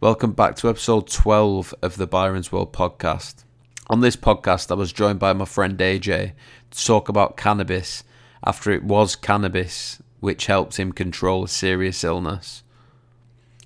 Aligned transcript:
Welcome 0.00 0.30
back 0.30 0.54
to 0.56 0.68
episode 0.68 1.08
12 1.08 1.74
of 1.82 1.96
the 1.96 2.06
Byron's 2.06 2.52
World 2.52 2.72
podcast. 2.72 3.42
On 3.90 3.98
this 3.98 4.14
podcast, 4.14 4.70
I 4.70 4.74
was 4.74 4.92
joined 4.92 5.18
by 5.18 5.32
my 5.32 5.44
friend 5.44 5.76
AJ 5.76 6.34
to 6.70 6.86
talk 6.86 7.08
about 7.08 7.36
cannabis 7.36 8.04
after 8.46 8.70
it 8.70 8.84
was 8.84 9.16
cannabis 9.16 10.00
which 10.20 10.46
helped 10.46 10.76
him 10.76 10.92
control 10.92 11.42
a 11.42 11.48
serious 11.48 12.04
illness. 12.04 12.62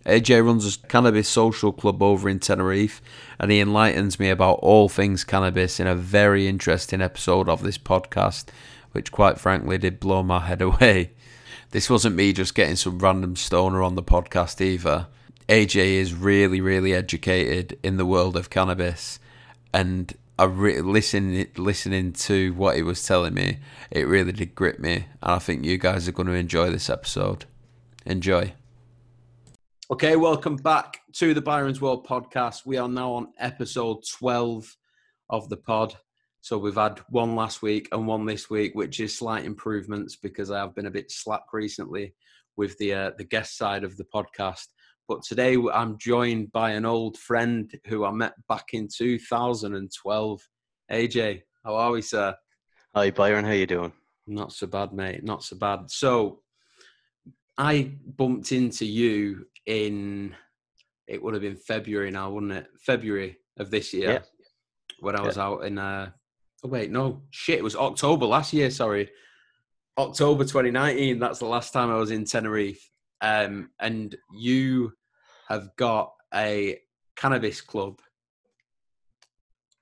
AJ 0.07 0.43
runs 0.43 0.75
a 0.75 0.89
cannabis 0.89 1.29
social 1.29 1.71
club 1.71 2.03
over 2.03 2.31
in 2.31 2.39
Tenerife 2.39 3.03
and 3.39 3.51
he 3.51 3.61
enlightens 3.61 4.19
me 4.19 4.31
about 4.31 4.61
all 4.63 4.89
things 4.89 5.25
cannabis 5.25 5.79
in 5.79 5.87
a 5.87 5.95
very 5.95 6.49
interesting 6.49 7.03
episode 7.03 7.47
of 7.51 7.63
this 7.63 7.77
podcast, 7.77 8.47
which 8.93 9.13
quite 9.13 9.39
frankly 9.39 9.77
did 9.77 10.01
blow 10.01 10.23
my 10.23 10.41
head 10.41 10.63
away. 10.63 11.11
This 11.73 11.91
wasn't 11.91 12.17
me 12.17 12.33
just 12.33 12.55
getting 12.55 12.77
some 12.77 13.01
random 13.01 13.37
stoner 13.37 13.83
on 13.83 13.97
the 13.97 14.03
podcast 14.03 14.63
either. 14.63 15.09
AJ 15.49 15.77
is 15.77 16.15
really, 16.15 16.61
really 16.61 16.95
educated 16.95 17.79
in 17.83 17.97
the 17.97 18.07
world 18.07 18.37
of 18.37 18.51
cannabis, 18.51 19.19
and 19.75 20.13
I 20.39 20.45
re- 20.45 20.81
listening 20.81 21.49
listening 21.57 22.13
to 22.15 22.53
what 22.55 22.77
he 22.77 22.83
was 22.83 23.05
telling 23.05 23.35
me, 23.35 23.59
it 23.91 24.07
really 24.07 24.33
did 24.33 24.55
grip 24.55 24.79
me, 24.79 25.07
and 25.23 25.33
I 25.33 25.39
think 25.39 25.65
you 25.65 25.79
guys 25.79 26.09
are 26.09 26.13
going 26.13 26.29
to 26.29 26.35
enjoy 26.35 26.71
this 26.71 26.89
episode. 26.89 27.45
Enjoy. 28.07 28.53
Okay, 29.91 30.17
welcome 30.17 30.57
back 30.57 31.01
to 31.15 31.35
the 31.35 31.43
Byron's 31.43 31.81
World 31.81 32.07
podcast. 32.07 32.65
We 32.65 32.77
are 32.77 32.89
now 32.89 33.13
on 33.13 33.33
episode 33.39 34.05
twelve 34.09 34.77
of 35.29 35.49
the 35.49 35.57
pod. 35.57 35.95
So 36.41 36.59
we've 36.59 36.75
had 36.75 37.01
one 37.09 37.37
last 37.37 37.63
week 37.63 37.89
and 37.93 38.07
one 38.07 38.27
this 38.27 38.49
week, 38.49 38.75
which 38.75 39.01
is 39.01 39.17
slight 39.17 39.45
improvements 39.45 40.17
because 40.17 40.51
I 40.51 40.59
have 40.59 40.75
been 40.75 40.87
a 40.87 40.91
bit 40.91 41.11
slack 41.11 41.53
recently 41.53 42.15
with 42.57 42.77
the 42.79 42.95
uh, 42.95 43.11
the 43.19 43.25
guest 43.25 43.57
side 43.57 43.85
of 43.85 43.97
the 43.97 44.05
podcast. 44.05 44.69
But 45.09 45.23
today 45.23 45.57
I'm 45.73 45.99
joined 45.99 46.53
by 46.53 46.71
an 46.71 46.85
old 46.85 47.19
friend 47.19 47.73
who 47.87 48.05
I 48.05 48.11
met 48.11 48.35
back 48.49 48.67
in 48.73 48.89
2012. 48.89 50.49
AJ, 50.91 51.43
how 51.65 51.75
are 51.75 51.91
we, 51.93 52.03
sir? 52.03 52.35
Hi, 52.95 53.11
Byron. 53.11 53.45
How 53.45 53.53
you 53.53 53.67
doing? 53.67 53.93
Not 54.27 54.53
so 54.53 54.67
bad, 54.67 54.93
mate. 54.93 55.25
Not 55.25 55.43
so 55.43 55.57
bad. 55.57 55.91
So 55.91 56.41
I 57.59 57.93
bumped 58.17 58.53
into 58.53 58.87
you 58.87 59.47
in 59.67 60.35
it 61.09 61.23
would 61.23 61.35
have 61.35 61.43
been 61.43 61.57
February 61.57 62.11
now, 62.11 62.31
wouldn't 62.31 62.53
it? 62.53 62.69
February 62.79 63.37
of 63.59 63.71
this 63.71 63.93
year. 63.93 64.11
Yeah. 64.11 64.19
When 65.01 65.17
I 65.17 65.23
was 65.23 65.37
yeah. 65.37 65.45
out 65.45 65.65
in 65.65 65.79
uh 65.79 66.11
oh 66.65 66.69
wait, 66.69 66.91
no, 66.91 67.23
shit, 67.31 67.59
it 67.59 67.65
was 67.65 67.77
October 67.77 68.27
last 68.27 68.53
year, 68.53 68.71
sorry. 68.71 69.11
October 69.99 70.45
2019, 70.45 71.19
that's 71.19 71.39
the 71.39 71.47
last 71.47 71.73
time 71.73 71.91
I 71.91 71.97
was 71.97 72.11
in 72.11 72.25
Tenerife. 72.25 72.89
Um, 73.21 73.71
and 73.79 74.17
you 74.33 74.93
have 75.53 75.77
got 75.77 76.15
a 76.35 76.79
cannabis 77.17 77.61
club 77.61 78.01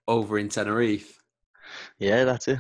over 0.09 0.39
in 0.39 0.49
Tenerife. 0.49 1.23
Yeah, 1.99 2.25
that's 2.25 2.49
it. 2.49 2.59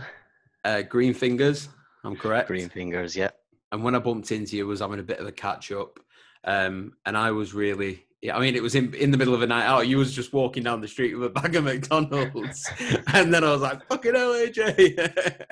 Uh, 0.64 0.82
Green 0.82 1.14
Fingers, 1.14 1.68
I'm 2.04 2.16
correct. 2.16 2.48
Green 2.48 2.68
Fingers, 2.68 3.16
yeah. 3.16 3.30
And 3.72 3.82
when 3.82 3.94
I 3.94 3.98
bumped 3.98 4.32
into 4.32 4.56
you, 4.56 4.66
I 4.66 4.68
was 4.68 4.80
having 4.80 5.00
a 5.00 5.04
bit 5.04 5.18
of 5.18 5.26
a 5.26 5.32
catch 5.32 5.72
up, 5.72 5.98
um, 6.44 6.94
and 7.06 7.16
I 7.16 7.30
was 7.30 7.54
really. 7.54 8.04
Yeah, 8.22 8.36
I 8.36 8.40
mean, 8.40 8.54
it 8.54 8.62
was 8.62 8.74
in 8.74 8.92
in 8.94 9.10
the 9.10 9.16
middle 9.16 9.34
of 9.34 9.40
a 9.40 9.46
night 9.46 9.64
out. 9.64 9.88
You 9.88 9.96
was 9.96 10.14
just 10.14 10.34
walking 10.34 10.62
down 10.62 10.82
the 10.82 10.88
street 10.88 11.14
with 11.14 11.28
a 11.28 11.30
bag 11.30 11.56
of 11.56 11.64
McDonald's, 11.64 12.68
and 13.14 13.32
then 13.32 13.44
I 13.44 13.50
was 13.50 13.62
like, 13.62 13.86
"Fucking 13.88 14.14
hell, 14.14 14.34
AJ!" 14.34 14.98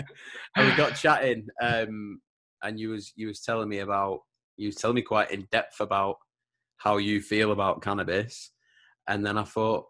and 0.56 0.68
we 0.68 0.76
got 0.76 0.94
chatting, 0.94 1.48
um, 1.62 2.20
and 2.62 2.78
you 2.78 2.90
was 2.90 3.12
you 3.16 3.28
was 3.28 3.40
telling 3.40 3.68
me 3.68 3.78
about 3.78 4.20
you 4.58 4.68
was 4.68 4.76
telling 4.76 4.96
me 4.96 5.02
quite 5.02 5.30
in 5.30 5.48
depth 5.50 5.80
about 5.80 6.16
how 6.78 6.96
you 6.96 7.20
feel 7.20 7.52
about 7.52 7.82
cannabis. 7.82 8.52
And 9.06 9.24
then 9.24 9.36
I 9.36 9.44
thought 9.44 9.86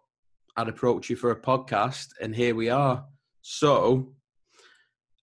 I'd 0.57 0.67
approach 0.67 1.09
you 1.09 1.15
for 1.15 1.31
a 1.31 1.41
podcast, 1.41 2.07
and 2.21 2.35
here 2.35 2.55
we 2.55 2.69
are. 2.69 3.05
So, 3.41 4.13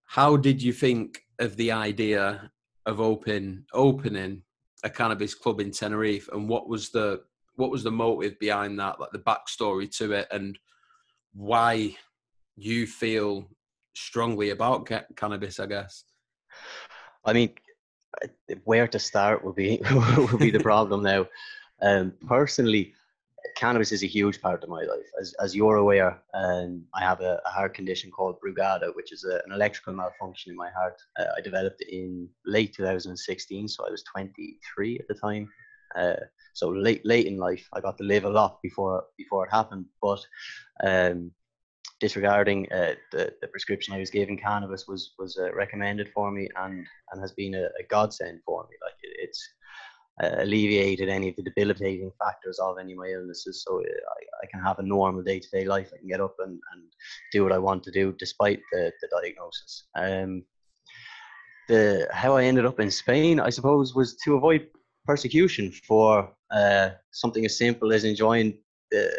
how 0.07 0.37
did 0.37 0.63
you 0.63 0.73
think 0.73 1.21
of 1.39 1.57
the 1.57 1.73
idea 1.73 2.51
of 2.87 3.01
open 3.01 3.67
opening 3.75 4.43
a 4.85 4.91
cannabis 4.91 5.35
club 5.35 5.61
in 5.61 5.71
Tenerife, 5.71 6.29
and 6.33 6.49
what 6.49 6.69
was 6.69 6.91
the 6.91 7.23
what 7.57 7.71
was 7.71 7.83
the 7.83 7.91
motive 7.91 8.39
behind 8.39 8.79
that, 8.79 9.01
like 9.01 9.11
the 9.13 9.19
backstory 9.19 9.95
to 9.99 10.13
it, 10.13 10.29
and 10.31 10.59
why 11.35 11.97
you 12.57 12.87
feel 12.87 13.49
strongly 13.95 14.51
about 14.51 14.87
ca- 14.87 15.05
cannabis? 15.17 15.59
I 15.59 15.67
guess. 15.67 16.05
I 17.25 17.33
mean, 17.33 17.55
where 18.65 18.89
to 18.89 18.99
start 18.99 19.45
will 19.45 19.53
be 19.53 19.81
will 19.91 20.39
be 20.39 20.51
the 20.51 20.61
problem 20.61 21.03
now. 21.03 21.27
Um, 21.83 22.13
personally, 22.27 22.95
cannabis 23.57 23.93
is 23.93 24.03
a 24.03 24.07
huge 24.07 24.41
part 24.41 24.63
of 24.63 24.69
my 24.69 24.83
life. 24.83 25.09
As, 25.21 25.35
as 25.41 25.55
you're 25.55 25.77
aware, 25.77 26.23
um, 26.35 26.85
I 26.95 27.03
have 27.03 27.21
a, 27.21 27.41
a, 27.45 27.51
heart 27.51 27.75
condition 27.75 28.11
called 28.11 28.37
Brugada, 28.41 28.95
which 28.95 29.13
is 29.13 29.25
a, 29.25 29.37
an 29.47 29.53
electrical 29.53 29.93
malfunction 29.93 30.51
in 30.51 30.57
my 30.57 30.71
heart. 30.71 30.97
Uh, 31.19 31.27
I 31.37 31.41
developed 31.41 31.83
it 31.83 31.95
in 31.95 32.29
late 32.47 32.75
2016, 32.75 33.69
so 33.69 33.87
I 33.87 33.91
was 33.91 34.03
23 34.05 34.99
at 34.99 35.09
the 35.09 35.15
time. 35.15 35.49
Uh, 35.95 36.17
so 36.55 36.69
late 36.69 37.05
late 37.05 37.27
in 37.27 37.37
life, 37.37 37.67
I 37.73 37.81
got 37.81 37.97
to 37.99 38.05
live 38.05 38.25
a 38.25 38.31
lot 38.31 38.61
before 38.63 39.05
before 39.17 39.47
it 39.47 39.53
happened. 39.53 39.87
But 40.03 40.21
um, 40.83 41.31
disregarding 42.01 42.71
uh, 42.73 42.95
the, 43.13 43.33
the 43.41 43.49
prescription 43.49 43.95
I 43.95 43.99
was 43.99 44.11
given, 44.11 44.37
cannabis 44.37 44.87
was 44.87 45.15
was 45.19 45.39
uh, 45.39 45.53
recommended 45.55 46.11
for 46.15 46.31
me 46.31 46.49
and 46.57 46.87
and 47.11 47.21
has 47.21 47.33
been 47.33 47.55
a, 47.55 47.65
a 47.65 47.85
godsend 47.89 48.41
for 48.45 48.63
me. 48.65 48.77
Like 48.85 48.99
it, 49.03 49.17
it's 49.19 49.49
uh, 50.23 50.43
alleviated 50.43 51.09
any 51.09 51.29
of 51.29 51.37
the 51.37 51.43
debilitating 51.43 52.11
factors 52.19 52.59
of 52.59 52.79
any 52.79 52.93
of 52.93 52.99
my 52.99 53.09
illnesses. 53.09 53.65
So 53.67 53.81
uh, 53.81 53.83
I, 53.83 54.45
I 54.45 54.47
can 54.51 54.61
have 54.61 54.79
a 54.79 54.83
normal 54.83 55.23
day 55.23 55.39
to 55.41 55.49
day 55.51 55.65
life. 55.65 55.91
I 55.93 55.99
can 55.99 56.09
get 56.09 56.21
up 56.21 56.37
and, 56.39 56.53
and 56.73 56.83
do 57.33 57.43
what 57.43 57.53
I 57.53 57.59
want 57.59 57.83
to 57.85 57.91
do 57.91 58.15
despite 58.19 58.61
the, 58.73 58.93
the 59.01 59.09
diagnosis. 59.09 59.85
Um, 59.95 60.45
the 61.69 62.09
how 62.13 62.37
I 62.37 62.45
ended 62.45 62.65
up 62.65 62.81
in 62.81 62.91
Spain, 62.91 63.41
I 63.41 63.51
suppose, 63.51 63.95
was 63.95 64.17
to 64.25 64.37
avoid 64.37 64.69
persecution 65.05 65.73
for 65.87 66.33
uh, 66.51 66.91
something 67.11 67.45
as 67.45 67.59
simple 67.59 67.93
as 67.93 68.05
enjoying 68.05 68.59
the 68.91 69.11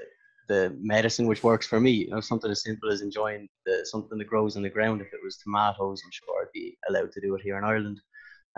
the 0.47 0.75
medicine 0.79 1.27
which 1.27 1.43
works 1.43 1.67
for 1.67 1.79
me. 1.79 1.91
You 1.91 2.09
know, 2.09 2.21
something 2.21 2.51
as 2.51 2.63
simple 2.63 2.91
as 2.91 3.01
enjoying 3.01 3.47
the, 3.65 3.85
something 3.85 4.17
that 4.17 4.27
grows 4.27 4.55
in 4.55 4.63
the 4.63 4.69
ground. 4.69 5.01
If 5.01 5.07
it 5.13 5.19
was 5.23 5.37
tomatoes, 5.37 6.01
I'm 6.03 6.11
sure 6.11 6.41
I'd 6.41 6.51
be 6.53 6.77
allowed 6.89 7.11
to 7.13 7.21
do 7.21 7.35
it 7.35 7.41
here 7.41 7.57
in 7.57 7.63
Ireland. 7.63 7.99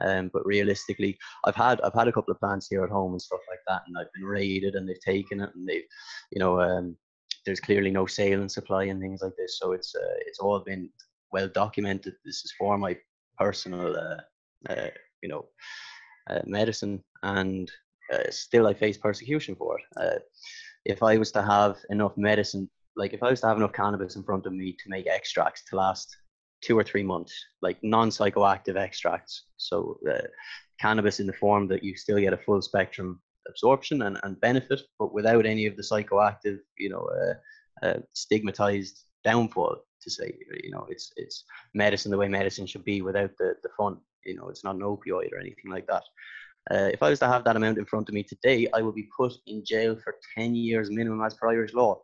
Um, 0.02 0.30
but 0.32 0.46
realistically, 0.46 1.18
I've 1.46 1.56
had 1.56 1.82
I've 1.82 1.94
had 1.94 2.08
a 2.08 2.12
couple 2.12 2.32
of 2.32 2.40
plants 2.40 2.68
here 2.70 2.84
at 2.84 2.90
home 2.90 3.12
and 3.12 3.22
stuff 3.22 3.42
like 3.50 3.60
that, 3.68 3.82
and 3.88 3.98
I've 3.98 4.14
been 4.14 4.24
raided 4.24 4.76
and 4.76 4.88
they've 4.88 5.02
taken 5.02 5.42
it 5.42 5.50
and 5.56 5.68
they've, 5.68 5.84
you 6.32 6.40
know, 6.40 6.62
um, 6.62 6.96
there's 7.46 7.60
clearly 7.60 7.92
no 7.92 8.06
sale 8.06 8.42
and 8.42 8.52
supply 8.52 8.86
and 8.86 9.02
things 9.02 9.22
like 9.22 9.34
this. 9.38 9.60
So 9.60 9.74
it's 9.74 9.94
uh, 9.96 10.18
it's 10.26 10.40
all 10.40 10.60
been 10.60 10.90
well 11.32 11.50
documented. 11.50 12.14
This 12.24 12.46
is 12.46 12.54
for 12.58 12.78
my 12.78 12.98
personal, 13.38 13.96
uh, 13.96 14.72
uh, 14.72 14.90
you 15.22 15.30
know, 15.30 15.46
uh, 16.30 16.42
medicine, 16.46 17.04
and 17.24 17.70
uh, 18.14 18.30
still 18.30 18.68
I 18.68 18.74
face 18.74 18.98
persecution 18.98 19.56
for 19.56 19.78
it. 19.80 20.22
If 20.94 21.00
I 21.12 21.14
was 21.18 21.32
to 21.34 21.44
have 21.56 21.74
enough 21.90 22.16
medicine, 22.18 22.70
like 23.02 23.14
if 23.14 23.22
I 23.24 23.30
was 23.30 23.42
to 23.42 23.48
have 23.48 23.58
enough 23.58 23.74
cannabis 23.82 24.16
in 24.16 24.24
front 24.24 24.46
of 24.46 24.54
me 24.54 24.68
to 24.82 24.90
make 24.90 25.08
extracts 25.08 25.62
to 25.66 25.76
last 25.76 26.08
two 26.66 26.78
or 26.80 26.84
three 26.84 27.04
months, 27.04 27.34
like 27.62 27.78
non-psychoactive 27.84 28.78
extracts. 28.88 29.34
So 29.58 30.00
uh, 30.12 30.28
cannabis 30.86 31.20
in 31.20 31.28
the 31.28 31.40
form 31.44 31.68
that 31.68 31.84
you 31.84 31.96
still 31.96 32.20
get 32.20 32.38
a 32.38 32.44
full 32.46 32.62
spectrum 32.62 33.22
absorption 33.48 34.02
and, 34.04 34.18
and 34.24 34.42
benefit, 34.42 34.82
but 35.00 35.14
without 35.14 35.46
any 35.46 35.66
of 35.68 35.76
the 35.76 35.88
psychoactive, 35.90 36.60
you 36.78 36.90
know, 36.90 37.10
uh, 37.22 37.86
uh, 37.86 38.00
stigmatized 38.14 38.96
downfall. 39.24 39.78
To 40.04 40.10
say, 40.10 40.34
you 40.64 40.72
know, 40.72 40.88
it's 40.90 41.12
it's 41.18 41.44
medicine 41.74 42.12
the 42.12 42.18
way 42.18 42.30
medicine 42.30 42.66
should 42.66 42.86
be 42.86 43.02
without 43.02 43.32
the 43.38 43.50
the 43.64 43.70
fun. 43.78 43.98
You 44.26 44.36
know, 44.38 44.48
it's 44.48 44.64
not 44.64 44.76
an 44.76 44.82
opioid 44.94 45.32
or 45.34 45.40
anything 45.40 45.70
like 45.70 45.88
that. 45.88 46.04
Uh, 46.72 46.90
if 46.94 47.02
I 47.02 47.10
was 47.10 47.20
to 47.20 47.28
have 47.28 47.44
that 47.46 47.56
amount 47.56 47.78
in 47.78 47.86
front 47.86 48.10
of 48.10 48.14
me 48.14 48.24
today, 48.24 48.68
I 48.74 48.82
would 48.82 48.96
be 48.96 49.08
put 49.16 49.34
in 49.48 49.64
jail 49.66 49.98
for 50.04 50.16
10 50.38 50.56
years 50.56 50.90
minimum 50.92 51.24
as 51.26 51.34
per 51.34 51.50
Irish 51.50 51.74
law. 51.74 52.02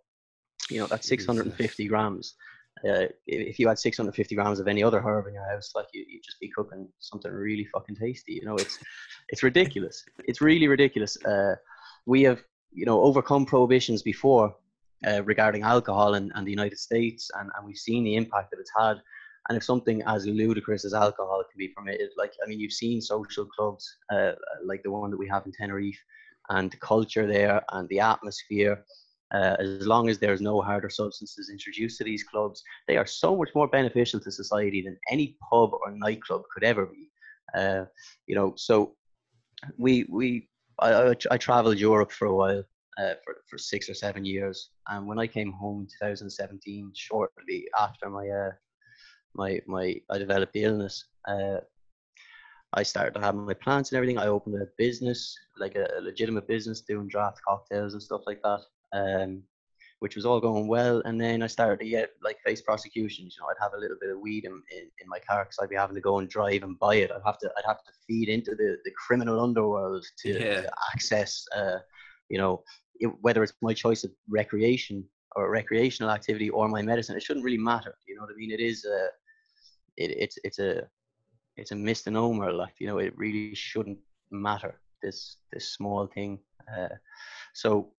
You 0.69 0.79
know, 0.79 0.87
that's 0.87 1.07
650 1.07 1.87
grams 1.87 2.35
uh, 2.83 3.07
if 3.25 3.57
you 3.57 3.67
had 3.67 3.79
650 3.79 4.35
grams 4.35 4.59
of 4.59 4.67
any 4.67 4.83
other 4.83 5.01
herb 5.01 5.27
in 5.27 5.33
your 5.33 5.49
house, 5.49 5.71
like 5.75 5.87
you, 5.93 6.05
you'd 6.07 6.23
just 6.23 6.39
be 6.39 6.51
cooking 6.55 6.87
something 6.99 7.31
really 7.31 7.65
fucking 7.73 7.95
tasty. 7.95 8.33
You 8.33 8.45
know, 8.45 8.55
it's 8.55 8.79
it's 9.29 9.43
ridiculous. 9.43 10.03
It's 10.25 10.41
really 10.41 10.67
ridiculous. 10.67 11.17
Uh, 11.23 11.55
we 12.05 12.23
have 12.23 12.43
you 12.71 12.85
know 12.85 13.01
overcome 13.01 13.45
prohibitions 13.45 14.01
before 14.01 14.53
uh, 15.07 15.23
regarding 15.23 15.63
alcohol 15.63 16.15
in, 16.15 16.31
in 16.35 16.43
the 16.43 16.51
United 16.51 16.77
States, 16.77 17.31
and, 17.39 17.49
and 17.55 17.65
we've 17.65 17.77
seen 17.77 18.03
the 18.03 18.15
impact 18.15 18.51
that 18.51 18.59
it's 18.59 18.71
had. 18.77 18.97
And 19.47 19.57
if 19.57 19.63
something 19.63 20.01
as 20.07 20.25
ludicrous 20.25 20.85
as 20.85 20.93
alcohol 20.93 21.43
can 21.51 21.57
be 21.57 21.69
permitted, 21.69 22.09
like 22.17 22.33
I 22.43 22.47
mean, 22.47 22.59
you've 22.59 22.73
seen 22.73 23.01
social 23.01 23.45
clubs 23.45 23.97
uh, 24.11 24.33
like 24.63 24.81
the 24.83 24.91
one 24.91 25.11
that 25.11 25.17
we 25.17 25.27
have 25.27 25.45
in 25.45 25.51
Tenerife, 25.51 25.99
and 26.49 26.71
the 26.71 26.77
culture 26.77 27.27
there, 27.27 27.63
and 27.71 27.87
the 27.89 27.99
atmosphere 27.99 28.83
uh, 29.33 29.55
as 29.59 29.87
long 29.87 30.07
as 30.09 30.19
there's 30.19 30.41
no 30.41 30.61
harder 30.61 30.89
substances 30.89 31.49
introduced 31.49 31.97
to 31.97 32.03
these 32.03 32.23
clubs, 32.23 32.63
they 32.87 32.97
are 32.97 33.07
so 33.07 33.35
much 33.35 33.49
more 33.55 33.67
beneficial 33.67 34.19
to 34.19 34.31
society 34.31 34.81
than 34.81 34.97
any 35.11 35.35
pub 35.49 35.71
or 35.73 35.91
nightclub 35.91 36.43
could 36.53 36.63
ever 36.63 36.85
be. 36.85 37.09
Uh, 37.57 37.85
you 38.27 38.35
know, 38.35 38.53
so 38.55 38.95
we 39.77 40.05
we 40.09 40.47
I, 40.79 40.93
I, 40.93 41.15
I 41.31 41.37
traveled 41.37 41.79
Europe 41.79 42.11
for 42.11 42.27
a 42.27 42.35
while 42.35 42.63
uh, 42.97 43.13
for 43.23 43.35
for 43.49 43.57
six 43.57 43.89
or 43.89 43.93
seven 43.93 44.25
years. 44.25 44.69
And 44.87 45.07
when 45.07 45.19
I 45.19 45.27
came 45.27 45.51
home 45.51 45.81
in 45.81 45.87
2017, 46.07 46.91
shortly 46.95 47.65
after 47.79 48.09
my 48.09 48.27
uh, 48.27 48.51
my 49.35 49.59
my 49.67 49.95
I 50.09 50.17
developed 50.17 50.53
the 50.53 50.63
illness, 50.63 51.05
uh, 51.27 51.57
I 52.73 52.83
started 52.83 53.13
to 53.15 53.21
have 53.21 53.35
my 53.35 53.53
plants 53.53 53.91
and 53.91 53.97
everything. 53.97 54.17
I 54.17 54.27
opened 54.27 54.55
a 54.55 54.67
business, 54.77 55.35
like 55.57 55.75
a, 55.75 55.87
a 55.97 56.01
legitimate 56.01 56.47
business, 56.47 56.81
doing 56.81 57.07
draft 57.07 57.39
cocktails 57.47 57.93
and 57.93 58.01
stuff 58.01 58.21
like 58.25 58.41
that. 58.43 58.61
Um, 58.93 59.43
which 59.99 60.15
was 60.15 60.25
all 60.25 60.41
going 60.41 60.67
well. 60.67 61.01
And 61.05 61.19
then 61.19 61.41
I 61.41 61.47
started 61.47 61.79
to 61.79 61.89
get 61.89 62.11
like 62.23 62.37
face 62.45 62.61
prosecutions. 62.61 63.35
You 63.35 63.43
know, 63.43 63.49
I'd 63.49 63.63
have 63.63 63.73
a 63.73 63.79
little 63.79 63.97
bit 63.99 64.11
of 64.11 64.19
weed 64.19 64.45
in, 64.45 64.51
in, 64.71 64.83
in 64.99 65.07
my 65.07 65.19
car 65.19 65.45
because 65.45 65.57
I'd 65.61 65.69
be 65.69 65.75
having 65.75 65.95
to 65.95 66.01
go 66.01 66.19
and 66.19 66.29
drive 66.29 66.63
and 66.63 66.77
buy 66.77 66.95
it. 66.95 67.11
I'd 67.11 67.25
have 67.25 67.39
to 67.39 67.49
I'd 67.57 67.65
have 67.65 67.83
to 67.83 67.91
feed 68.07 68.29
into 68.29 68.51
the, 68.51 68.77
the 68.83 68.91
criminal 68.91 69.39
underworld 69.39 70.05
to, 70.19 70.33
yeah. 70.33 70.61
to 70.61 70.71
access, 70.93 71.45
uh, 71.55 71.77
you 72.29 72.37
know, 72.37 72.63
it, 72.99 73.07
whether 73.21 73.41
it's 73.41 73.53
my 73.61 73.73
choice 73.73 74.03
of 74.03 74.11
recreation 74.29 75.03
or 75.35 75.49
recreational 75.49 76.11
activity 76.11 76.49
or 76.49 76.67
my 76.67 76.81
medicine. 76.81 77.15
It 77.15 77.23
shouldn't 77.23 77.45
really 77.45 77.57
matter. 77.57 77.95
You 78.07 78.15
know 78.15 78.21
what 78.21 78.31
I 78.31 78.37
mean? 78.37 78.51
It 78.51 78.59
is 78.59 78.85
a, 78.85 79.07
it, 79.97 80.11
it's 80.11 80.37
it's 80.43 80.59
a 80.59 80.87
it's 81.57 81.71
a 81.71 81.75
misnomer. 81.75 82.51
Like 82.51 82.75
you 82.79 82.87
know, 82.87 82.99
it 82.99 83.17
really 83.17 83.55
shouldn't 83.55 83.99
matter. 84.31 84.79
This 85.01 85.37
this 85.51 85.73
small 85.73 86.07
thing. 86.07 86.39
Uh, 86.75 86.95
so 87.53 87.91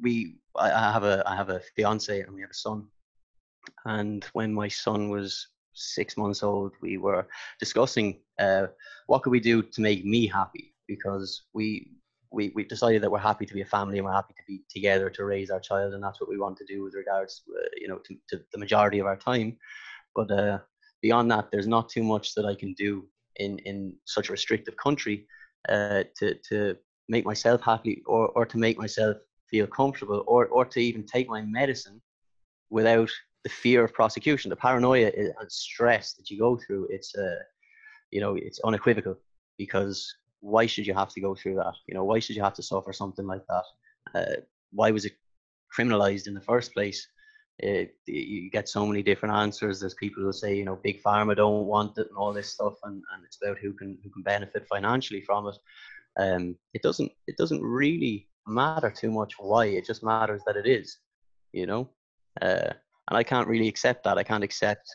we 0.00 0.38
I 0.56 0.68
have 0.92 1.04
a 1.04 1.22
I 1.26 1.36
have 1.36 1.50
a 1.50 1.60
fiance 1.76 2.20
and 2.20 2.34
we 2.34 2.40
have 2.42 2.50
a 2.50 2.54
son. 2.54 2.86
And 3.84 4.24
when 4.32 4.52
my 4.54 4.68
son 4.68 5.10
was 5.10 5.48
six 5.74 6.16
months 6.16 6.42
old, 6.42 6.72
we 6.82 6.98
were 6.98 7.26
discussing 7.58 8.20
uh, 8.38 8.66
what 9.06 9.22
could 9.22 9.30
we 9.30 9.40
do 9.40 9.62
to 9.62 9.80
make 9.80 10.04
me 10.04 10.26
happy 10.26 10.74
because 10.86 11.42
we 11.52 11.92
we 12.32 12.52
we 12.54 12.64
decided 12.64 13.02
that 13.02 13.10
we're 13.10 13.18
happy 13.18 13.46
to 13.46 13.54
be 13.54 13.62
a 13.62 13.66
family 13.66 13.98
and 13.98 14.06
we're 14.06 14.12
happy 14.12 14.34
to 14.34 14.44
be 14.46 14.62
together 14.68 15.10
to 15.10 15.24
raise 15.24 15.50
our 15.50 15.60
child 15.60 15.94
and 15.94 16.02
that's 16.02 16.20
what 16.20 16.30
we 16.30 16.38
want 16.38 16.56
to 16.56 16.64
do 16.64 16.82
with 16.82 16.94
regards 16.94 17.42
uh, 17.56 17.68
you 17.76 17.88
know 17.88 17.98
to, 17.98 18.14
to, 18.28 18.40
the 18.52 18.58
majority 18.58 18.98
of 18.98 19.06
our 19.06 19.16
time. 19.16 19.56
But 20.14 20.30
uh, 20.30 20.58
beyond 21.02 21.30
that, 21.30 21.50
there's 21.50 21.66
not 21.66 21.88
too 21.88 22.02
much 22.02 22.34
that 22.34 22.46
I 22.46 22.54
can 22.54 22.74
do 22.74 23.06
in 23.36 23.58
in 23.60 23.94
such 24.04 24.28
a 24.28 24.32
restrictive 24.32 24.76
country 24.76 25.26
uh, 25.68 26.04
to 26.18 26.34
to 26.48 26.76
make 27.08 27.24
myself 27.24 27.60
happy 27.62 28.02
or 28.06 28.28
or 28.28 28.46
to 28.46 28.58
make 28.58 28.78
myself 28.78 29.16
feel 29.50 29.66
comfortable 29.66 30.24
or, 30.26 30.46
or 30.46 30.64
to 30.64 30.80
even 30.80 31.04
take 31.04 31.28
my 31.28 31.42
medicine 31.42 32.00
without 32.70 33.10
the 33.42 33.50
fear 33.50 33.84
of 33.84 33.92
prosecution, 33.92 34.48
the 34.48 34.56
paranoia 34.56 35.10
and 35.16 35.32
stress 35.50 36.14
that 36.14 36.30
you 36.30 36.38
go 36.38 36.56
through, 36.56 36.86
it's, 36.90 37.14
uh, 37.16 37.42
you 38.10 38.20
know, 38.20 38.36
it's 38.36 38.60
unequivocal 38.60 39.16
because 39.58 40.14
why 40.40 40.66
should 40.66 40.86
you 40.86 40.94
have 40.94 41.08
to 41.08 41.20
go 41.20 41.34
through 41.34 41.56
that? 41.56 41.74
You 41.86 41.94
know, 41.94 42.04
why 42.04 42.18
should 42.18 42.36
you 42.36 42.42
have 42.42 42.54
to 42.54 42.62
suffer 42.62 42.92
something 42.92 43.26
like 43.26 43.42
that? 43.48 43.64
Uh, 44.14 44.40
why 44.72 44.90
was 44.90 45.04
it 45.04 45.12
criminalized 45.76 46.26
in 46.26 46.34
the 46.34 46.40
first 46.40 46.72
place? 46.72 47.06
It, 47.62 47.94
you 48.06 48.50
get 48.50 48.70
so 48.70 48.86
many 48.86 49.02
different 49.02 49.34
answers. 49.34 49.80
There's 49.80 49.94
people 49.94 50.22
who 50.22 50.32
say, 50.32 50.56
you 50.56 50.64
know, 50.64 50.78
big 50.82 51.02
pharma 51.02 51.36
don't 51.36 51.66
want 51.66 51.98
it 51.98 52.08
and 52.08 52.16
all 52.16 52.32
this 52.32 52.52
stuff, 52.52 52.74
and, 52.84 53.02
and 53.12 53.24
it's 53.24 53.38
about 53.42 53.58
who 53.58 53.74
can 53.74 53.98
who 54.02 54.08
can 54.10 54.22
benefit 54.22 54.66
financially 54.66 55.20
from 55.20 55.46
it. 55.48 55.56
Um, 56.18 56.56
it 56.72 56.82
doesn't 56.82 57.12
it 57.26 57.36
doesn't 57.36 57.62
really 57.62 58.28
matter 58.46 58.90
too 58.90 59.10
much 59.10 59.34
why. 59.38 59.66
It 59.66 59.84
just 59.84 60.02
matters 60.02 60.40
that 60.46 60.56
it 60.56 60.66
is, 60.66 60.98
you 61.52 61.66
know. 61.66 61.90
Uh, 62.40 62.72
and 63.08 63.18
I 63.18 63.22
can't 63.22 63.48
really 63.48 63.68
accept 63.68 64.04
that. 64.04 64.16
I 64.16 64.22
can't 64.22 64.44
accept 64.44 64.88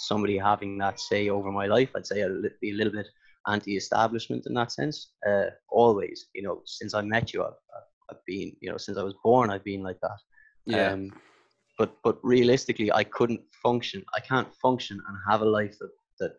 somebody 0.00 0.36
having 0.36 0.76
that 0.78 1.00
say 1.00 1.30
over 1.30 1.50
my 1.50 1.66
life. 1.66 1.90
I'd 1.96 2.06
say 2.06 2.22
I'd 2.22 2.60
be 2.60 2.72
a 2.72 2.74
little 2.74 2.92
bit 2.92 3.06
anti-establishment 3.46 4.46
in 4.46 4.54
that 4.54 4.72
sense. 4.72 5.12
Uh, 5.26 5.46
always, 5.70 6.26
you 6.34 6.42
know, 6.42 6.60
since 6.66 6.92
I 6.92 7.02
met 7.02 7.32
you, 7.32 7.42
I've, 7.44 7.52
I've 8.10 8.24
been, 8.26 8.54
you 8.60 8.70
know, 8.70 8.76
since 8.76 8.98
I 8.98 9.02
was 9.02 9.14
born, 9.24 9.50
I've 9.50 9.64
been 9.64 9.82
like 9.82 10.00
that. 10.02 10.18
Yeah. 10.66 10.92
Um, 10.92 11.12
but 11.82 11.96
but 12.04 12.16
realistically, 12.22 12.92
I 12.92 13.02
couldn't 13.02 13.42
function. 13.66 14.04
I 14.14 14.20
can't 14.20 14.54
function 14.66 15.02
and 15.08 15.16
have 15.28 15.40
a 15.42 15.52
life 15.58 15.76
that 15.80 15.90
that 16.20 16.32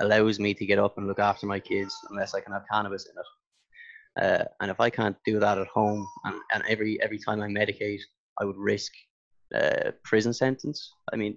allows 0.00 0.40
me 0.40 0.52
to 0.54 0.66
get 0.66 0.80
up 0.80 0.98
and 0.98 1.06
look 1.06 1.20
after 1.20 1.46
my 1.46 1.60
kids 1.60 1.94
unless 2.10 2.34
I 2.34 2.40
can 2.40 2.52
have 2.52 2.64
cannabis 2.72 3.06
in 3.10 3.16
it. 3.22 3.28
Uh, 4.24 4.44
and 4.60 4.68
if 4.68 4.80
I 4.80 4.90
can't 4.90 5.16
do 5.24 5.38
that 5.38 5.58
at 5.58 5.68
home, 5.68 6.04
and, 6.24 6.34
and 6.52 6.64
every 6.68 7.00
every 7.06 7.20
time 7.26 7.40
I 7.40 7.46
medicate, 7.46 8.00
I 8.40 8.44
would 8.44 8.56
risk 8.56 8.92
uh, 9.54 9.92
prison 10.02 10.32
sentence. 10.32 10.78
I 11.12 11.16
mean, 11.22 11.36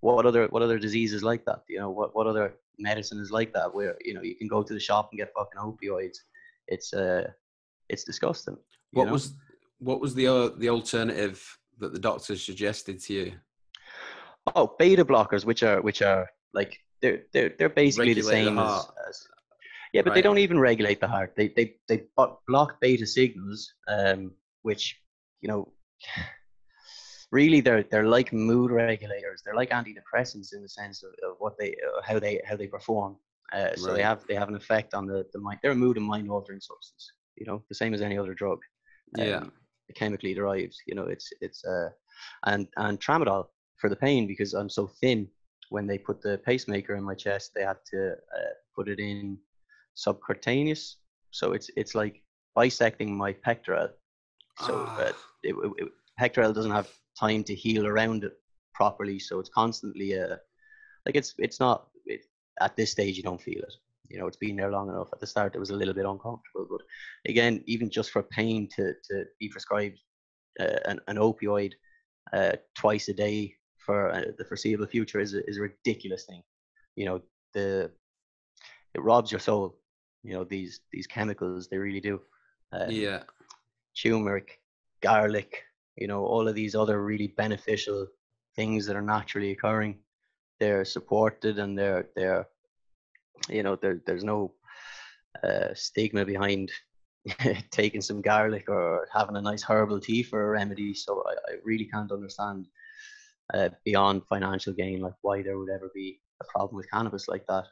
what 0.00 0.26
other 0.26 0.48
what 0.48 0.62
other 0.62 0.80
diseases 0.80 1.22
like 1.22 1.44
that? 1.44 1.60
You 1.68 1.78
know, 1.78 1.90
what 1.90 2.16
what 2.16 2.26
other 2.26 2.54
medicine 2.80 3.20
is 3.20 3.30
like 3.30 3.52
that? 3.52 3.72
Where 3.72 3.96
you 4.04 4.14
know 4.14 4.22
you 4.22 4.34
can 4.34 4.48
go 4.48 4.64
to 4.64 4.74
the 4.74 4.86
shop 4.88 5.10
and 5.12 5.18
get 5.20 5.32
fucking 5.38 5.62
opioids. 5.68 6.18
It's 6.66 6.92
uh, 6.92 7.28
it's 7.88 8.02
disgusting. 8.02 8.58
What 8.90 9.06
know? 9.06 9.12
was 9.12 9.34
what 9.78 10.00
was 10.00 10.12
the 10.16 10.26
uh, 10.26 10.48
the 10.58 10.70
alternative 10.70 11.40
that 11.80 11.92
the 11.92 11.98
doctors 11.98 12.44
suggested 12.44 13.00
to 13.00 13.12
you? 13.12 13.32
Oh, 14.54 14.74
beta 14.78 15.04
blockers, 15.04 15.44
which 15.44 15.62
are 15.62 15.82
which 15.82 16.02
are 16.02 16.28
like 16.54 16.78
they're 17.02 17.22
they're 17.32 17.52
they're 17.58 17.68
basically 17.68 18.14
Regulate 18.14 18.22
the 18.22 18.44
same 18.44 18.54
the 18.56 18.62
as, 18.62 18.86
as 19.08 19.28
yeah, 19.92 20.02
but 20.02 20.10
right. 20.10 20.14
they 20.14 20.22
don't 20.22 20.38
even 20.38 20.58
regulate 20.58 21.00
the 21.00 21.08
heart. 21.08 21.34
They 21.36 21.48
they 21.48 21.74
they 21.88 22.04
block 22.46 22.80
beta 22.80 23.06
signals, 23.06 23.74
um, 23.88 24.32
which 24.62 25.00
you 25.40 25.48
know, 25.48 25.72
really 27.32 27.60
they're 27.60 27.82
they're 27.82 28.06
like 28.06 28.32
mood 28.32 28.70
regulators. 28.70 29.42
They're 29.44 29.54
like 29.54 29.70
antidepressants 29.70 30.54
in 30.54 30.62
the 30.62 30.68
sense 30.68 31.02
of, 31.02 31.10
of 31.28 31.36
what 31.38 31.54
they 31.58 31.70
uh, 31.70 32.02
how 32.04 32.18
they 32.18 32.40
how 32.44 32.56
they 32.56 32.68
perform. 32.68 33.16
Uh, 33.52 33.74
so 33.74 33.88
right. 33.88 33.96
they 33.96 34.02
have 34.02 34.24
they 34.28 34.34
have 34.34 34.48
an 34.48 34.54
effect 34.54 34.94
on 34.94 35.06
the 35.06 35.26
the 35.32 35.40
mind. 35.40 35.58
They're 35.62 35.72
a 35.72 35.76
mood 35.76 35.96
and 35.96 36.06
mind 36.06 36.30
altering 36.30 36.60
substance. 36.60 37.12
You 37.36 37.46
know, 37.46 37.62
the 37.68 37.74
same 37.74 37.94
as 37.94 38.02
any 38.02 38.16
other 38.16 38.34
drug. 38.34 38.58
Um, 39.18 39.26
yeah. 39.26 39.44
Chemically 39.94 40.34
derived. 40.34 40.76
You 40.86 40.94
know, 40.94 41.04
it's 41.04 41.32
it's 41.40 41.64
uh, 41.64 41.90
and 42.44 42.68
and 42.76 43.00
tramadol 43.00 43.46
for 43.76 43.88
the 43.88 43.96
pain 43.96 44.26
because 44.26 44.54
I'm 44.54 44.70
so 44.70 44.86
thin. 45.00 45.28
When 45.70 45.86
they 45.86 45.98
put 45.98 46.20
the 46.20 46.38
pacemaker 46.38 46.96
in 46.96 47.04
my 47.04 47.14
chest, 47.14 47.52
they 47.54 47.62
had 47.62 47.78
to 47.92 48.12
uh, 48.12 48.54
put 48.74 48.88
it 48.88 48.98
in 48.98 49.38
subcutaneous. 49.94 50.96
So 51.30 51.52
it's 51.52 51.70
it's 51.76 51.94
like 51.94 52.22
bisecting 52.56 53.16
my 53.16 53.32
pectoral. 53.32 53.88
So 54.58 54.80
uh, 54.80 54.86
ah. 54.88 55.12
it, 55.42 55.54
it, 55.78 55.88
pectoral 56.18 56.52
doesn't 56.52 56.72
have 56.72 56.88
time 57.18 57.44
to 57.44 57.54
heal 57.54 57.86
around 57.86 58.24
it 58.24 58.32
properly. 58.74 59.18
So 59.18 59.38
it's 59.38 59.48
constantly 59.48 60.18
uh, 60.18 60.36
like 61.06 61.16
it's 61.16 61.34
it's 61.38 61.60
not 61.60 61.88
it, 62.06 62.26
at 62.60 62.76
this 62.76 62.90
stage 62.90 63.16
you 63.16 63.22
don't 63.22 63.40
feel 63.40 63.62
it. 63.62 63.74
You 64.10 64.18
know, 64.18 64.26
it's 64.26 64.36
been 64.36 64.56
there 64.56 64.70
long 64.70 64.88
enough. 64.88 65.08
At 65.12 65.20
the 65.20 65.26
start, 65.26 65.54
it 65.54 65.60
was 65.60 65.70
a 65.70 65.76
little 65.76 65.94
bit 65.94 66.04
uncomfortable, 66.04 66.66
but 66.68 66.82
again, 67.30 67.62
even 67.66 67.90
just 67.90 68.10
for 68.10 68.22
pain 68.22 68.68
to 68.76 68.92
to 69.10 69.24
be 69.38 69.48
prescribed 69.48 69.98
uh, 70.58 70.80
an, 70.86 71.00
an 71.06 71.16
opioid 71.16 71.72
uh, 72.32 72.52
twice 72.76 73.08
a 73.08 73.14
day 73.14 73.54
for 73.78 74.10
uh, 74.10 74.24
the 74.36 74.44
foreseeable 74.44 74.86
future 74.86 75.20
is 75.20 75.34
a, 75.34 75.48
is 75.48 75.58
a 75.58 75.62
ridiculous 75.62 76.24
thing. 76.26 76.42
You 76.96 77.06
know, 77.06 77.22
the 77.54 77.90
it 78.94 79.02
robs 79.02 79.30
your 79.30 79.40
soul 79.40 79.76
you 80.22 80.32
know 80.32 80.44
these 80.44 80.80
these 80.92 81.06
chemicals 81.06 81.68
they 81.68 81.78
really 81.78 82.00
do 82.00 82.20
um, 82.72 82.90
yeah 82.90 83.22
turmeric 83.96 84.60
garlic 85.00 85.62
you 85.96 86.06
know 86.06 86.24
all 86.24 86.46
of 86.46 86.54
these 86.54 86.74
other 86.74 87.02
really 87.02 87.28
beneficial 87.28 88.06
things 88.56 88.86
that 88.86 88.96
are 88.96 89.02
naturally 89.02 89.52
occurring 89.52 89.98
they're 90.58 90.84
supported 90.84 91.58
and 91.58 91.78
they're 91.78 92.08
they're 92.14 92.46
you 93.48 93.62
know 93.62 93.76
there, 93.76 94.00
there's 94.06 94.24
no 94.24 94.52
uh, 95.44 95.68
stigma 95.74 96.24
behind 96.24 96.70
taking 97.70 98.00
some 98.00 98.20
garlic 98.20 98.68
or 98.68 99.06
having 99.12 99.36
a 99.36 99.42
nice 99.42 99.62
herbal 99.62 100.00
tea 100.00 100.22
for 100.22 100.46
a 100.46 100.50
remedy 100.50 100.94
so 100.94 101.22
i, 101.28 101.52
I 101.52 101.56
really 101.64 101.84
can't 101.84 102.12
understand 102.12 102.66
uh, 103.54 103.68
beyond 103.84 104.22
financial 104.28 104.72
gain 104.72 105.00
like 105.00 105.14
why 105.22 105.42
there 105.42 105.58
would 105.58 105.70
ever 105.70 105.90
be 105.94 106.20
a 106.40 106.44
problem 106.44 106.76
with 106.76 106.90
cannabis 106.90 107.28
like 107.28 107.46
that 107.48 107.66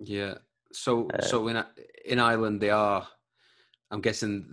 yeah 0.00 0.34
so 0.74 1.08
uh, 1.10 1.22
so 1.22 1.48
in 1.48 1.64
in 2.04 2.18
Ireland 2.18 2.60
they 2.60 2.70
are. 2.70 3.06
I'm 3.90 4.00
guessing 4.00 4.46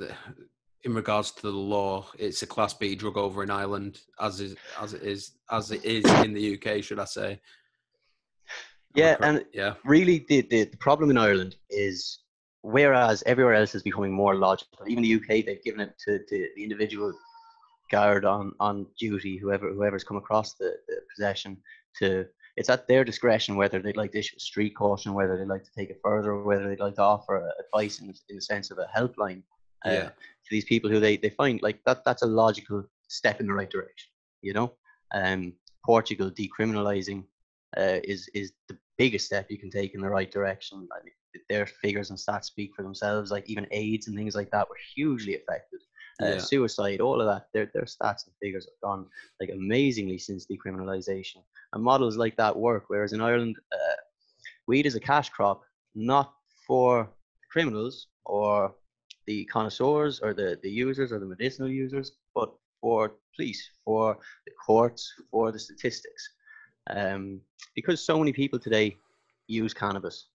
in 0.83 0.93
regards 0.93 1.31
to 1.31 1.41
the 1.43 1.51
law, 1.51 2.07
it's 2.19 2.43
a 2.43 2.47
Class 2.47 2.73
B 2.73 2.95
drug 2.95 3.17
over 3.17 3.43
in 3.43 3.49
Ireland, 3.49 3.99
as 4.19 4.39
is 4.39 4.55
as 4.79 4.93
it 4.93 5.01
is 5.01 5.31
as 5.49 5.71
it 5.71 5.83
is 5.83 6.05
in 6.23 6.33
the 6.33 6.55
UK, 6.55 6.83
should 6.83 6.99
I 6.99 7.05
say? 7.05 7.41
Yeah, 8.95 9.15
and 9.21 9.45
yeah, 9.53 9.75
really, 9.85 10.25
the, 10.27 10.41
the 10.41 10.65
the 10.65 10.77
problem 10.77 11.09
in 11.09 11.17
Ireland 11.17 11.55
is 11.69 12.19
whereas 12.61 13.23
everywhere 13.25 13.55
else 13.55 13.73
is 13.73 13.83
becoming 13.83 14.11
more 14.11 14.35
logical. 14.35 14.87
Even 14.87 15.03
the 15.03 15.15
UK, 15.15 15.45
they've 15.45 15.63
given 15.63 15.81
it 15.81 15.93
to, 16.05 16.19
to 16.19 16.49
the 16.55 16.63
individual 16.63 17.13
guard 17.89 18.25
on 18.25 18.53
on 18.59 18.87
duty, 18.99 19.37
whoever 19.37 19.71
whoever's 19.71 20.03
come 20.03 20.17
across 20.17 20.53
the, 20.53 20.73
the 20.87 20.97
possession, 21.13 21.57
to 21.99 22.25
it's 22.57 22.69
at 22.69 22.87
their 22.87 23.03
discretion 23.03 23.55
whether 23.55 23.79
they'd 23.79 23.97
like 23.97 24.11
to 24.11 24.19
issue 24.19 24.35
a 24.37 24.39
street 24.39 24.75
caution, 24.75 25.13
whether 25.13 25.37
they'd 25.37 25.47
like 25.47 25.63
to 25.63 25.71
take 25.77 25.89
it 25.89 25.99
further, 26.03 26.31
or 26.31 26.43
whether 26.43 26.67
they'd 26.67 26.79
like 26.79 26.95
to 26.95 27.01
offer 27.01 27.49
advice 27.59 27.99
in, 27.99 28.13
in 28.29 28.35
the 28.35 28.41
sense 28.41 28.71
of 28.71 28.77
a 28.77 28.89
helpline 28.95 29.41
uh, 29.85 29.91
yeah. 29.91 30.03
to 30.09 30.49
these 30.49 30.65
people 30.65 30.89
who 30.89 30.99
they, 30.99 31.17
they 31.17 31.29
find 31.29 31.61
like 31.61 31.79
that 31.85 32.03
that's 32.03 32.23
a 32.23 32.27
logical 32.27 32.83
step 33.07 33.39
in 33.39 33.47
the 33.47 33.53
right 33.53 33.69
direction. 33.69 34.09
You 34.41 34.53
know, 34.53 34.73
um, 35.13 35.53
Portugal 35.85 36.31
decriminalizing 36.31 37.23
uh, 37.77 37.99
is 38.03 38.29
is 38.33 38.51
the 38.67 38.77
biggest 38.97 39.25
step 39.25 39.47
you 39.49 39.57
can 39.57 39.69
take 39.69 39.93
in 39.95 40.01
the 40.01 40.09
right 40.09 40.31
direction. 40.31 40.87
I 40.91 41.03
mean, 41.03 41.13
their 41.49 41.65
figures 41.65 42.09
and 42.09 42.19
stats 42.19 42.45
speak 42.45 42.71
for 42.75 42.83
themselves. 42.83 43.31
Like 43.31 43.49
even 43.49 43.67
AIDS 43.71 44.07
and 44.07 44.15
things 44.17 44.35
like 44.35 44.51
that 44.51 44.69
were 44.69 44.77
hugely 44.95 45.35
affected 45.35 45.81
uh, 46.21 46.35
Yeah. 46.35 46.37
suicide, 46.37 47.01
all 47.01 47.21
of 47.21 47.27
that. 47.27 47.47
Their 47.53 47.67
their 47.73 47.85
stats 47.85 48.25
and 48.27 48.35
figures 48.41 48.65
have 48.65 48.79
gone 48.87 49.05
like 49.39 49.49
amazingly 49.49 50.17
since 50.17 50.45
decriminalisation. 50.45 51.43
And 51.73 51.83
models 51.83 52.17
like 52.17 52.35
that 52.37 52.55
work. 52.55 52.85
Whereas 52.87 53.13
in 53.13 53.21
Ireland, 53.21 53.55
uh, 53.73 53.95
weed 54.67 54.85
is 54.85 54.95
a 54.95 54.99
cash 54.99 55.29
crop, 55.29 55.61
not 55.95 56.33
for 56.67 57.09
criminals 57.51 58.07
or 58.25 58.75
the 59.27 59.45
connoisseurs 59.45 60.19
or 60.21 60.33
the, 60.33 60.59
the 60.63 60.69
users 60.69 61.11
or 61.11 61.19
the 61.19 61.25
medicinal 61.25 61.69
users, 61.69 62.11
but 62.33 62.51
for 62.81 63.13
police, 63.35 63.69
for 63.85 64.17
the 64.45 64.51
courts, 64.65 65.11
for 65.31 65.51
the 65.51 65.59
statistics. 65.59 66.29
Um, 66.91 67.41
because 67.75 68.03
so 68.03 68.17
many 68.17 68.33
people 68.33 68.59
today 68.59 68.97
use 69.47 69.73
cannabis 69.73 70.27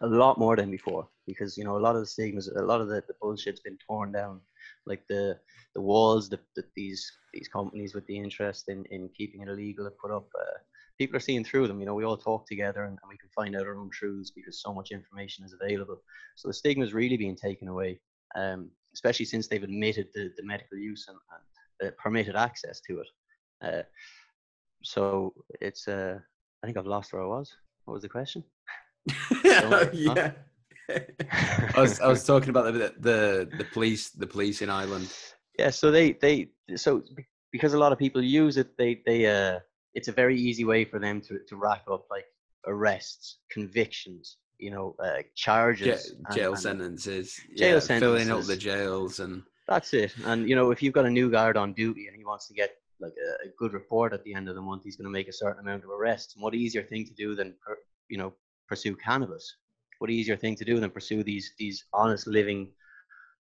a 0.00 0.06
lot 0.06 0.38
more 0.38 0.56
than 0.56 0.70
before 0.70 1.06
because 1.26 1.56
you 1.58 1.64
know 1.64 1.76
a 1.76 1.84
lot 1.86 1.94
of 1.94 2.00
the 2.00 2.06
stigmas 2.06 2.48
a 2.48 2.62
lot 2.62 2.80
of 2.80 2.88
the, 2.88 3.02
the 3.08 3.14
bullshit's 3.20 3.60
been 3.60 3.76
torn 3.86 4.10
down 4.10 4.40
like 4.86 5.02
the 5.08 5.38
the 5.74 5.80
walls 5.80 6.30
that, 6.30 6.40
that 6.56 6.64
these 6.74 7.10
these 7.34 7.48
companies 7.48 7.94
with 7.94 8.06
the 8.06 8.16
interest 8.16 8.68
in, 8.68 8.84
in 8.90 9.10
keeping 9.16 9.42
it 9.42 9.48
illegal 9.48 9.84
have 9.84 9.98
put 9.98 10.10
up 10.10 10.26
uh, 10.40 10.58
people 10.98 11.16
are 11.16 11.20
seeing 11.20 11.44
through 11.44 11.68
them 11.68 11.78
you 11.78 11.86
know 11.86 11.94
we 11.94 12.04
all 12.04 12.16
talk 12.16 12.46
together 12.46 12.84
and, 12.84 12.98
and 13.02 13.08
we 13.08 13.18
can 13.18 13.28
find 13.34 13.54
out 13.54 13.66
our 13.66 13.76
own 13.76 13.90
truths 13.90 14.30
because 14.30 14.62
so 14.62 14.72
much 14.72 14.90
information 14.92 15.44
is 15.44 15.54
available. 15.60 16.00
So 16.36 16.48
the 16.48 16.54
stigma 16.54 16.84
is 16.84 16.94
really 16.94 17.18
being 17.18 17.36
taken 17.36 17.68
away 17.68 18.00
um, 18.34 18.70
especially 18.94 19.26
since 19.26 19.46
they've 19.46 19.62
admitted 19.62 20.08
the, 20.14 20.30
the 20.36 20.44
medical 20.44 20.78
use 20.78 21.06
and, 21.08 21.18
and 21.32 21.42
the 21.80 21.96
permitted 21.96 22.36
access 22.36 22.80
to 22.88 23.00
it. 23.00 23.06
Uh, 23.62 23.82
so 24.82 25.32
it's 25.60 25.88
uh, 25.88 26.18
i 26.62 26.66
think 26.66 26.76
i've 26.76 26.86
lost 26.86 27.12
where 27.12 27.22
i 27.22 27.26
was 27.26 27.54
what 27.84 27.94
was 27.94 28.02
the 28.02 28.08
question 28.08 28.42
yeah. 29.44 30.32
I 30.90 31.80
was 31.80 32.00
I 32.00 32.08
was 32.08 32.24
talking 32.24 32.50
about 32.50 32.72
the, 32.74 32.94
the 32.98 33.48
the 33.56 33.64
police 33.72 34.10
the 34.10 34.26
police 34.26 34.62
in 34.62 34.70
Ireland. 34.70 35.08
yeah 35.58 35.70
so 35.70 35.90
they 35.90 36.12
they 36.12 36.48
so 36.76 37.02
because 37.50 37.72
a 37.72 37.78
lot 37.78 37.92
of 37.92 37.98
people 37.98 38.22
use 38.22 38.56
it 38.56 38.76
they 38.76 39.00
they 39.06 39.26
uh 39.26 39.58
it's 39.94 40.08
a 40.08 40.12
very 40.12 40.38
easy 40.38 40.64
way 40.64 40.84
for 40.84 40.98
them 40.98 41.20
to 41.22 41.38
to 41.48 41.56
rack 41.56 41.82
up 41.90 42.06
like 42.10 42.24
arrests 42.66 43.38
convictions 43.50 44.38
you 44.58 44.70
know 44.70 44.94
uh, 45.02 45.22
charges 45.34 46.10
and- 46.10 46.36
jail 46.36 46.52
and 46.52 46.60
sentences. 46.60 47.40
Jail 47.56 47.74
yeah, 47.74 47.98
filling 47.98 48.30
up 48.30 48.44
the 48.44 48.56
jails 48.56 49.20
and 49.20 49.42
that's 49.68 49.94
it 49.94 50.14
and 50.26 50.48
you 50.48 50.56
know 50.56 50.70
if 50.70 50.82
you've 50.82 50.94
got 50.94 51.06
a 51.06 51.10
new 51.10 51.30
guard 51.30 51.56
on 51.56 51.72
duty 51.72 52.06
and 52.08 52.16
he 52.16 52.24
wants 52.24 52.46
to 52.48 52.54
get 52.54 52.70
like 53.02 53.14
a, 53.28 53.48
a 53.48 53.50
good 53.58 53.72
report 53.72 54.12
at 54.12 54.22
the 54.24 54.34
end 54.34 54.48
of 54.48 54.54
the 54.54 54.62
month 54.62 54.82
he's 54.84 54.96
going 54.96 55.04
to 55.04 55.10
make 55.18 55.28
a 55.28 55.32
certain 55.32 55.60
amount 55.60 55.84
of 55.84 55.90
arrests. 55.90 56.34
And 56.34 56.42
what 56.42 56.54
easier 56.54 56.82
thing 56.82 57.04
to 57.06 57.12
do 57.14 57.34
than 57.34 57.54
per, 57.64 57.76
you 58.08 58.18
know 58.18 58.32
pursue 58.68 58.96
cannabis? 58.96 59.56
What 59.98 60.10
easier 60.10 60.36
thing 60.36 60.56
to 60.56 60.64
do 60.64 60.80
than 60.80 60.90
pursue 60.90 61.22
these 61.22 61.52
these 61.58 61.84
honest 61.92 62.26
living 62.26 62.68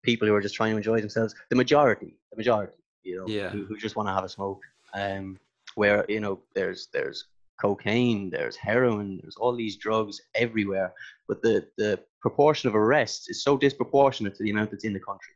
people 0.03 0.27
who 0.27 0.33
are 0.33 0.41
just 0.41 0.55
trying 0.55 0.71
to 0.71 0.77
enjoy 0.77 0.99
themselves? 0.99 1.33
The 1.49 1.55
majority 1.55 2.15
the 2.31 2.37
majority 2.37 2.77
you 3.03 3.15
know 3.17 3.27
Yeah. 3.27 3.49
who, 3.49 3.65
who 3.65 3.77
just 3.77 3.95
want 3.95 4.07
to 4.09 4.13
have 4.13 4.23
a 4.23 4.29
smoke. 4.29 4.61
Um 4.93 5.39
where 5.75 6.05
you 6.09 6.19
know 6.19 6.41
there's 6.55 6.89
there's 6.93 7.25
cocaine 7.61 8.29
there's 8.31 8.55
heroin 8.55 9.19
there's 9.21 9.35
all 9.37 9.55
these 9.55 9.77
drugs 9.77 10.19
everywhere 10.33 10.91
but 11.27 11.41
the 11.43 11.55
the 11.77 11.99
proportion 12.21 12.67
of 12.67 12.75
arrests 12.75 13.29
is 13.29 13.43
so 13.43 13.55
disproportionate 13.57 14.33
to 14.35 14.43
the 14.43 14.49
amount 14.49 14.71
that's 14.71 14.83
in 14.83 14.93
the 14.93 14.99
country. 14.99 15.33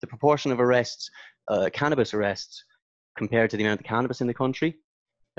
The 0.00 0.06
proportion 0.06 0.50
of 0.52 0.60
arrests 0.60 1.10
uh, 1.48 1.68
cannabis 1.72 2.14
arrests 2.14 2.64
compared 3.22 3.48
to 3.50 3.56
the 3.56 3.64
amount 3.64 3.80
of 3.80 3.86
cannabis 3.92 4.20
in 4.22 4.26
the 4.32 4.38
country 4.44 4.70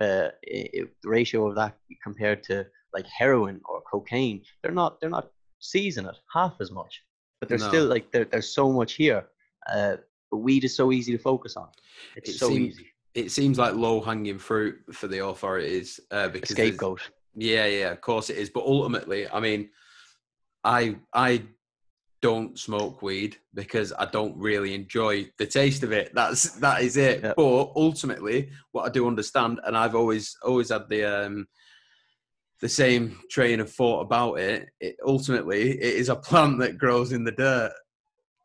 uh, 0.04 0.30
i- 0.56 0.70
i- 0.78 0.90
the 1.04 1.10
ratio 1.18 1.40
of 1.50 1.54
that 1.62 1.74
compared 2.08 2.40
to 2.50 2.56
like 2.96 3.08
heroin 3.22 3.56
or 3.70 3.78
cocaine 3.94 4.40
they're 4.62 4.80
not 4.84 4.92
they're 5.00 5.18
not 5.20 5.28
seizing 5.72 6.06
it 6.12 6.18
half 6.38 6.56
as 6.64 6.70
much 6.80 6.94
but 7.40 7.46
there's 7.50 7.62
No. 7.68 7.70
still 7.74 7.88
like 7.96 8.06
there, 8.14 8.26
there's 8.32 8.52
so 8.62 8.66
much 8.80 8.92
here 9.04 9.22
uh, 9.74 9.96
but 10.32 10.38
weed 10.48 10.64
is 10.64 10.76
so 10.82 10.86
easy 10.98 11.12
to 11.18 11.22
focus 11.32 11.54
on 11.64 11.70
it's 12.18 12.30
It 12.32 12.38
so 12.44 12.50
seem- 12.50 12.68
easy 12.70 12.88
it 13.16 13.32
seems 13.32 13.58
like 13.64 13.74
low 13.86 13.98
hanging 14.10 14.38
fruit 14.50 14.76
for 15.00 15.08
the 15.14 15.26
authorities 15.32 16.00
uh, 16.12 16.30
because 16.36 16.50
scapegoat 16.58 17.02
Yeah, 17.36 17.66
yeah, 17.66 17.90
of 17.96 18.02
course 18.02 18.30
it 18.34 18.38
is. 18.44 18.50
But 18.56 18.64
ultimately, 18.76 19.22
I 19.38 19.40
mean, 19.48 19.62
I 20.64 20.82
I 21.14 21.30
don't 22.22 22.60
smoke 22.60 23.02
weed 23.02 23.38
because 23.54 23.94
I 23.98 24.06
don't 24.06 24.38
really 24.38 24.74
enjoy 24.74 25.30
the 25.38 25.46
taste 25.46 25.84
of 25.84 25.92
it. 25.92 26.12
That's 26.14 26.52
that 26.60 26.82
is 26.82 26.98
it. 26.98 27.22
Yeah. 27.24 27.34
But 27.36 27.72
ultimately, 27.76 28.50
what 28.72 28.86
I 28.86 28.90
do 28.90 29.08
understand, 29.08 29.60
and 29.66 29.78
I've 29.78 29.96
always 29.96 30.36
always 30.44 30.70
had 30.70 30.90
the 30.90 31.06
um 31.06 31.48
the 32.62 32.70
same 32.70 33.18
train 33.30 33.60
of 33.60 33.72
thought 33.72 34.02
about 34.02 34.40
it. 34.40 34.70
It 34.80 34.98
ultimately 35.06 35.72
it 35.72 35.96
is 35.96 36.10
a 36.10 36.16
plant 36.16 36.60
that 36.60 36.78
grows 36.78 37.12
in 37.12 37.24
the 37.24 37.32
dirt 37.32 37.72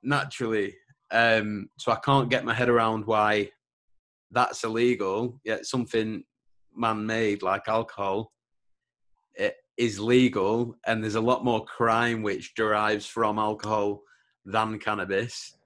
naturally. 0.02 0.74
Um, 1.10 1.68
so 1.78 1.92
I 1.92 1.96
can't 1.96 2.30
get 2.30 2.44
my 2.44 2.54
head 2.54 2.68
around 2.68 3.06
why 3.06 3.50
that's 4.30 4.64
illegal. 4.64 5.40
Yet 5.44 5.66
something 5.66 6.24
man-made 6.76 7.42
like 7.42 7.68
alcohol 7.68 8.32
is 9.76 9.98
legal, 9.98 10.76
and 10.86 11.02
there's 11.02 11.14
a 11.14 11.20
lot 11.20 11.44
more 11.44 11.64
crime 11.64 12.22
which 12.22 12.54
derives 12.54 13.06
from 13.06 13.38
alcohol 13.38 14.02
than 14.44 14.78
cannabis. 14.78 15.56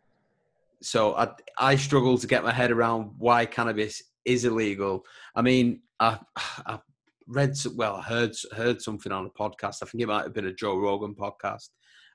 So 0.82 1.14
I 1.16 1.28
I 1.58 1.76
struggle 1.76 2.18
to 2.18 2.26
get 2.26 2.44
my 2.44 2.52
head 2.52 2.70
around 2.70 3.12
why 3.18 3.46
cannabis 3.46 4.02
is 4.24 4.44
illegal. 4.44 5.04
I 5.34 5.42
mean, 5.42 5.80
I 6.00 6.18
I 6.66 6.78
read 7.26 7.56
well, 7.74 7.96
I 7.96 8.02
heard 8.02 8.36
heard 8.52 8.80
something 8.80 9.12
on 9.12 9.26
a 9.26 9.30
podcast. 9.30 9.82
I 9.82 9.86
think 9.86 10.02
it 10.02 10.08
might 10.08 10.24
have 10.24 10.34
been 10.34 10.46
a 10.46 10.54
Joe 10.54 10.76
Rogan 10.76 11.14
podcast 11.14 11.68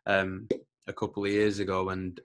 um, 0.06 0.48
a 0.88 0.94
couple 0.94 1.26
of 1.26 1.32
years 1.32 1.60
ago, 1.60 1.90
and 1.90 2.20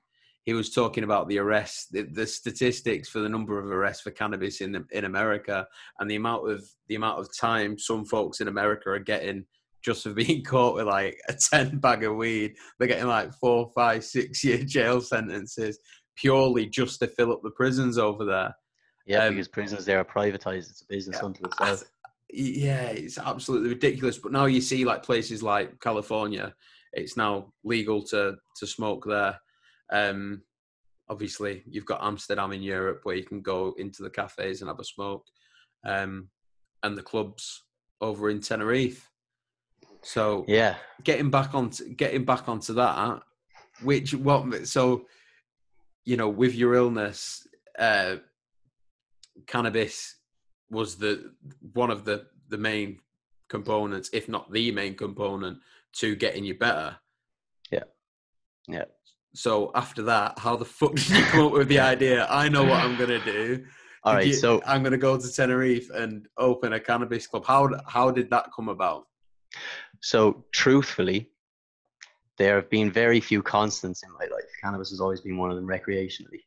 he 0.44 0.54
was 0.54 0.70
talking 0.70 1.04
about 1.04 1.28
the 1.28 1.38
arrests, 1.38 1.88
the, 1.90 2.02
the 2.04 2.26
statistics 2.26 3.08
for 3.08 3.18
the 3.18 3.28
number 3.28 3.58
of 3.58 3.66
arrests 3.66 4.02
for 4.02 4.12
cannabis 4.12 4.60
in 4.60 4.84
in 4.92 5.04
America, 5.04 5.66
and 5.98 6.10
the 6.10 6.16
amount 6.16 6.50
of 6.50 6.64
the 6.88 6.94
amount 6.94 7.18
of 7.18 7.36
time 7.36 7.78
some 7.78 8.04
folks 8.04 8.40
in 8.40 8.48
America 8.48 8.90
are 8.90 8.98
getting 8.98 9.44
just 9.84 10.02
for 10.02 10.12
being 10.12 10.42
caught 10.44 10.74
with 10.74 10.86
like 10.86 11.18
a 11.28 11.34
ten 11.34 11.78
bag 11.78 12.04
of 12.04 12.16
weed. 12.16 12.54
They're 12.78 12.88
getting 12.88 13.06
like 13.06 13.32
four, 13.34 13.70
five, 13.74 14.04
six 14.04 14.44
year 14.44 14.58
jail 14.58 15.00
sentences 15.00 15.78
purely 16.16 16.66
just 16.66 17.00
to 17.00 17.06
fill 17.06 17.32
up 17.32 17.40
the 17.42 17.50
prisons 17.50 17.96
over 17.96 18.24
there. 18.24 18.54
yeah 19.06 19.24
Um, 19.24 19.34
because 19.34 19.48
prisons 19.48 19.84
there 19.84 20.00
are 20.00 20.04
privatized 20.04 20.70
it's 20.70 20.82
a 20.82 20.86
business 20.88 21.18
Yeah, 21.20 21.26
unto 21.26 21.44
itself 21.44 21.84
yeah, 22.30 22.88
it's 22.88 23.18
absolutely 23.18 23.70
ridiculous. 23.70 24.18
But 24.18 24.32
now 24.32 24.46
you 24.46 24.60
see 24.60 24.84
like 24.84 25.02
places 25.02 25.42
like 25.42 25.80
California, 25.80 26.54
it's 26.92 27.16
now 27.16 27.52
legal 27.64 28.02
to 28.06 28.36
to 28.56 28.66
smoke 28.66 29.04
there. 29.06 29.38
Um, 29.90 30.42
obviously, 31.08 31.62
you've 31.66 31.86
got 31.86 32.02
Amsterdam 32.02 32.52
in 32.52 32.62
Europe 32.62 33.00
where 33.04 33.16
you 33.16 33.24
can 33.24 33.40
go 33.40 33.74
into 33.78 34.02
the 34.02 34.10
cafes 34.10 34.60
and 34.60 34.68
have 34.68 34.80
a 34.80 34.84
smoke, 34.84 35.24
um, 35.86 36.28
and 36.82 36.96
the 36.96 37.02
clubs 37.02 37.64
over 38.00 38.30
in 38.30 38.40
Tenerife. 38.40 39.08
So 40.02 40.44
yeah 40.48 40.76
getting 41.04 41.30
back 41.30 41.54
on 41.54 41.70
getting 41.96 42.24
back 42.24 42.48
onto 42.48 42.74
that, 42.74 43.20
which 43.82 44.14
what 44.14 44.66
so 44.66 45.06
you 46.04 46.16
know 46.16 46.28
with 46.28 46.54
your 46.54 46.74
illness, 46.74 47.46
uh, 47.78 48.16
cannabis 49.46 50.16
was 50.70 50.96
the 50.96 51.32
one 51.72 51.90
of 51.90 52.04
the 52.04 52.26
the 52.48 52.58
main 52.58 52.98
components, 53.48 54.10
if 54.12 54.28
not 54.28 54.50
the 54.52 54.70
main 54.72 54.94
component, 54.94 55.58
to 55.94 56.14
getting 56.16 56.44
you 56.44 56.54
better. 56.58 56.96
Yeah. 57.70 57.84
Yeah. 58.68 58.84
So 59.34 59.70
after 59.74 60.02
that, 60.04 60.38
how 60.38 60.56
the 60.56 60.64
fuck 60.64 60.94
did 60.94 61.08
you 61.10 61.24
come 61.24 61.46
up 61.46 61.52
with 61.52 61.68
the 61.68 61.80
idea? 61.94 62.26
I 62.30 62.48
know 62.48 62.64
what 62.64 62.82
I'm 62.82 62.96
gonna 62.96 63.22
do. 63.24 63.64
all 64.04 64.14
right 64.14 64.26
you- 64.26 64.32
so 64.32 64.62
I'm 64.66 64.82
gonna 64.82 64.96
go 64.98 65.18
to 65.18 65.32
Tenerife 65.32 65.88
and 65.90 66.26
open 66.38 66.72
a 66.72 66.80
cannabis 66.80 67.26
club. 67.26 67.44
How 67.46 67.68
how 67.86 68.10
did 68.10 68.30
that 68.30 68.50
come 68.54 68.68
about? 68.68 69.06
So, 70.00 70.44
truthfully, 70.52 71.30
there 72.38 72.54
have 72.54 72.70
been 72.70 72.90
very 72.90 73.20
few 73.20 73.42
constants 73.42 74.02
in 74.04 74.12
my 74.12 74.24
life. 74.24 74.48
Cannabis 74.62 74.90
has 74.90 75.00
always 75.00 75.20
been 75.20 75.36
one 75.36 75.50
of 75.50 75.56
them 75.56 75.66
recreationally. 75.66 76.42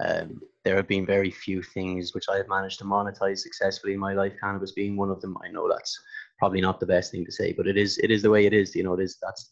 Um, 0.00 0.40
there 0.64 0.76
have 0.76 0.88
been 0.88 1.06
very 1.06 1.30
few 1.30 1.62
things 1.62 2.12
which 2.12 2.26
I 2.28 2.36
have 2.36 2.48
managed 2.48 2.78
to 2.80 2.84
monetize 2.84 3.38
successfully 3.38 3.94
in 3.94 4.00
my 4.00 4.12
life. 4.12 4.32
Cannabis 4.40 4.72
being 4.72 4.96
one 4.96 5.10
of 5.10 5.20
them. 5.20 5.36
I 5.44 5.48
know 5.48 5.68
that's 5.68 5.98
probably 6.38 6.60
not 6.60 6.80
the 6.80 6.86
best 6.86 7.12
thing 7.12 7.24
to 7.24 7.32
say, 7.32 7.52
but 7.52 7.66
it 7.66 7.76
is. 7.76 7.98
It 7.98 8.10
is 8.10 8.22
the 8.22 8.30
way 8.30 8.44
it 8.44 8.52
is. 8.52 8.74
You 8.74 8.82
know, 8.82 8.94
it 8.94 9.00
is. 9.00 9.16
That's 9.22 9.50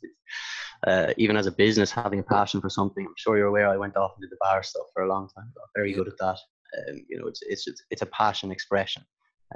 uh, 0.86 1.14
even 1.16 1.36
as 1.36 1.46
a 1.46 1.52
business 1.52 1.90
having 1.90 2.18
a 2.18 2.24
passion 2.24 2.60
for 2.60 2.68
something. 2.68 3.06
I'm 3.06 3.14
sure 3.16 3.38
you're 3.38 3.46
aware. 3.46 3.68
I 3.68 3.76
went 3.76 3.96
off 3.96 4.12
and 4.16 4.22
did 4.22 4.30
the 4.30 4.36
bar 4.40 4.62
stuff 4.62 4.86
for 4.92 5.04
a 5.04 5.08
long 5.08 5.28
time. 5.34 5.50
Got 5.54 5.68
very 5.74 5.92
good 5.92 6.08
at 6.08 6.18
that. 6.18 6.38
Um, 6.76 7.06
you 7.08 7.18
know, 7.18 7.26
it's 7.28 7.40
it's 7.42 7.66
it's, 7.66 7.82
it's 7.90 8.02
a 8.02 8.06
passion 8.06 8.50
expression. 8.50 9.04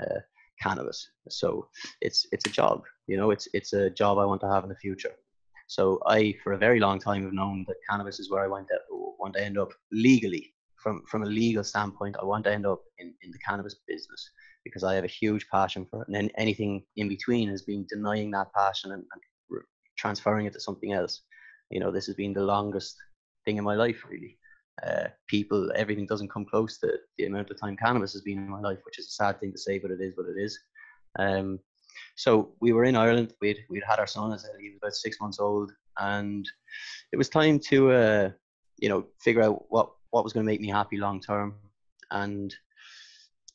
Uh, 0.00 0.20
cannabis. 0.62 1.10
So 1.28 1.68
it's 2.00 2.26
it's 2.32 2.46
a 2.46 2.50
job 2.50 2.82
you 3.08 3.16
know 3.16 3.30
it's 3.30 3.48
it's 3.54 3.72
a 3.72 3.90
job 3.90 4.18
i 4.18 4.24
want 4.24 4.40
to 4.42 4.48
have 4.48 4.62
in 4.62 4.68
the 4.68 4.76
future. 4.76 5.14
So 5.66 6.00
i 6.06 6.34
for 6.42 6.52
a 6.52 6.58
very 6.66 6.80
long 6.80 6.98
time 6.98 7.24
have 7.24 7.32
known 7.32 7.64
that 7.66 7.76
cannabis 7.88 8.20
is 8.20 8.30
where 8.30 8.44
i 8.44 8.48
want 8.48 8.68
to 8.68 8.78
want 9.18 9.34
to 9.34 9.44
end 9.44 9.58
up 9.58 9.70
legally. 9.90 10.54
From 10.82 11.02
from 11.10 11.22
a 11.24 11.26
legal 11.26 11.64
standpoint 11.64 12.16
i 12.20 12.24
want 12.24 12.44
to 12.44 12.52
end 12.52 12.66
up 12.66 12.80
in, 12.98 13.08
in 13.22 13.30
the 13.32 13.38
cannabis 13.46 13.76
business 13.88 14.30
because 14.64 14.84
i 14.84 14.94
have 14.94 15.04
a 15.04 15.16
huge 15.20 15.48
passion 15.48 15.86
for 15.90 16.02
it. 16.02 16.08
And 16.08 16.16
then 16.16 16.30
anything 16.36 16.84
in 16.96 17.08
between 17.08 17.48
has 17.48 17.62
been 17.62 17.86
denying 17.88 18.30
that 18.32 18.52
passion 18.54 18.92
and, 18.92 19.02
and 19.12 19.62
transferring 19.96 20.46
it 20.46 20.52
to 20.52 20.60
something 20.60 20.92
else. 20.92 21.22
You 21.70 21.80
know 21.80 21.90
this 21.90 22.06
has 22.06 22.16
been 22.22 22.34
the 22.34 22.50
longest 22.54 22.96
thing 23.44 23.56
in 23.56 23.64
my 23.64 23.74
life 23.74 24.04
really. 24.08 24.38
Uh, 24.86 25.08
people, 25.26 25.72
everything 25.74 26.06
doesn't 26.06 26.30
come 26.30 26.44
close 26.44 26.78
to 26.78 26.88
the 27.16 27.26
amount 27.26 27.50
of 27.50 27.60
time 27.60 27.76
cannabis 27.76 28.12
has 28.12 28.22
been 28.22 28.38
in 28.38 28.48
my 28.48 28.60
life, 28.60 28.78
which 28.84 29.00
is 29.00 29.06
a 29.06 29.10
sad 29.10 29.40
thing 29.40 29.50
to 29.50 29.58
say, 29.58 29.76
but 29.76 29.90
it 29.90 30.00
is 30.00 30.16
what 30.16 30.28
it 30.28 30.40
is. 30.40 30.56
Um, 31.18 31.58
so 32.18 32.50
we 32.60 32.72
were 32.72 32.84
in 32.84 32.96
Ireland. 32.96 33.32
We'd 33.40 33.64
we'd 33.70 33.84
had 33.88 34.00
our 34.00 34.06
son 34.08 34.32
as 34.32 34.44
he 34.60 34.70
was 34.70 34.78
about 34.82 34.94
six 34.94 35.20
months 35.20 35.38
old, 35.38 35.70
and 35.98 36.44
it 37.12 37.16
was 37.16 37.28
time 37.28 37.60
to 37.70 37.92
uh, 37.92 38.30
you 38.76 38.88
know 38.88 39.06
figure 39.20 39.42
out 39.42 39.66
what 39.68 39.92
what 40.10 40.24
was 40.24 40.32
going 40.32 40.44
to 40.44 40.50
make 40.50 40.60
me 40.60 40.68
happy 40.68 40.96
long 40.96 41.20
term. 41.20 41.54
And 42.10 42.52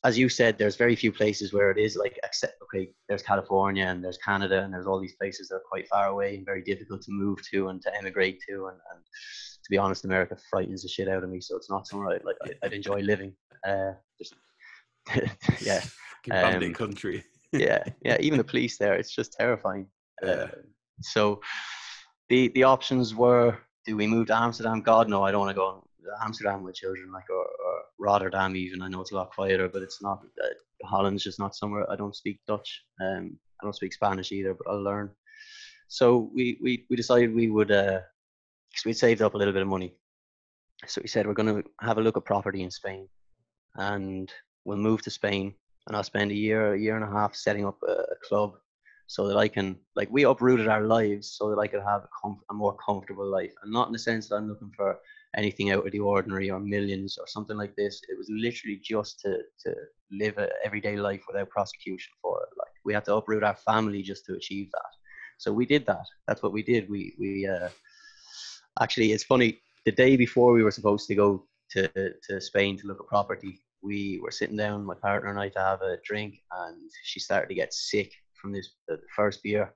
as 0.02 0.16
you 0.16 0.30
said, 0.30 0.56
there's 0.56 0.76
very 0.76 0.96
few 0.96 1.12
places 1.12 1.52
where 1.52 1.70
it 1.70 1.76
is 1.76 1.94
like 1.94 2.18
except 2.24 2.54
okay, 2.62 2.90
there's 3.06 3.22
California 3.22 3.84
and 3.84 4.02
there's 4.02 4.16
Canada 4.16 4.62
and 4.62 4.72
there's 4.72 4.86
all 4.86 4.98
these 4.98 5.16
places 5.16 5.48
that 5.48 5.56
are 5.56 5.68
quite 5.68 5.86
far 5.88 6.06
away 6.06 6.36
and 6.36 6.46
very 6.46 6.62
difficult 6.62 7.02
to 7.02 7.12
move 7.12 7.38
to 7.50 7.68
and 7.68 7.82
to 7.82 7.94
emigrate 7.98 8.40
to. 8.48 8.68
And, 8.68 8.78
and 8.94 9.04
to 9.04 9.70
be 9.70 9.76
honest, 9.76 10.06
America 10.06 10.38
frightens 10.48 10.82
the 10.82 10.88
shit 10.88 11.08
out 11.08 11.22
of 11.22 11.28
me, 11.28 11.42
so 11.42 11.54
it's 11.58 11.68
not 11.68 11.86
somewhere 11.86 12.16
I'd, 12.16 12.24
like 12.24 12.36
I'd 12.62 12.72
enjoy 12.72 13.00
living. 13.00 13.34
Uh, 13.66 13.92
just 14.18 14.34
yeah, 15.60 15.82
um, 16.30 16.72
country. 16.72 17.24
Yeah, 17.58 17.84
yeah. 18.04 18.16
Even 18.20 18.38
the 18.38 18.44
police 18.44 18.78
there, 18.78 18.94
it's 18.94 19.14
just 19.14 19.32
terrifying. 19.32 19.86
Uh, 20.22 20.46
so 21.00 21.40
the 22.28 22.48
the 22.48 22.64
options 22.64 23.14
were: 23.14 23.58
do 23.86 23.96
we 23.96 24.06
move 24.06 24.28
to 24.28 24.36
Amsterdam? 24.36 24.80
God, 24.80 25.08
no, 25.08 25.22
I 25.22 25.30
don't 25.30 25.40
want 25.40 25.50
to 25.50 25.60
go 25.60 25.86
Amsterdam 26.22 26.62
with 26.62 26.74
children, 26.74 27.10
like 27.12 27.28
or, 27.30 27.36
or 27.36 27.82
Rotterdam. 27.98 28.56
Even 28.56 28.82
I 28.82 28.88
know 28.88 29.00
it's 29.00 29.12
a 29.12 29.16
lot 29.16 29.30
quieter, 29.34 29.68
but 29.68 29.82
it's 29.82 30.02
not. 30.02 30.22
Uh, 30.42 30.48
Holland's 30.86 31.24
just 31.24 31.38
not 31.38 31.54
somewhere. 31.54 31.90
I 31.90 31.96
don't 31.96 32.16
speak 32.16 32.40
Dutch. 32.46 32.84
Um, 33.00 33.38
I 33.60 33.64
don't 33.64 33.76
speak 33.76 33.92
Spanish 33.92 34.32
either, 34.32 34.54
but 34.54 34.70
I'll 34.70 34.82
learn. 34.82 35.10
So 35.88 36.30
we 36.34 36.58
we 36.62 36.86
we 36.90 36.96
decided 36.96 37.34
we 37.34 37.50
would. 37.50 37.70
Uh, 37.70 38.00
cause 38.74 38.84
we'd 38.84 38.94
saved 38.94 39.22
up 39.22 39.34
a 39.34 39.38
little 39.38 39.52
bit 39.52 39.62
of 39.62 39.68
money, 39.68 39.94
so 40.86 41.00
we 41.00 41.08
said 41.08 41.26
we're 41.26 41.34
going 41.34 41.62
to 41.62 41.70
have 41.80 41.98
a 41.98 42.00
look 42.00 42.16
at 42.16 42.24
property 42.24 42.62
in 42.62 42.70
Spain, 42.70 43.08
and 43.76 44.32
we'll 44.64 44.76
move 44.76 45.02
to 45.02 45.10
Spain, 45.10 45.54
and 45.86 45.96
I'll 45.96 46.02
spend 46.02 46.30
a 46.30 46.34
year, 46.34 46.74
a 46.74 46.78
year 46.78 46.96
and 46.96 47.04
a 47.04 47.10
half 47.10 47.34
setting 47.34 47.66
up 47.66 47.78
a, 47.86 48.04
club 48.26 48.54
so 49.06 49.28
that 49.28 49.36
I 49.36 49.48
can 49.48 49.76
like 49.96 50.08
we 50.10 50.24
uprooted 50.24 50.66
our 50.66 50.82
lives 50.82 51.36
so 51.36 51.50
that 51.50 51.58
I 51.58 51.66
could 51.66 51.82
have 51.82 52.04
a, 52.04 52.08
comf- 52.26 52.40
a, 52.50 52.54
more 52.54 52.76
comfortable 52.76 53.26
life, 53.26 53.52
and 53.62 53.72
not 53.72 53.88
in 53.88 53.92
the 53.92 53.98
sense 53.98 54.28
that 54.28 54.36
I'm 54.36 54.48
looking 54.48 54.72
for 54.74 54.98
anything 55.36 55.70
out 55.70 55.84
of 55.84 55.92
the 55.92 56.00
ordinary 56.00 56.50
or 56.50 56.58
millions 56.58 57.18
or 57.18 57.26
something 57.26 57.56
like 57.56 57.76
this. 57.76 58.00
It 58.08 58.16
was 58.16 58.28
literally 58.30 58.80
just 58.82 59.20
to 59.20 59.38
to 59.64 59.74
live 60.10 60.38
an 60.38 60.48
everyday 60.64 60.96
life 60.96 61.22
without 61.26 61.50
prosecution 61.50 62.12
for 62.22 62.42
it. 62.42 62.48
Like 62.58 62.72
we 62.84 62.94
had 62.94 63.04
to 63.06 63.16
uproot 63.16 63.44
our 63.44 63.56
family 63.56 64.02
just 64.02 64.24
to 64.26 64.34
achieve 64.34 64.70
that. 64.72 64.92
So 65.38 65.52
we 65.52 65.66
did 65.66 65.84
that. 65.86 66.06
That's 66.26 66.42
what 66.42 66.52
we 66.52 66.62
did. 66.62 66.88
We 66.88 67.14
we 67.18 67.46
uh, 67.46 67.68
actually 68.80 69.12
it's 69.12 69.24
funny. 69.24 69.60
The 69.84 69.92
day 69.92 70.16
before 70.16 70.54
we 70.54 70.62
were 70.62 70.70
supposed 70.70 71.08
to 71.08 71.14
go 71.14 71.44
to 71.72 71.88
to 72.26 72.40
Spain 72.40 72.78
to 72.78 72.86
look 72.86 73.00
at 73.00 73.06
property, 73.06 73.63
we 73.84 74.18
were 74.22 74.30
sitting 74.30 74.56
down, 74.56 74.84
my 74.84 74.94
partner 74.94 75.30
and 75.30 75.38
I, 75.38 75.50
to 75.50 75.58
have 75.58 75.82
a 75.82 75.98
drink, 76.04 76.36
and 76.50 76.90
she 77.04 77.20
started 77.20 77.48
to 77.48 77.54
get 77.54 77.74
sick 77.74 78.12
from 78.40 78.52
this 78.52 78.70
the 78.88 78.98
first 79.14 79.42
beer, 79.42 79.74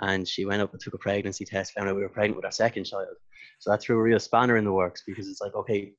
and 0.00 0.28
she 0.28 0.44
went 0.44 0.62
up 0.62 0.72
and 0.72 0.80
took 0.80 0.94
a 0.94 0.98
pregnancy 0.98 1.44
test, 1.44 1.72
found 1.72 1.88
out 1.88 1.96
we 1.96 2.02
were 2.02 2.08
pregnant 2.08 2.36
with 2.36 2.44
our 2.44 2.52
second 2.52 2.84
child. 2.84 3.16
So 3.58 3.70
that 3.70 3.80
threw 3.82 3.98
a 3.98 4.02
real 4.02 4.20
spanner 4.20 4.56
in 4.56 4.64
the 4.64 4.72
works 4.72 5.02
because 5.06 5.28
it's 5.28 5.40
like, 5.40 5.54
okay, 5.54 5.92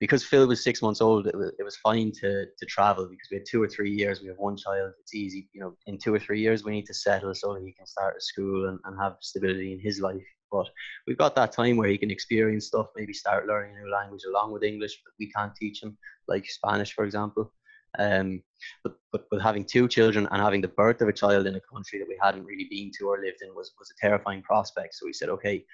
because 0.00 0.24
Phil 0.24 0.46
was 0.46 0.62
six 0.62 0.80
months 0.80 1.00
old, 1.00 1.26
it 1.26 1.34
was, 1.34 1.52
it 1.58 1.64
was 1.64 1.76
fine 1.78 2.12
to, 2.20 2.46
to 2.46 2.66
travel 2.66 3.08
because 3.08 3.28
we 3.30 3.38
had 3.38 3.46
two 3.50 3.62
or 3.62 3.68
three 3.68 3.90
years. 3.90 4.20
We 4.20 4.28
have 4.28 4.38
one 4.38 4.56
child. 4.56 4.92
It's 5.00 5.14
easy. 5.14 5.48
You 5.52 5.60
know, 5.60 5.74
in 5.86 5.98
two 5.98 6.14
or 6.14 6.18
three 6.18 6.40
years, 6.40 6.64
we 6.64 6.72
need 6.72 6.86
to 6.86 6.94
settle 6.94 7.34
so 7.34 7.54
he 7.56 7.72
can 7.72 7.86
start 7.86 8.16
a 8.16 8.20
school 8.20 8.68
and, 8.68 8.78
and 8.84 8.96
have 9.00 9.16
stability 9.20 9.72
in 9.72 9.80
his 9.80 10.00
life. 10.00 10.22
But 10.50 10.68
we've 11.06 11.18
got 11.18 11.34
that 11.36 11.52
time 11.52 11.76
where 11.76 11.88
he 11.88 11.98
can 11.98 12.10
experience 12.10 12.66
stuff, 12.66 12.88
maybe 12.96 13.12
start 13.12 13.46
learning 13.46 13.76
a 13.76 13.80
new 13.80 13.92
language 13.92 14.22
along 14.28 14.52
with 14.52 14.62
English, 14.62 15.00
we 15.18 15.30
can't 15.30 15.54
teach 15.54 15.82
him, 15.82 15.96
like 16.26 16.46
Spanish, 16.46 16.92
for 16.92 17.04
example. 17.04 17.52
Um, 17.98 18.42
but, 18.84 18.96
but 19.12 19.24
but 19.30 19.40
having 19.40 19.64
two 19.64 19.88
children 19.88 20.28
and 20.30 20.42
having 20.42 20.60
the 20.60 20.68
birth 20.68 21.00
of 21.00 21.08
a 21.08 21.12
child 21.12 21.46
in 21.46 21.54
a 21.54 21.60
country 21.72 21.98
that 21.98 22.08
we 22.08 22.18
hadn't 22.22 22.44
really 22.44 22.66
been 22.70 22.90
to 22.98 23.08
or 23.08 23.18
lived 23.18 23.42
in 23.42 23.54
was, 23.54 23.72
was 23.78 23.90
a 23.90 24.06
terrifying 24.06 24.42
prospect. 24.42 24.94
So 24.94 25.06
we 25.06 25.12
said, 25.12 25.30
okay, 25.30 25.64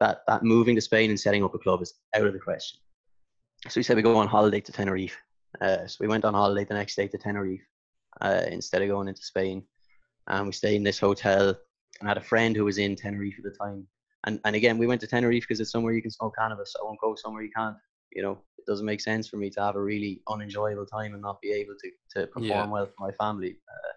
that 0.00 0.22
that 0.26 0.42
moving 0.42 0.74
to 0.74 0.80
Spain 0.80 1.10
and 1.10 1.18
setting 1.18 1.44
up 1.44 1.54
a 1.54 1.58
club 1.58 1.82
is 1.82 1.94
out 2.14 2.26
of 2.26 2.32
the 2.32 2.38
question. 2.38 2.78
So 3.68 3.80
we 3.80 3.82
said 3.82 3.96
we 3.96 4.02
go 4.02 4.16
on 4.16 4.28
holiday 4.28 4.60
to 4.60 4.72
Tenerife. 4.72 5.16
Uh, 5.60 5.86
so 5.86 5.96
we 6.00 6.08
went 6.08 6.24
on 6.24 6.34
holiday 6.34 6.64
the 6.64 6.74
next 6.74 6.96
day 6.96 7.08
to 7.08 7.18
Tenerife 7.18 7.66
uh, 8.20 8.42
instead 8.48 8.82
of 8.82 8.88
going 8.88 9.08
into 9.08 9.22
Spain, 9.22 9.62
and 10.26 10.46
we 10.46 10.52
stayed 10.52 10.76
in 10.76 10.84
this 10.84 10.98
hotel. 10.98 11.48
And 12.00 12.08
I 12.08 12.10
had 12.10 12.18
a 12.18 12.22
friend 12.22 12.54
who 12.54 12.64
was 12.66 12.78
in 12.78 12.94
Tenerife 12.94 13.34
at 13.38 13.44
the 13.44 13.56
time. 13.58 13.86
And 14.26 14.40
and 14.44 14.56
again, 14.56 14.78
we 14.78 14.86
went 14.86 15.00
to 15.02 15.06
Tenerife 15.06 15.44
because 15.44 15.60
it's 15.60 15.70
somewhere 15.70 15.92
you 15.92 16.02
can 16.02 16.10
smoke 16.10 16.34
cannabis. 16.38 16.74
I 16.80 16.84
won't 16.84 17.00
go 17.00 17.14
somewhere 17.16 17.42
you 17.42 17.50
can't. 17.54 17.76
You 18.12 18.22
know, 18.22 18.38
it 18.58 18.66
doesn't 18.66 18.86
make 18.86 19.00
sense 19.00 19.28
for 19.28 19.36
me 19.36 19.50
to 19.50 19.60
have 19.60 19.76
a 19.76 19.82
really 19.82 20.22
unenjoyable 20.28 20.86
time 20.86 21.12
and 21.12 21.22
not 21.22 21.40
be 21.40 21.52
able 21.52 21.74
to 21.82 22.20
to 22.20 22.26
perform 22.26 22.48
yeah. 22.48 22.66
well 22.66 22.86
for 22.86 23.06
my 23.06 23.12
family. 23.12 23.58
Uh, 23.68 23.92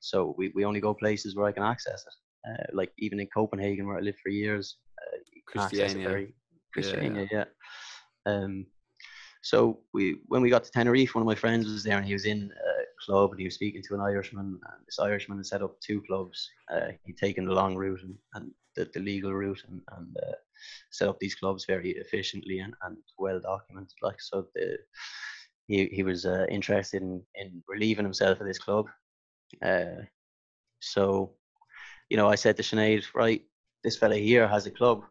so 0.00 0.34
we, 0.36 0.50
we 0.54 0.64
only 0.64 0.80
go 0.80 0.92
places 0.94 1.36
where 1.36 1.46
I 1.46 1.52
can 1.52 1.62
access 1.62 2.04
it. 2.06 2.50
Uh, 2.50 2.64
like 2.72 2.92
even 2.98 3.20
in 3.20 3.28
Copenhagen, 3.28 3.86
where 3.86 3.98
I 3.98 4.00
lived 4.00 4.18
for 4.20 4.30
years, 4.30 4.78
Christiania. 5.46 6.26
Christiania, 6.72 7.28
yeah. 7.30 7.44
yeah. 8.26 8.32
Um, 8.32 8.66
so 9.42 9.80
we 9.92 10.18
when 10.26 10.42
we 10.42 10.50
got 10.50 10.64
to 10.64 10.70
Tenerife, 10.70 11.14
one 11.14 11.22
of 11.22 11.26
my 11.26 11.34
friends 11.34 11.66
was 11.66 11.84
there 11.84 11.98
and 11.98 12.06
he 12.06 12.12
was 12.12 12.24
in 12.24 12.50
a 12.50 13.04
club 13.04 13.30
and 13.30 13.40
he 13.40 13.46
was 13.46 13.54
speaking 13.54 13.82
to 13.88 13.94
an 13.94 14.00
Irishman. 14.00 14.46
And 14.46 14.86
this 14.86 14.98
Irishman 14.98 15.38
had 15.38 15.46
set 15.46 15.62
up 15.62 15.80
two 15.80 16.02
clubs. 16.02 16.48
Uh, 16.72 16.88
he'd 17.04 17.16
taken 17.16 17.44
the 17.44 17.52
long 17.52 17.76
route 17.76 18.02
and, 18.02 18.14
and 18.34 18.50
the, 18.76 18.88
the 18.94 19.00
legal 19.00 19.32
route 19.32 19.62
and, 19.68 19.80
and 19.96 20.16
uh, 20.16 20.36
set 20.90 21.08
up 21.08 21.18
these 21.18 21.34
clubs 21.34 21.64
very 21.66 21.90
efficiently 21.90 22.60
and, 22.60 22.74
and 22.82 22.96
well 23.18 23.40
documented. 23.40 23.96
Like 24.02 24.20
so, 24.20 24.46
the 24.54 24.78
he 25.66 25.86
he 25.86 26.02
was 26.02 26.26
uh, 26.26 26.46
interested 26.48 27.02
in 27.02 27.22
in 27.34 27.62
relieving 27.68 28.04
himself 28.04 28.40
of 28.40 28.46
this 28.46 28.58
club. 28.58 28.86
Uh, 29.64 30.02
so, 30.80 31.34
you 32.10 32.16
know, 32.16 32.28
I 32.28 32.34
said 32.34 32.56
to 32.56 32.62
Sinead, 32.62 33.04
right, 33.14 33.42
this 33.84 33.96
fella 33.96 34.16
here 34.16 34.48
has 34.48 34.66
a 34.66 34.70
club 34.70 35.04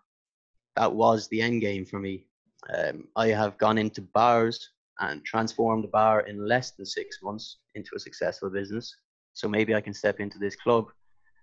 that 0.76 0.94
was 0.94 1.28
the 1.28 1.42
end 1.42 1.62
game 1.62 1.86
for 1.86 2.00
me. 2.00 2.26
Um, 2.74 3.08
I 3.16 3.28
have 3.28 3.58
gone 3.58 3.78
into 3.78 4.02
bars 4.02 4.70
and 5.00 5.24
transformed 5.26 5.86
a 5.86 5.88
bar 5.88 6.22
in 6.22 6.48
less 6.48 6.72
than 6.72 6.86
six 6.86 7.20
months 7.24 7.58
into 7.76 7.92
a 7.96 8.00
successful 8.00 8.50
business. 8.50 8.96
So 9.34 9.48
maybe 9.48 9.74
I 9.74 9.82
can 9.82 9.94
step 9.94 10.20
into 10.20 10.38
this 10.38 10.56
club 10.56 10.88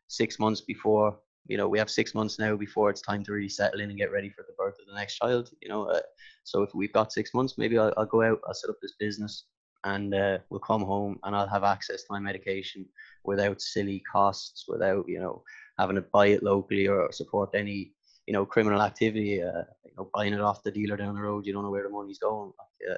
six 0.09 0.39
months 0.39 0.61
before, 0.61 1.19
you 1.47 1.57
know, 1.57 1.69
we 1.69 1.79
have 1.79 1.91
six 1.91 2.15
months 2.15 2.39
now 2.39 2.57
before 2.57 2.91
it's 2.91 3.01
time 3.01 3.25
to 3.25 3.33
really 3.33 3.49
settle 3.49 3.81
in 3.81 3.91
and 3.91 3.99
get 3.99 4.13
ready 4.13 4.31
for 4.31 4.43
the 4.43 4.55
birth 4.59 4.79
of 4.81 4.87
the 4.87 4.95
next 4.95 5.17
child, 5.17 5.51
you 5.63 5.69
know. 5.69 5.85
Uh, 5.85 6.01
so 6.45 6.63
if 6.63 6.75
we've 6.75 6.93
got 6.93 7.13
six 7.13 7.33
months, 7.35 7.57
maybe 7.57 7.79
I'll, 7.79 7.93
I'll, 7.97 8.07
go 8.07 8.23
out, 8.23 8.41
I'll 8.47 8.55
set 8.55 8.71
up 8.71 8.77
this 8.83 8.95
business 8.99 9.45
and 9.85 10.15
uh, 10.15 10.39
we'll 10.51 10.61
come 10.61 10.83
home 10.83 11.19
and 11.25 11.35
I'll 11.35 11.49
have 11.49 11.65
access 11.65 12.03
to 12.03 12.09
my 12.11 12.19
medication 12.19 12.85
without 13.25 13.63
silly 13.63 14.03
costs, 14.11 14.65
without, 14.69 15.09
you 15.09 15.21
know, 15.21 15.43
having 15.79 15.97
to 15.97 16.03
buy 16.03 16.27
it 16.27 16.43
locally 16.43 16.89
or 16.89 17.11
support 17.13 17.51
any 17.55 17.93
you 18.29 18.35
know, 18.35 18.45
criminal 18.45 18.83
activity, 18.83 19.43
uh, 19.43 19.65
you 19.87 19.93
know, 19.97 20.11
buying 20.13 20.35
it 20.35 20.41
off 20.43 20.63
the 20.63 20.71
dealer 20.71 20.99
down 20.99 21.15
the 21.15 21.21
road, 21.21 21.47
you 21.47 21.53
don't 21.55 21.63
know 21.63 21.71
where 21.71 21.83
the 21.83 21.89
money's 21.89 22.19
going. 22.19 22.53
Uh, 22.89 22.95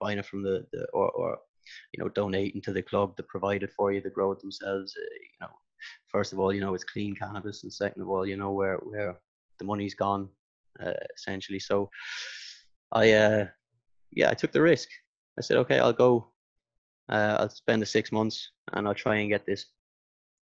buying 0.00 0.18
it 0.18 0.24
from 0.24 0.42
the, 0.42 0.66
the 0.72 0.86
or, 0.94 1.10
or, 1.10 1.38
you 1.92 2.02
know, 2.02 2.08
donating 2.08 2.62
to 2.62 2.72
the 2.72 2.80
club 2.80 3.14
to 3.14 3.22
provide 3.24 3.62
it 3.62 3.70
for 3.76 3.92
you, 3.92 4.00
to 4.00 4.08
grow 4.08 4.32
it 4.32 4.40
themselves. 4.40 4.94
Uh, 4.96 5.14
you 5.20 5.38
know, 5.42 5.50
first 6.08 6.32
of 6.32 6.38
all, 6.38 6.52
you 6.52 6.60
know, 6.60 6.74
it's 6.74 6.84
clean 6.84 7.14
cannabis, 7.14 7.62
and 7.62 7.72
second 7.72 8.02
of 8.02 8.08
all, 8.08 8.26
you 8.26 8.36
know 8.36 8.52
where 8.52 8.76
where 8.78 9.18
the 9.58 9.64
money's 9.64 9.94
gone, 9.94 10.28
uh, 10.84 10.92
essentially. 11.16 11.58
So, 11.58 11.90
I, 12.92 13.12
uh, 13.12 13.46
yeah, 14.10 14.30
I 14.30 14.34
took 14.34 14.52
the 14.52 14.62
risk. 14.62 14.88
I 15.38 15.42
said, 15.42 15.56
okay, 15.58 15.78
I'll 15.78 15.92
go. 15.92 16.28
Uh, 17.08 17.36
I'll 17.40 17.50
spend 17.50 17.82
the 17.82 17.86
six 17.86 18.12
months 18.12 18.50
and 18.72 18.86
I'll 18.86 18.94
try 18.94 19.16
and 19.16 19.28
get 19.28 19.44
this 19.44 19.66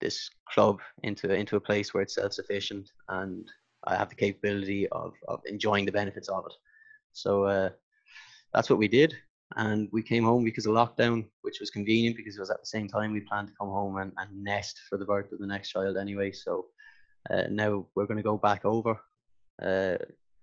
this 0.00 0.30
club 0.50 0.80
into 1.02 1.32
into 1.32 1.56
a 1.56 1.60
place 1.60 1.92
where 1.92 2.02
it's 2.02 2.14
self 2.14 2.32
sufficient 2.32 2.90
and 3.08 3.46
I 3.84 3.96
have 3.96 4.08
the 4.08 4.14
capability 4.14 4.88
of, 4.88 5.14
of 5.28 5.40
enjoying 5.46 5.86
the 5.86 5.92
benefits 5.92 6.28
of 6.28 6.44
it. 6.46 6.52
So 7.12 7.44
uh, 7.44 7.70
that's 8.52 8.68
what 8.68 8.78
we 8.78 8.88
did. 8.88 9.14
And 9.54 9.88
we 9.92 10.02
came 10.02 10.24
home 10.24 10.44
because 10.44 10.66
of 10.66 10.74
lockdown, 10.74 11.26
which 11.42 11.60
was 11.60 11.70
convenient 11.70 12.16
because 12.16 12.36
it 12.36 12.40
was 12.40 12.50
at 12.50 12.60
the 12.60 12.66
same 12.66 12.88
time 12.88 13.12
we 13.12 13.20
planned 13.20 13.48
to 13.48 13.54
come 13.58 13.68
home 13.68 13.96
and, 13.98 14.12
and 14.16 14.42
nest 14.42 14.80
for 14.88 14.98
the 14.98 15.04
birth 15.04 15.30
of 15.32 15.38
the 15.38 15.46
next 15.46 15.70
child 15.70 15.96
anyway. 15.96 16.32
So 16.32 16.66
uh, 17.30 17.44
now 17.50 17.86
we're 17.94 18.06
going 18.06 18.16
to 18.16 18.22
go 18.22 18.36
back 18.36 18.64
over, 18.64 18.98
uh, 19.62 19.96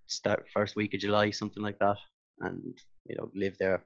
start 0.06 0.46
first 0.52 0.74
week 0.74 0.94
of 0.94 1.00
July, 1.00 1.30
something 1.30 1.62
like 1.62 1.78
that, 1.80 1.98
and 2.40 2.78
you 3.06 3.16
know 3.16 3.30
live 3.34 3.56
there 3.58 3.84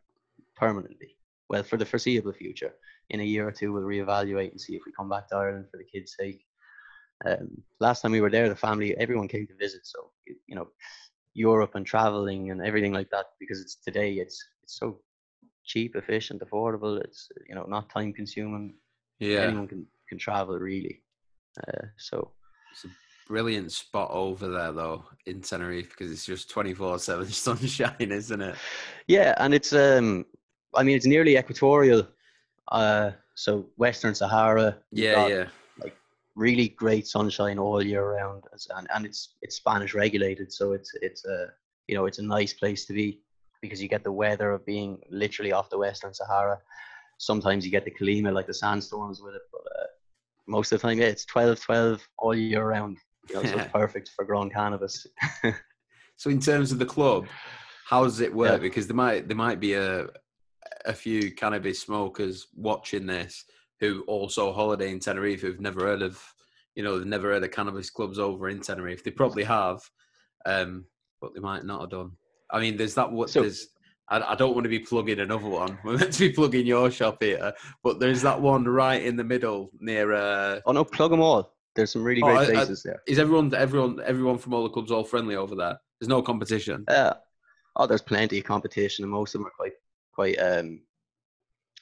permanently. 0.56 1.16
Well, 1.50 1.62
for 1.62 1.76
the 1.76 1.86
foreseeable 1.86 2.32
future. 2.32 2.74
In 3.10 3.20
a 3.20 3.24
year 3.24 3.48
or 3.48 3.52
two, 3.52 3.72
we'll 3.72 3.82
reevaluate 3.82 4.50
and 4.50 4.60
see 4.60 4.76
if 4.76 4.82
we 4.84 4.92
come 4.92 5.08
back 5.08 5.28
to 5.28 5.36
Ireland 5.36 5.66
for 5.70 5.78
the 5.78 5.84
kids' 5.84 6.14
sake 6.18 6.44
um, 7.26 7.62
last 7.80 8.02
time 8.02 8.12
we 8.12 8.20
were 8.20 8.30
there, 8.30 8.48
the 8.48 8.56
family, 8.56 8.96
everyone 8.96 9.28
came 9.28 9.46
to 9.46 9.54
visit. 9.56 9.86
So 9.86 10.10
you 10.46 10.54
know, 10.54 10.68
Europe 11.34 11.74
and 11.74 11.84
traveling 11.84 12.50
and 12.50 12.64
everything 12.64 12.92
like 12.92 13.10
that. 13.10 13.26
Because 13.40 13.60
it's 13.60 13.76
today, 13.76 14.14
it's 14.14 14.42
it's 14.62 14.78
so 14.78 15.00
cheap, 15.68 15.94
efficient, 15.94 16.42
affordable. 16.42 17.00
It's 17.00 17.28
you 17.48 17.54
know 17.54 17.64
not 17.64 17.90
time 17.90 18.12
consuming. 18.12 18.74
Yeah, 19.20 19.40
anyone 19.40 19.68
can 19.68 19.86
can 20.08 20.18
travel 20.18 20.58
really. 20.58 21.02
Uh, 21.66 21.86
so 21.96 22.32
it's 22.72 22.84
a 22.84 22.88
brilliant 23.28 23.70
spot 23.70 24.10
over 24.10 24.48
there 24.48 24.72
though 24.72 25.04
in 25.26 25.42
Tenerife 25.42 25.90
because 25.90 26.10
it's 26.10 26.26
just 26.26 26.50
twenty 26.50 26.74
four 26.74 26.98
seven 26.98 27.26
sunshine, 27.28 27.94
isn't 28.00 28.40
it? 28.40 28.56
Yeah, 29.06 29.34
and 29.38 29.54
it's 29.54 29.72
um, 29.72 30.24
I 30.74 30.82
mean, 30.82 30.96
it's 30.96 31.06
nearly 31.06 31.36
equatorial. 31.36 32.08
Uh, 32.72 33.12
so 33.34 33.66
Western 33.76 34.14
Sahara. 34.14 34.78
Yeah, 34.90 35.14
got 35.14 35.30
yeah, 35.30 35.44
Really 36.34 36.68
great 36.68 37.08
sunshine 37.08 37.58
all 37.58 37.82
year 37.82 38.12
round, 38.12 38.44
and 38.76 38.86
and 38.94 39.04
it's 39.04 39.34
it's 39.42 39.56
Spanish 39.56 39.92
regulated, 39.92 40.52
so 40.52 40.72
it's 40.72 40.92
it's 41.02 41.24
a 41.24 41.48
you 41.88 41.96
know 41.96 42.06
it's 42.06 42.20
a 42.20 42.22
nice 42.22 42.52
place 42.52 42.84
to 42.86 42.92
be 42.92 43.20
because 43.60 43.82
you 43.82 43.88
get 43.88 44.04
the 44.04 44.12
weather 44.12 44.52
of 44.52 44.64
being 44.64 44.98
literally 45.10 45.52
off 45.52 45.70
the 45.70 45.78
Western 45.78 46.14
Sahara. 46.14 46.58
Sometimes 47.18 47.64
you 47.64 47.70
get 47.70 47.84
the 47.84 47.90
Calima, 47.90 48.32
like 48.32 48.46
the 48.46 48.54
sandstorms 48.54 49.20
with 49.20 49.34
it, 49.34 49.42
but 49.52 49.60
uh, 49.60 49.86
most 50.46 50.72
of 50.72 50.80
the 50.80 50.88
time, 50.88 50.98
yeah, 50.98 51.06
it's 51.06 51.24
12 51.24 51.60
12 51.60 52.08
all 52.18 52.34
year 52.34 52.64
round. 52.64 52.98
You 53.28 53.36
know, 53.36 53.42
so 53.44 53.58
it's 53.58 53.72
perfect 53.72 54.10
for 54.14 54.24
growing 54.24 54.50
cannabis. 54.50 55.06
So 56.18 56.30
in 56.30 56.40
terms 56.40 56.72
of 56.72 56.80
the 56.80 56.84
club, 56.84 57.26
how 57.86 58.04
does 58.04 58.20
it 58.20 58.34
work? 58.34 58.50
Yeah. 58.50 58.58
Because 58.58 58.86
there 58.86 58.96
might 58.96 59.28
there 59.28 59.36
might 59.36 59.60
be 59.60 59.74
a 59.74 60.08
a 60.84 60.92
few 60.92 61.32
cannabis 61.32 61.80
smokers 61.80 62.48
watching 62.54 63.06
this 63.06 63.44
who 63.80 64.02
also 64.02 64.52
holiday 64.52 64.90
in 64.90 64.98
Tenerife 64.98 65.40
who've 65.40 65.60
never 65.60 65.86
heard 65.86 66.02
of 66.02 66.20
you 66.74 66.82
know 66.82 66.98
they've 66.98 67.06
never 67.06 67.32
heard 67.32 67.44
of 67.44 67.50
cannabis 67.52 67.88
clubs 67.88 68.18
over 68.18 68.48
in 68.48 68.60
Tenerife. 68.60 69.04
They 69.04 69.12
probably 69.12 69.44
have, 69.44 69.80
um, 70.44 70.84
but 71.20 71.34
they 71.34 71.40
might 71.40 71.64
not 71.64 71.82
have 71.82 71.90
done. 71.90 72.12
I 72.50 72.60
mean, 72.60 72.76
there's 72.76 72.94
that 72.94 73.10
what 73.10 73.30
So- 73.30 73.42
there's. 73.42 73.68
I, 74.10 74.32
I 74.32 74.34
don't 74.36 74.54
want 74.54 74.64
to 74.64 74.70
be 74.70 74.78
plugging 74.78 75.20
another 75.20 75.46
one. 75.48 75.78
We're 75.84 75.98
meant 75.98 76.14
to 76.14 76.20
be 76.28 76.32
plugging 76.32 76.66
your 76.66 76.90
shop 76.90 77.18
here, 77.22 77.52
but 77.84 78.00
there's 78.00 78.22
that 78.22 78.40
one 78.40 78.64
right 78.64 79.02
in 79.02 79.16
the 79.16 79.24
middle 79.24 79.70
near. 79.80 80.14
Uh, 80.14 80.60
Oh 80.64 80.72
no, 80.72 80.82
plug 80.82 81.10
them 81.10 81.20
all. 81.20 81.54
There's 81.76 81.92
some 81.92 82.02
really 82.02 82.22
Oh, 82.22 82.26
great 82.26 82.38
I- 82.38 82.42
I- 82.42 82.54
places 82.64 82.82
there. 82.82 83.02
is 83.06 83.18
everyone 83.18 83.52
everyone 83.54 84.00
everyone 84.04 84.38
from 84.38 84.54
all 84.54 84.62
the 84.62 84.70
clubs 84.70 84.90
all 84.90 85.04
friendly 85.04 85.36
over 85.36 85.54
there? 85.54 85.78
There's 86.00 86.08
no 86.08 86.22
competition. 86.22 86.84
Uh, 86.88 87.14
oh, 87.76 87.86
there's 87.86 88.00
plenty 88.00 88.38
of 88.38 88.44
competition, 88.44 89.04
and 89.04 89.12
most 89.12 89.34
of 89.34 89.40
them 89.40 89.48
are 89.48 89.52
quite, 89.58 89.72
quite, 90.14 90.36
um, 90.36 90.80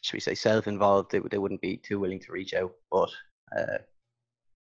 should 0.01 0.15
we 0.15 0.21
say, 0.21 0.35
self-involved. 0.35 1.13
They, 1.13 1.21
they 1.31 1.39
wouldn't 1.39 1.61
be 1.61 1.77
too 1.77 2.01
willing 2.01 2.19
to 2.21 2.33
reach 2.33 2.55
out, 2.55 2.73
but 2.91 3.11
uh, 3.57 3.79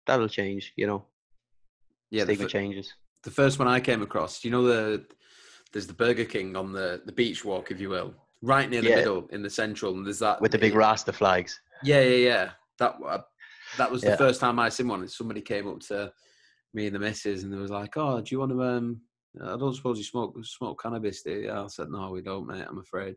that'll 0.07 0.29
change. 0.29 0.73
You 0.77 0.89
know, 0.89 1.05
Yeah, 2.11 2.25
the, 2.25 2.33
stigma 2.35 2.45
fir- 2.47 2.49
changes. 2.59 2.93
the 3.23 3.31
first 3.31 3.61
one 3.61 3.69
I 3.69 3.79
came 3.79 4.03
across, 4.03 4.43
you 4.45 4.51
know 4.51 4.65
the 4.65 5.05
there's 5.73 5.87
the 5.87 5.93
Burger 5.95 6.25
King 6.25 6.57
on 6.57 6.73
the 6.73 7.03
the 7.07 7.13
beach 7.13 7.45
walk, 7.45 7.71
if 7.71 7.81
you 7.81 7.89
will, 7.89 8.15
right 8.43 8.69
near 8.69 8.83
the 8.83 8.89
Yeah. 8.91 8.97
middle 8.97 9.27
in 9.29 9.43
the 9.43 9.51
central, 9.51 9.95
and 9.95 10.07
there's 10.07 10.19
that 10.21 10.41
With 10.41 10.53
the 10.53 10.59
big 10.59 10.75
Rasta 10.75 11.13
flags. 11.13 11.61
Yeah, 11.83 12.01
yeah, 12.03 12.17
yeah. 12.29 12.51
That 12.79 12.97
uh, 13.05 13.23
that 13.79 13.91
was 13.91 14.03
the 14.03 14.09
Yeah. 14.11 14.17
first 14.17 14.41
time 14.41 14.59
I 14.59 14.69
seen 14.69 14.89
one. 14.89 15.01
And 15.01 15.11
somebody 15.11 15.41
came 15.41 15.67
up 15.69 15.81
to 15.81 16.13
me 16.75 16.87
and 16.87 16.95
the 16.95 16.99
missus, 17.01 17.43
and 17.43 17.53
they 17.53 17.57
was 17.57 17.71
like, 17.71 17.97
"Oh, 17.97 18.21
do 18.21 18.35
you 18.35 18.39
want 18.39 18.53
to? 18.53 18.63
Um, 18.63 19.01
I 19.43 19.57
don't 19.57 19.75
suppose 19.75 19.99
you 19.99 20.05
smoke 20.05 20.37
smoke 20.45 20.81
cannabis, 20.83 21.23
do 21.23 21.33
you?" 21.33 21.51
I 21.53 21.67
said, 21.69 21.89
"No, 21.91 22.11
we 22.11 22.23
don't, 22.23 22.47
mate. 22.47 22.67
I'm 22.69 22.79
afraid." 22.79 23.17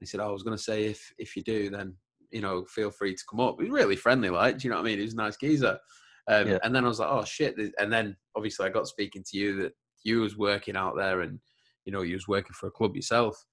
He 0.00 0.06
said, 0.06 0.20
"Oh, 0.20 0.28
"I 0.28 0.32
was 0.32 0.42
going 0.42 0.56
to 0.56 0.62
say 0.62 0.86
if 0.86 1.12
if 1.18 1.36
you 1.36 1.42
do, 1.42 1.70
then 1.70 1.96
you 2.30 2.40
know, 2.40 2.64
feel 2.64 2.90
free 2.90 3.14
to 3.14 3.24
come 3.28 3.40
up." 3.40 3.56
He 3.58 3.64
was 3.68 3.72
really 3.72 3.96
friendly, 3.96 4.30
like, 4.30 4.58
do 4.58 4.66
you 4.68 4.70
know 4.70 4.76
what 4.76 4.86
I 4.86 4.90
mean? 4.90 4.98
He 4.98 5.04
was 5.04 5.14
a 5.14 5.16
nice 5.16 5.36
geezer. 5.36 5.78
Um, 6.28 6.48
Yeah. 6.48 6.58
And 6.62 6.74
then 6.74 6.84
I 6.84 6.88
was 6.88 7.00
like, 7.00 7.10
"Oh 7.10 7.24
shit!" 7.24 7.56
And 7.78 7.92
then 7.92 8.16
obviously 8.36 8.66
I 8.66 8.70
got 8.70 8.86
speaking 8.88 9.24
to 9.28 9.36
you 9.36 9.56
that 9.62 9.72
you 10.04 10.20
was 10.20 10.36
working 10.36 10.76
out 10.76 10.96
there, 10.96 11.20
and 11.22 11.38
you 11.84 11.92
know, 11.92 12.02
you 12.02 12.14
was 12.14 12.28
working 12.28 12.52
for 12.52 12.66
a 12.66 12.70
club 12.70 12.96
yourself. 12.96 13.44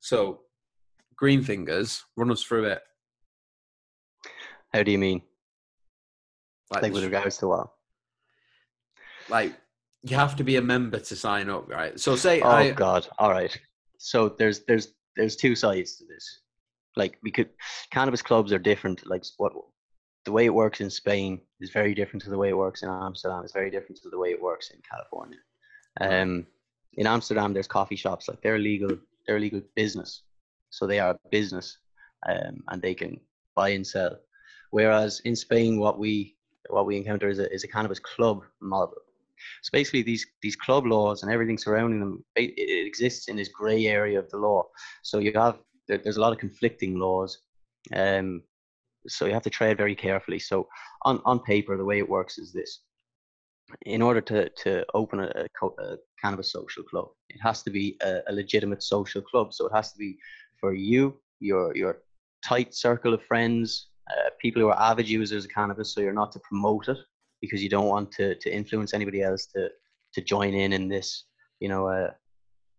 So, 0.00 0.40
Green 1.16 1.42
Fingers, 1.42 2.04
run 2.16 2.30
us 2.30 2.42
through 2.42 2.64
it. 2.64 2.80
How 4.72 4.82
do 4.82 4.90
you 4.90 4.98
mean? 4.98 5.22
Like, 6.70 6.82
Like 6.82 6.92
the 6.92 6.94
with 6.94 7.04
regards 7.04 7.38
to 7.38 7.48
what? 7.48 7.68
like 9.28 9.54
you 10.02 10.16
have 10.16 10.36
to 10.36 10.44
be 10.44 10.56
a 10.56 10.62
member 10.62 10.98
to 10.98 11.16
sign 11.16 11.50
up, 11.50 11.68
right? 11.68 11.98
So 11.98 12.16
say 12.16 12.40
Oh 12.42 12.48
I 12.48 12.70
God! 12.70 13.06
All 13.18 13.30
right. 13.30 13.56
So 13.98 14.28
there's 14.38 14.60
there's 14.66 14.94
there's 15.16 15.36
two 15.36 15.54
sides 15.54 15.96
to 15.96 16.04
this. 16.06 16.40
Like 16.96 17.18
we 17.22 17.30
could, 17.30 17.50
cannabis 17.92 18.22
clubs 18.22 18.52
are 18.52 18.58
different. 18.58 19.06
Like 19.06 19.24
what 19.36 19.52
the 20.24 20.32
way 20.32 20.46
it 20.46 20.54
works 20.54 20.80
in 20.80 20.90
Spain 20.90 21.40
is 21.60 21.70
very 21.70 21.94
different 21.94 22.22
to 22.24 22.30
the 22.30 22.38
way 22.38 22.48
it 22.48 22.56
works 22.56 22.82
in 22.82 22.88
Amsterdam. 22.88 23.42
It's 23.44 23.52
very 23.52 23.70
different 23.70 24.00
to 24.02 24.10
the 24.10 24.18
way 24.18 24.30
it 24.30 24.42
works 24.42 24.70
in 24.70 24.80
California. 24.88 25.38
Um, 26.00 26.46
in 26.94 27.06
Amsterdam, 27.06 27.52
there's 27.52 27.66
coffee 27.66 27.96
shops. 27.96 28.28
Like 28.28 28.42
they're 28.42 28.58
legal. 28.58 28.96
They're 29.26 29.40
legal 29.40 29.62
business, 29.76 30.22
so 30.70 30.86
they 30.86 30.98
are 30.98 31.10
a 31.10 31.28
business, 31.30 31.78
um, 32.28 32.62
and 32.68 32.82
they 32.82 32.94
can 32.94 33.20
buy 33.54 33.70
and 33.70 33.86
sell. 33.86 34.16
Whereas 34.70 35.20
in 35.20 35.36
Spain, 35.36 35.78
what 35.78 35.98
we 35.98 36.36
what 36.68 36.86
we 36.86 36.96
encounter 36.96 37.28
is 37.28 37.38
a 37.38 37.52
is 37.52 37.64
a 37.64 37.68
cannabis 37.68 37.98
club 37.98 38.42
model. 38.60 38.96
So 39.62 39.70
basically, 39.72 40.02
these 40.02 40.26
these 40.42 40.56
club 40.56 40.86
laws 40.86 41.22
and 41.22 41.32
everything 41.32 41.58
surrounding 41.58 42.00
them, 42.00 42.24
it, 42.36 42.54
it 42.56 42.86
exists 42.86 43.28
in 43.28 43.36
this 43.36 43.48
grey 43.48 43.86
area 43.86 44.18
of 44.18 44.28
the 44.30 44.38
law. 44.38 44.66
So 45.02 45.18
you 45.18 45.32
have 45.34 45.58
there, 45.88 45.98
there's 45.98 46.16
a 46.16 46.20
lot 46.20 46.32
of 46.32 46.38
conflicting 46.38 46.98
laws, 46.98 47.38
um, 47.94 48.42
so 49.06 49.26
you 49.26 49.32
have 49.32 49.42
to 49.44 49.50
tread 49.50 49.76
very 49.76 49.94
carefully. 49.94 50.38
So 50.38 50.68
on 51.02 51.20
on 51.24 51.40
paper, 51.40 51.76
the 51.76 51.84
way 51.84 51.98
it 51.98 52.08
works 52.08 52.38
is 52.38 52.52
this: 52.52 52.80
in 53.86 54.02
order 54.02 54.20
to 54.20 54.48
to 54.50 54.84
open 54.94 55.20
a, 55.20 55.28
a, 55.34 55.46
co- 55.58 55.76
a 55.78 55.96
cannabis 56.22 56.52
social 56.52 56.82
club, 56.82 57.08
it 57.28 57.40
has 57.42 57.62
to 57.62 57.70
be 57.70 57.96
a, 58.02 58.20
a 58.28 58.32
legitimate 58.32 58.82
social 58.82 59.22
club. 59.22 59.52
So 59.52 59.66
it 59.66 59.72
has 59.74 59.92
to 59.92 59.98
be 59.98 60.18
for 60.60 60.74
you, 60.74 61.20
your 61.40 61.76
your 61.76 61.98
tight 62.44 62.74
circle 62.74 63.14
of 63.14 63.22
friends, 63.22 63.88
uh, 64.10 64.30
people 64.40 64.62
who 64.62 64.68
are 64.68 64.80
avid 64.80 65.08
users 65.08 65.44
of 65.44 65.50
cannabis. 65.50 65.94
So 65.94 66.00
you're 66.00 66.12
not 66.12 66.32
to 66.32 66.40
promote 66.40 66.88
it 66.88 66.98
because 67.40 67.62
you 67.62 67.68
don't 67.68 67.86
want 67.86 68.12
to 68.12 68.34
to 68.36 68.54
influence 68.54 68.94
anybody 68.94 69.22
else 69.22 69.46
to 69.54 69.68
to 70.14 70.20
join 70.20 70.54
in 70.54 70.72
in 70.72 70.88
this 70.88 71.24
you 71.60 71.68
know 71.68 71.86
uh, 71.88 72.10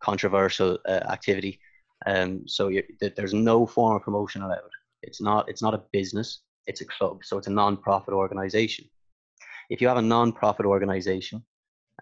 controversial 0.01 0.77
uh, 0.87 1.03
activity. 1.09 1.59
Um 2.05 2.47
so 2.47 2.69
you, 2.69 2.83
th- 2.99 3.15
there's 3.15 3.33
no 3.33 3.65
form 3.65 3.95
of 3.95 4.03
promotion 4.03 4.41
allowed. 4.41 4.73
It's 5.03 5.21
not 5.21 5.49
it's 5.49 5.61
not 5.61 5.73
a 5.73 5.83
business. 5.91 6.41
It's 6.67 6.81
a 6.81 6.85
club. 6.85 7.21
So 7.23 7.37
it's 7.37 7.47
a 7.47 7.51
non-profit 7.51 8.13
organization 8.13 8.85
if 9.71 9.81
you 9.81 9.87
have 9.87 9.97
a 9.97 10.09
non-profit 10.15 10.65
organization 10.65 11.43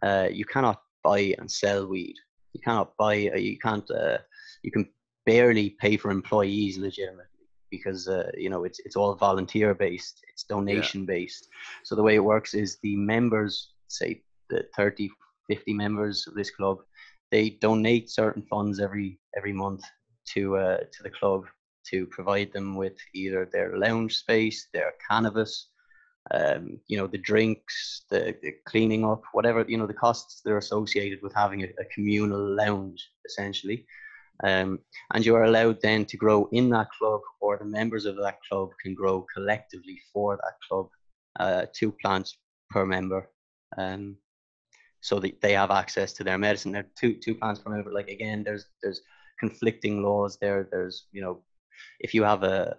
uh, 0.01 0.27
you 0.31 0.45
cannot 0.45 0.81
buy 1.03 1.35
and 1.39 1.49
sell 1.49 1.87
weed. 1.87 2.15
You 2.53 2.61
cannot 2.61 2.95
buy 2.97 3.29
uh, 3.33 3.37
you 3.37 3.57
can't 3.57 3.89
uh, 3.91 4.19
you 4.63 4.71
can 4.71 4.89
barely 5.25 5.71
pay 5.81 5.97
for 5.97 6.11
employees 6.11 6.77
legitimately 6.77 7.25
because 7.69 8.07
uh, 8.07 8.31
you 8.35 8.49
know 8.49 8.63
it's 8.63 8.79
it's 8.85 8.95
all 8.95 9.13
volunteer 9.15 9.73
based 9.75 10.21
it's 10.31 10.43
donation 10.43 11.05
based 11.05 11.47
so 11.83 11.95
the 11.95 12.01
way 12.01 12.15
it 12.15 12.23
works 12.23 12.53
is 12.53 12.79
the 12.81 12.95
members 12.95 13.73
say 13.87 14.23
the 14.49 14.65
30 14.75 15.11
50 15.47 15.73
members 15.73 16.25
of 16.27 16.33
this 16.33 16.49
club 16.49 16.79
they 17.31 17.51
donate 17.51 18.09
certain 18.09 18.41
funds 18.49 18.79
every 18.79 19.19
every 19.37 19.53
month 19.53 19.83
to 20.25 20.57
uh, 20.57 20.77
to 20.77 21.03
the 21.03 21.11
club 21.11 21.45
to 21.85 22.07
provide 22.07 22.51
them 22.51 22.75
with 22.75 22.97
either 23.13 23.45
their 23.45 23.77
lounge 23.77 24.17
space 24.17 24.67
their 24.73 24.93
cannabis 25.07 25.69
um, 26.31 26.79
you 26.87 26.97
know 26.97 27.07
the 27.07 27.17
drinks 27.17 28.03
the, 28.09 28.35
the 28.41 28.53
cleaning 28.65 29.03
up 29.05 29.23
whatever 29.33 29.65
you 29.67 29.77
know 29.77 29.87
the 29.87 29.93
costs 29.93 30.41
that 30.41 30.51
are 30.51 30.57
associated 30.57 31.19
with 31.21 31.33
having 31.33 31.63
a, 31.63 31.67
a 31.79 31.85
communal 31.93 32.55
lounge 32.55 33.09
essentially. 33.25 33.85
Um, 34.41 34.79
and 35.13 35.25
you 35.25 35.35
are 35.35 35.43
allowed 35.43 35.81
then 35.81 36.05
to 36.05 36.15
grow 36.15 36.47
in 36.53 36.69
that 36.69 36.87
club 36.97 37.19
or 37.41 37.57
the 37.57 37.65
members 37.65 38.05
of 38.05 38.15
that 38.17 38.37
club 38.47 38.69
can 38.81 38.93
grow 38.93 39.25
collectively 39.35 39.99
for 40.13 40.37
that 40.37 40.53
club 40.65 40.87
uh, 41.41 41.65
two 41.73 41.91
plants 41.91 42.37
per 42.69 42.85
member 42.85 43.29
um, 43.77 44.15
so 45.01 45.19
that 45.19 45.41
they 45.41 45.53
have 45.53 45.71
access 45.71 46.13
to 46.13 46.23
their 46.23 46.37
medicine. 46.37 46.71
There 46.71 46.83
are 46.83 46.91
two 46.97 47.15
two 47.15 47.35
plants 47.35 47.59
per 47.59 47.71
member. 47.71 47.91
Like 47.91 48.09
again 48.09 48.43
there's 48.43 48.65
there's 48.81 49.01
conflicting 49.39 50.03
laws 50.03 50.37
there. 50.39 50.67
There's 50.71 51.07
you 51.11 51.21
know 51.21 51.41
if 51.99 52.13
you 52.13 52.23
have 52.23 52.43
a 52.43 52.77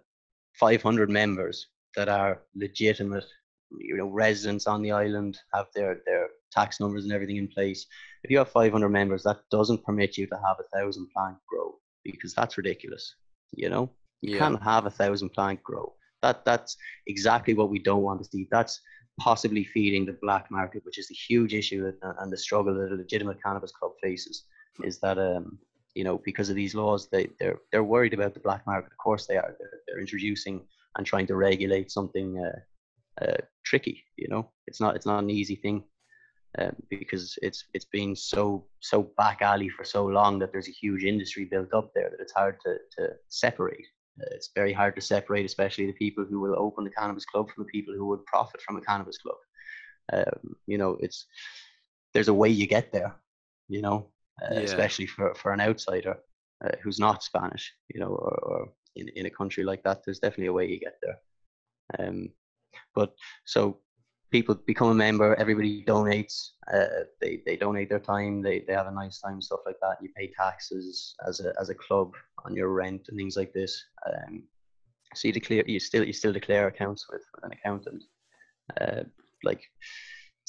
500 0.59 1.09
members 1.11 1.68
that 1.96 2.09
are 2.09 2.42
legitimate 2.55 3.24
you 3.79 3.96
know 3.96 4.09
residents 4.09 4.66
on 4.66 4.83
the 4.83 4.90
island 4.90 5.38
have 5.55 5.66
their 5.74 6.00
their 6.07 6.29
tax 6.53 6.81
numbers 6.81 7.05
and 7.05 7.12
everything 7.12 7.37
in 7.37 7.48
place. 7.48 7.87
If 8.24 8.31
you 8.31 8.38
have 8.38 8.50
500 8.50 8.88
members 8.88 9.22
that 9.24 9.40
doesn't 9.50 9.85
permit 9.85 10.16
you 10.18 10.26
to 10.26 10.37
have 10.46 10.57
a 10.61 10.76
thousand 10.76 11.09
plant 11.14 11.37
grow 11.48 11.79
because 12.05 12.35
that's 12.35 12.57
ridiculous 12.59 13.14
you 13.53 13.68
know? 13.68 13.90
You 14.22 14.33
Yeah. 14.35 14.38
can't 14.38 14.62
have 14.62 14.87
a 14.87 14.90
thousand 14.90 15.31
plant 15.31 15.62
grow. 15.62 15.94
That 16.22 16.44
that's 16.44 16.76
exactly 17.07 17.55
what 17.55 17.70
we 17.70 17.79
don't 17.79 18.03
want 18.03 18.22
to 18.22 18.29
see. 18.29 18.46
That's 18.50 18.81
possibly 19.18 19.64
feeding 19.64 20.07
the 20.07 20.18
black 20.22 20.50
market 20.50 20.83
which 20.85 20.98
is 20.98 21.11
a 21.11 21.14
huge 21.14 21.53
issue 21.55 21.92
and 22.20 22.33
the 22.33 22.37
struggle 22.37 22.74
that 22.74 22.92
a 22.92 22.96
legitimate 22.96 23.42
cannabis 23.42 23.72
club 23.72 23.92
faces 24.03 24.44
is 24.83 24.98
that 25.00 25.18
um 25.18 25.59
you 25.94 26.05
know 26.05 26.18
because 26.24 26.48
of 26.48 26.57
these 26.57 26.74
laws 26.74 27.09
they 27.11 27.29
they're 27.38 27.59
they're 27.70 27.85
worried 27.85 28.14
about 28.14 28.35
the 28.35 28.40
black 28.40 28.66
market. 28.66 28.90
Of 28.90 28.98
course 28.98 29.26
they 29.26 29.37
are. 29.37 29.55
They're, 29.59 29.81
they're 29.87 30.00
introducing 30.00 30.66
and 30.96 31.07
trying 31.07 31.26
to 31.26 31.37
regulate 31.37 31.90
something 31.90 32.38
uh, 32.44 33.24
uh, 33.24 33.37
tricky 33.64 34.03
you 34.16 34.29
know 34.29 34.50
it's 34.66 34.81
not 34.81 34.96
it's 34.96 35.07
not 35.07 35.22
an 35.22 35.31
easy 35.31 35.57
thing 35.57 35.85
um, 36.59 36.74
because 36.88 37.38
it's 37.42 37.64
it's 37.74 37.85
been 37.85 38.16
so 38.16 38.66
so 38.81 39.03
back 39.16 39.40
alley 39.42 39.68
for 39.68 39.85
so 39.85 40.05
long 40.07 40.38
that 40.38 40.53
there's 40.53 40.68
a 40.68 40.72
huge 40.72 41.05
industry 41.05 41.44
built 41.44 41.72
up 41.72 41.92
there 41.94 42.11
that 42.11 42.20
it's 42.20 42.33
hard 42.33 42.57
to 42.64 42.76
to 42.96 43.11
separate. 43.29 43.87
Uh, 44.20 44.26
it's 44.33 44.50
very 44.55 44.72
hard 44.72 44.94
to 44.96 45.00
separate, 45.00 45.46
especially 45.46 45.87
the 45.87 45.92
people 45.92 46.24
who 46.29 46.40
will 46.40 46.59
open 46.59 46.85
the 46.85 46.90
cannabis 46.90 47.24
club 47.24 47.48
from 47.50 47.64
the 47.64 47.70
people 47.70 47.94
who 47.94 48.07
would 48.07 48.24
profit 48.26 48.61
from 48.62 48.76
a 48.76 48.81
cannabis 48.81 49.18
club. 49.18 49.37
Um, 50.12 50.57
you 50.66 50.76
know, 50.76 50.96
it's 51.00 51.26
there's 52.14 52.29
a 52.29 52.35
way 52.35 52.48
you 52.48 52.66
get 52.66 52.92
there. 52.92 53.14
You 53.68 53.83
know, 53.83 54.09
uh, 54.42 54.57
Yeah. 54.57 54.62
especially 54.64 55.07
for 55.07 55.35
for 55.37 55.53
an 55.53 55.61
outsider 55.61 56.16
uh, 56.64 56.76
who's 56.83 56.98
not 56.98 57.22
Spanish. 57.22 57.72
You 57.94 58.00
know, 58.00 58.09
or, 58.09 58.38
or 58.50 58.72
in 59.00 59.08
in 59.16 59.26
a 59.26 59.30
country 59.30 59.64
like 59.64 59.82
that, 59.84 60.02
there's 60.04 60.20
definitely 60.20 60.46
a 60.46 60.52
way 60.52 60.66
you 60.68 60.78
get 60.78 60.96
there. 61.02 61.18
Um, 61.98 62.30
but 62.94 63.14
so 63.44 63.80
people 64.30 64.54
become 64.66 64.88
a 64.88 64.94
member. 64.94 65.34
Everybody 65.34 65.84
donates. 65.84 66.50
Uh, 66.72 67.04
they 67.20 67.42
they 67.46 67.56
donate 67.56 67.88
their 67.88 67.98
time. 68.00 68.42
They 68.42 68.60
they 68.66 68.72
have 68.72 68.86
a 68.86 68.92
nice 69.02 69.20
time, 69.20 69.40
stuff 69.40 69.60
like 69.66 69.80
that. 69.82 69.96
You 70.00 70.10
pay 70.16 70.32
taxes 70.38 71.14
as 71.26 71.40
a 71.40 71.52
as 71.60 71.70
a 71.70 71.74
club 71.74 72.12
on 72.44 72.54
your 72.54 72.70
rent 72.70 73.02
and 73.08 73.16
things 73.16 73.36
like 73.36 73.52
this. 73.52 73.82
Um, 74.06 74.44
so 75.14 75.28
you 75.28 75.34
declare 75.34 75.64
you 75.66 75.80
still 75.80 76.04
you 76.04 76.12
still 76.12 76.32
declare 76.32 76.68
accounts 76.68 77.06
with, 77.10 77.22
with 77.34 77.44
an 77.44 77.52
accountant, 77.52 78.04
uh, 78.80 79.02
like 79.44 79.62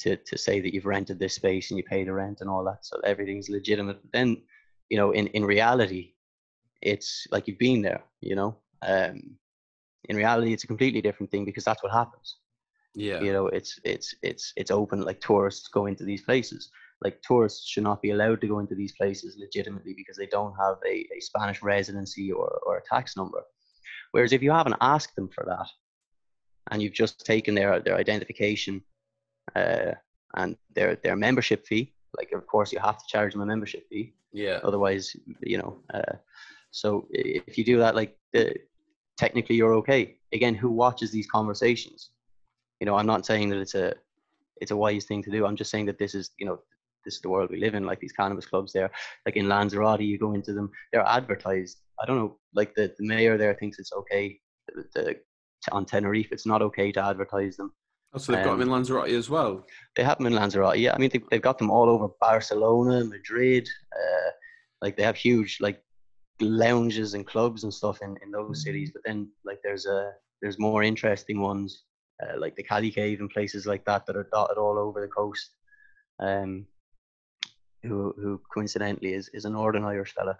to 0.00 0.16
to 0.16 0.38
say 0.38 0.60
that 0.60 0.72
you've 0.72 0.86
rented 0.86 1.18
this 1.18 1.34
space 1.34 1.70
and 1.70 1.78
you 1.78 1.84
pay 1.84 2.04
the 2.04 2.12
rent 2.12 2.38
and 2.40 2.50
all 2.50 2.64
that. 2.64 2.84
So 2.84 3.00
everything's 3.04 3.48
legitimate. 3.48 4.00
But 4.02 4.12
then, 4.12 4.42
you 4.88 4.96
know, 4.96 5.10
in 5.12 5.26
in 5.28 5.44
reality, 5.44 6.14
it's 6.82 7.26
like 7.30 7.48
you've 7.48 7.58
been 7.58 7.82
there. 7.82 8.02
You 8.20 8.36
know, 8.36 8.56
um, 8.82 9.36
in 10.08 10.16
reality, 10.16 10.52
it's 10.52 10.64
a 10.64 10.68
completely 10.68 11.00
different 11.02 11.30
thing 11.30 11.44
because 11.44 11.64
that's 11.64 11.82
what 11.82 11.92
happens 11.92 12.36
Yeah. 12.94 13.20
you 13.22 13.32
know 13.32 13.46
it's 13.48 13.78
it's 13.84 14.14
it's 14.22 14.52
it's 14.56 14.70
open 14.70 15.00
like 15.02 15.20
tourists 15.20 15.68
go 15.68 15.86
into 15.86 16.04
these 16.04 16.22
places 16.22 16.70
like 17.04 17.20
tourists 17.22 17.66
should 17.68 17.82
not 17.84 18.02
be 18.02 18.10
allowed 18.10 18.40
to 18.40 18.46
go 18.48 18.58
into 18.58 18.74
these 18.74 18.92
places 19.00 19.36
legitimately 19.38 19.94
because 19.96 20.16
they 20.16 20.26
don't 20.26 20.54
have 20.64 20.76
a, 20.86 20.94
a 21.16 21.20
spanish 21.20 21.62
residency 21.62 22.30
or, 22.32 22.48
or 22.66 22.76
a 22.78 22.82
tax 22.94 23.16
number 23.16 23.42
whereas 24.12 24.32
if 24.32 24.42
you 24.42 24.50
haven't 24.52 24.76
asked 24.80 25.16
them 25.16 25.28
for 25.28 25.44
that 25.44 25.68
and 26.70 26.82
you've 26.82 26.92
just 26.92 27.24
taken 27.24 27.54
their 27.54 27.80
their 27.80 27.96
identification 27.96 28.82
uh, 29.56 29.92
and 30.34 30.56
their 30.74 30.96
their 30.96 31.16
membership 31.16 31.66
fee 31.66 31.94
like 32.18 32.32
of 32.32 32.46
course 32.46 32.72
you 32.72 32.78
have 32.78 32.98
to 32.98 33.04
charge 33.08 33.32
them 33.32 33.42
a 33.42 33.46
membership 33.46 33.88
fee 33.88 34.14
Yeah. 34.32 34.60
otherwise 34.64 35.16
you 35.40 35.58
know 35.58 35.72
uh, 35.94 36.16
so 36.72 37.06
if 37.10 37.56
you 37.56 37.64
do 37.64 37.78
that 37.78 37.94
like 37.94 38.16
the, 38.32 38.54
technically 39.16 39.54
you're 39.54 39.74
okay 39.74 40.16
again 40.32 40.54
who 40.54 40.70
watches 40.70 41.10
these 41.10 41.28
conversations 41.28 42.10
you 42.80 42.86
know 42.86 42.96
i'm 42.96 43.06
not 43.06 43.24
saying 43.24 43.48
that 43.48 43.58
it's 43.58 43.74
a 43.74 43.94
it's 44.60 44.70
a 44.70 44.76
wise 44.76 45.04
thing 45.04 45.22
to 45.22 45.30
do 45.30 45.46
i'm 45.46 45.56
just 45.56 45.70
saying 45.70 45.86
that 45.86 45.98
this 45.98 46.14
is 46.14 46.30
you 46.38 46.46
know 46.46 46.58
this 47.04 47.14
is 47.14 47.20
the 47.20 47.28
world 47.28 47.50
we 47.50 47.58
live 47.58 47.74
in 47.74 47.84
like 47.84 48.00
these 48.00 48.12
cannabis 48.12 48.46
clubs 48.46 48.72
there 48.72 48.90
like 49.26 49.36
in 49.36 49.48
lanzarote 49.48 50.00
you 50.00 50.18
go 50.18 50.32
into 50.32 50.52
them 50.52 50.70
they're 50.92 51.06
advertised 51.06 51.82
i 52.02 52.06
don't 52.06 52.18
know 52.18 52.36
like 52.54 52.74
the, 52.74 52.92
the 52.98 53.06
mayor 53.06 53.36
there 53.36 53.54
thinks 53.54 53.78
it's 53.78 53.92
okay 53.92 54.40
the, 54.74 54.84
the, 54.94 55.16
on 55.70 55.84
tenerife 55.84 56.32
it's 56.32 56.46
not 56.46 56.62
okay 56.62 56.90
to 56.90 57.04
advertise 57.04 57.56
them 57.56 57.72
Oh, 58.14 58.18
so 58.18 58.32
they've 58.32 58.44
got 58.44 58.52
them 58.52 58.60
in 58.60 58.70
Lanzarote 58.70 59.08
as 59.08 59.30
well. 59.30 59.64
they 59.96 60.04
have 60.04 60.18
them 60.18 60.26
in 60.26 60.34
Lanzarote. 60.34 60.76
Yeah, 60.76 60.92
I 60.92 60.98
mean 60.98 61.08
they, 61.10 61.22
they've 61.30 61.40
got 61.40 61.56
them 61.56 61.70
all 61.70 61.88
over 61.88 62.08
Barcelona, 62.20 63.04
Madrid. 63.06 63.66
Uh, 63.90 64.30
like 64.82 64.98
they 64.98 65.02
have 65.02 65.16
huge 65.16 65.58
like 65.60 65.82
lounges 66.42 67.14
and 67.14 67.26
clubs 67.26 67.64
and 67.64 67.72
stuff 67.72 68.00
in, 68.02 68.16
in 68.22 68.30
those 68.30 68.62
cities. 68.62 68.90
But 68.92 69.02
then 69.04 69.28
like 69.44 69.58
there's 69.62 69.86
a 69.86 70.12
there's 70.40 70.58
more 70.58 70.82
interesting 70.82 71.40
ones 71.40 71.84
uh, 72.22 72.38
like 72.38 72.56
the 72.56 72.62
Cali 72.62 72.90
Cave 72.90 73.20
and 73.20 73.30
places 73.30 73.66
like 73.66 73.84
that 73.84 74.06
that 74.06 74.16
are 74.16 74.28
dotted 74.32 74.58
all 74.58 74.78
over 74.78 75.00
the 75.00 75.08
coast. 75.08 75.50
Um, 76.20 76.66
who 77.82 78.14
who 78.16 78.40
coincidentally 78.52 79.14
is 79.14 79.28
is 79.34 79.44
a 79.44 79.50
Northern 79.50 79.84
Irish 79.84 80.14
fella 80.14 80.38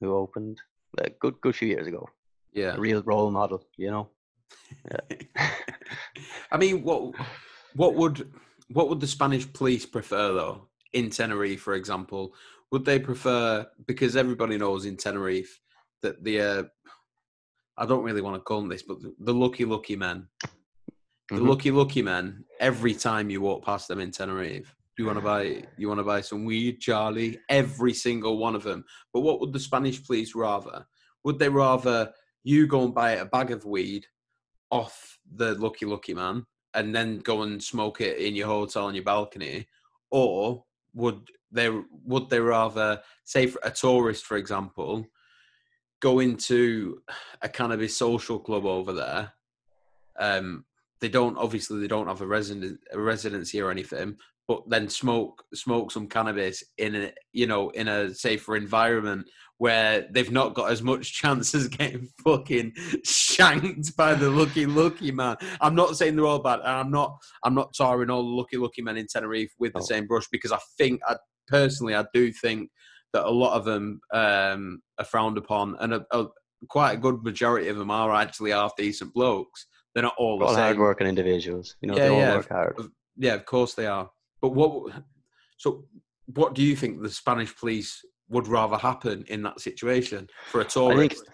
who 0.00 0.14
opened 0.14 0.58
a 0.98 1.10
good 1.10 1.40
good 1.40 1.54
few 1.54 1.68
years 1.68 1.86
ago. 1.86 2.08
Yeah. 2.52 2.74
A 2.74 2.80
real 2.80 3.02
role 3.02 3.30
model, 3.30 3.62
you 3.76 3.90
know. 3.90 4.08
yeah. 4.90 5.16
I 6.50 6.56
mean, 6.56 6.82
what 6.82 7.14
what 7.74 7.94
would 7.94 8.32
what 8.68 8.88
would 8.88 9.00
the 9.00 9.06
Spanish 9.06 9.50
police 9.52 9.86
prefer 9.86 10.32
though 10.32 10.68
in 10.92 11.10
Tenerife, 11.10 11.60
for 11.60 11.74
example? 11.74 12.34
Would 12.70 12.84
they 12.84 12.98
prefer 12.98 13.66
because 13.86 14.16
everybody 14.16 14.58
knows 14.58 14.84
in 14.84 14.96
Tenerife 14.96 15.60
that 16.02 16.22
the 16.22 16.40
uh, 16.40 16.62
I 17.76 17.86
don't 17.86 18.02
really 18.04 18.20
want 18.20 18.36
to 18.36 18.40
call 18.40 18.60
them 18.60 18.68
this, 18.68 18.82
but 18.82 19.00
the, 19.00 19.14
the 19.20 19.32
lucky 19.34 19.64
lucky 19.64 19.96
men, 19.96 20.28
the 21.30 21.36
Mhm. 21.36 21.48
lucky 21.48 21.70
lucky 21.70 22.02
men. 22.02 22.44
Every 22.60 22.94
time 22.94 23.30
you 23.30 23.40
walk 23.40 23.64
past 23.64 23.88
them 23.88 24.00
in 24.00 24.10
Tenerife, 24.10 24.74
do 24.96 25.02
you 25.02 25.06
want 25.06 25.18
to 25.18 25.24
buy 25.24 25.62
you 25.76 25.88
want 25.88 25.98
to 26.00 26.04
buy 26.04 26.20
some 26.20 26.44
weed, 26.44 26.80
Charlie? 26.80 27.38
Every 27.48 27.94
single 27.94 28.36
one 28.38 28.54
of 28.54 28.64
them. 28.64 28.84
But 29.12 29.20
what 29.20 29.40
would 29.40 29.52
the 29.52 29.60
Spanish 29.60 30.04
police 30.04 30.34
rather? 30.34 30.86
Would 31.24 31.38
they 31.38 31.48
rather 31.48 32.12
you 32.42 32.66
go 32.66 32.84
and 32.84 32.94
buy 32.94 33.12
a 33.12 33.24
bag 33.24 33.50
of 33.50 33.64
weed 33.64 34.06
off 34.70 35.18
the 35.34 35.54
lucky 35.54 35.86
lucky 35.86 36.14
man 36.14 36.44
and 36.74 36.94
then 36.94 37.18
go 37.20 37.42
and 37.42 37.62
smoke 37.62 38.00
it 38.00 38.18
in 38.18 38.34
your 38.34 38.46
hotel 38.48 38.86
on 38.86 38.94
your 38.94 39.04
balcony 39.04 39.66
or 40.10 40.64
would 40.94 41.30
they 41.50 41.70
would 42.04 42.28
they 42.28 42.40
rather 42.40 43.00
say 43.24 43.46
for 43.46 43.60
a 43.64 43.70
tourist 43.70 44.24
for 44.24 44.36
example 44.36 45.06
go 46.00 46.20
into 46.20 47.00
a 47.42 47.48
cannabis 47.48 47.96
social 47.96 48.38
club 48.38 48.64
over 48.66 48.92
there 48.92 49.32
um 50.20 50.64
they 51.00 51.08
don't 51.08 51.38
obviously 51.38 51.80
they 51.80 51.86
don't 51.88 52.08
have 52.08 52.20
a 52.20 52.26
resident 52.26 52.78
a 52.92 53.00
residency 53.00 53.60
or 53.60 53.70
anything 53.70 54.16
but 54.46 54.62
then 54.68 54.88
smoke 54.88 55.44
smoke 55.54 55.90
some 55.92 56.08
cannabis 56.08 56.64
in 56.78 56.94
a 56.94 57.12
you 57.32 57.46
know 57.46 57.70
in 57.70 57.86
a 57.88 58.12
safer 58.14 58.56
environment 58.56 59.26
where 59.58 60.06
they've 60.12 60.30
not 60.30 60.54
got 60.54 60.70
as 60.70 60.82
much 60.82 61.12
chance 61.20 61.54
as 61.54 61.68
getting 61.68 62.08
fucking 62.24 62.72
shanked 63.04 63.94
by 63.96 64.14
the 64.14 64.30
lucky 64.30 64.66
lucky 64.66 65.10
man. 65.10 65.36
I'm 65.60 65.74
not 65.74 65.96
saying 65.96 66.14
they're 66.16 66.26
all 66.26 66.38
bad, 66.38 66.60
and 66.60 66.68
I'm 66.68 66.90
not 66.90 67.18
I'm 67.44 67.54
not 67.54 67.74
tarring 67.74 68.08
all 68.08 68.22
the 68.22 68.28
lucky 68.28 68.56
lucky 68.56 68.82
men 68.82 68.96
in 68.96 69.06
Tenerife 69.06 69.52
with 69.58 69.72
the 69.74 69.80
Oh. 69.80 69.84
same 69.84 70.06
brush 70.06 70.26
because 70.30 70.52
I 70.52 70.58
think 70.78 71.00
I 71.06 71.16
personally 71.48 71.94
I 71.94 72.04
do 72.12 72.32
think 72.32 72.70
that 73.12 73.24
a 73.26 73.30
lot 73.30 73.56
of 73.56 73.64
them 73.64 74.00
um, 74.12 74.82
are 74.98 75.04
frowned 75.04 75.38
upon, 75.38 75.76
and 75.80 75.94
a, 75.94 76.06
a, 76.12 76.26
quite 76.68 76.92
a 76.92 76.96
good 76.98 77.22
majority 77.22 77.68
of 77.68 77.78
them 77.78 77.90
are 77.90 78.14
actually 78.14 78.50
half 78.50 78.76
decent 78.76 79.14
blokes. 79.14 79.66
They're 79.94 80.02
not 80.02 80.14
all 80.18 80.42
all 80.42 80.54
individuals. 81.06 81.76
You 81.80 81.88
know, 81.88 81.96
Yeah, 81.96 82.02
they 82.04 82.10
all 82.10 82.18
yeah. 82.18 82.36
work 82.36 82.48
hard. 82.48 82.76
Yeah, 83.16 83.34
of 83.34 83.46
course 83.46 83.74
they 83.74 83.86
are. 83.86 84.10
But 84.40 84.50
what? 84.50 84.92
So, 85.56 85.84
what 86.26 86.54
do 86.54 86.62
you 86.62 86.76
think 86.76 87.02
the 87.02 87.10
Spanish 87.10 87.56
police 87.56 88.00
would 88.28 88.46
rather 88.46 88.76
happen 88.76 89.24
in 89.28 89.42
that 89.42 89.60
situation 89.60 90.28
for 90.50 90.60
a 90.60 90.64
I 90.64 90.66
think 90.66 91.12
tourist? 91.12 91.30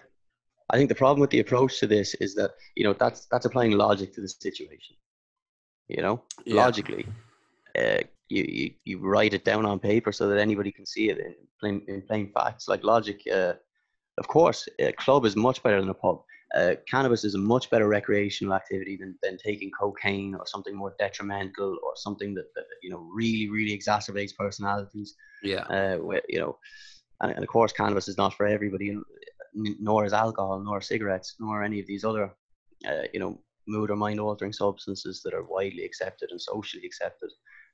I 0.71 0.77
think 0.77 0.89
the 0.89 0.95
problem 0.95 1.21
with 1.21 1.29
the 1.29 1.41
approach 1.41 1.79
to 1.79 1.87
this 1.87 2.15
is 2.15 2.33
that 2.35 2.51
you 2.75 2.83
know 2.83 2.93
that's 2.93 3.27
that's 3.31 3.45
applying 3.45 3.71
logic 3.71 4.13
to 4.15 4.21
the 4.21 4.29
situation. 4.29 4.95
You 5.87 6.01
know, 6.01 6.23
Yeah. 6.45 6.63
logically, 6.63 7.05
uh, 7.77 7.99
you, 8.29 8.43
you 8.47 8.71
you 8.83 8.99
write 8.99 9.33
it 9.33 9.45
down 9.45 9.65
on 9.65 9.79
paper 9.79 10.11
so 10.11 10.27
that 10.27 10.39
anybody 10.39 10.71
can 10.71 10.85
see 10.85 11.09
it 11.09 11.17
in 11.19 11.35
plain 11.59 11.81
in 11.87 12.01
plain 12.01 12.31
facts. 12.33 12.67
Like 12.67 12.83
logic, 12.83 13.21
uh, 13.31 13.53
of 14.17 14.27
course, 14.27 14.67
a 14.79 14.91
club 14.93 15.25
is 15.25 15.35
much 15.35 15.61
better 15.63 15.79
than 15.79 15.89
a 15.89 15.93
pub. 15.93 16.21
Uh, 16.55 16.75
cannabis 16.89 17.25
is 17.25 17.35
a 17.35 17.39
much 17.39 17.69
better 17.69 17.87
recreational 17.87 18.53
activity 18.53 18.95
than, 18.97 19.17
than 19.21 19.37
taking 19.37 19.69
cocaine 19.71 20.35
or 20.35 20.45
something 20.45 20.75
more 20.75 20.95
detrimental 20.99 21.77
or 21.83 21.91
something 21.95 22.33
that, 22.33 22.45
that 22.55 22.65
you 22.81 22.89
know 22.89 23.09
really 23.13 23.49
really 23.49 23.77
exacerbates 23.77 24.35
personalities 24.35 25.15
Yeah, 25.43 25.63
uh, 25.63 25.97
where, 25.97 26.21
you 26.29 26.39
know, 26.39 26.57
and, 27.21 27.31
and 27.33 27.43
of 27.43 27.49
course, 27.49 27.73
cannabis 27.73 28.07
is 28.07 28.17
not 28.17 28.33
for 28.33 28.45
everybody, 28.45 28.97
nor 29.53 30.05
is 30.05 30.13
alcohol, 30.13 30.59
nor 30.59 30.81
cigarettes, 30.81 31.35
nor 31.39 31.63
any 31.63 31.79
of 31.79 31.87
these 31.87 32.03
other, 32.03 32.33
uh, 32.87 33.03
you 33.13 33.19
know, 33.19 33.39
mood 33.67 33.89
or 33.89 33.95
mind 33.95 34.19
altering 34.19 34.53
substances 34.53 35.21
that 35.23 35.33
are 35.33 35.43
widely 35.43 35.83
accepted 35.83 36.31
and 36.31 36.41
socially 36.41 36.85
accepted. 36.85 37.29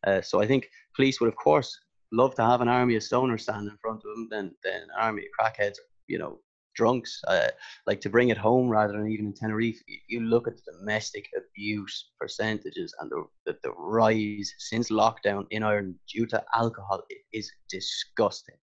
Uh, 0.06 0.22
so 0.22 0.42
I 0.42 0.48
think 0.48 0.70
police 0.96 1.20
would, 1.20 1.28
of 1.30 1.36
course, 1.36 1.78
love 2.12 2.36
to 2.36 2.44
have 2.46 2.62
an 2.62 2.68
army 2.68 2.96
of 2.96 3.04
stoners 3.04 3.42
stand 3.42 3.68
in 3.68 3.78
front 3.82 4.02
of 4.06 4.16
them 4.16 4.28
than, 4.30 4.56
than 4.64 4.82
an 4.84 4.90
army 5.00 5.24
of 5.24 5.30
crackheads, 5.40 5.76
you 6.08 6.18
know, 6.20 6.40
drunks. 6.76 7.22
Uh, 7.28 7.48
like 7.86 8.02
to 8.02 8.10
bring 8.10 8.30
it 8.30 8.38
home 8.38 8.68
rather 8.70 8.94
than 8.94 9.10
even 9.12 9.28
in 9.28 9.34
Tenerife. 9.34 9.82
You 10.08 10.22
look 10.22 10.48
at 10.48 10.56
the 10.56 10.72
domestic 10.80 11.28
abuse 11.38 12.12
percentages 12.20 12.94
and 13.00 13.10
the, 13.12 13.24
the, 13.46 13.58
the 13.64 13.72
rise 13.78 14.54
since 14.58 14.90
lockdown 14.90 15.46
in 15.52 15.64
Ireland 15.64 15.96
due 16.12 16.26
to 16.28 16.44
alcohol 16.56 17.04
it 17.10 17.22
is 17.34 17.52
disgusting. 17.70 18.56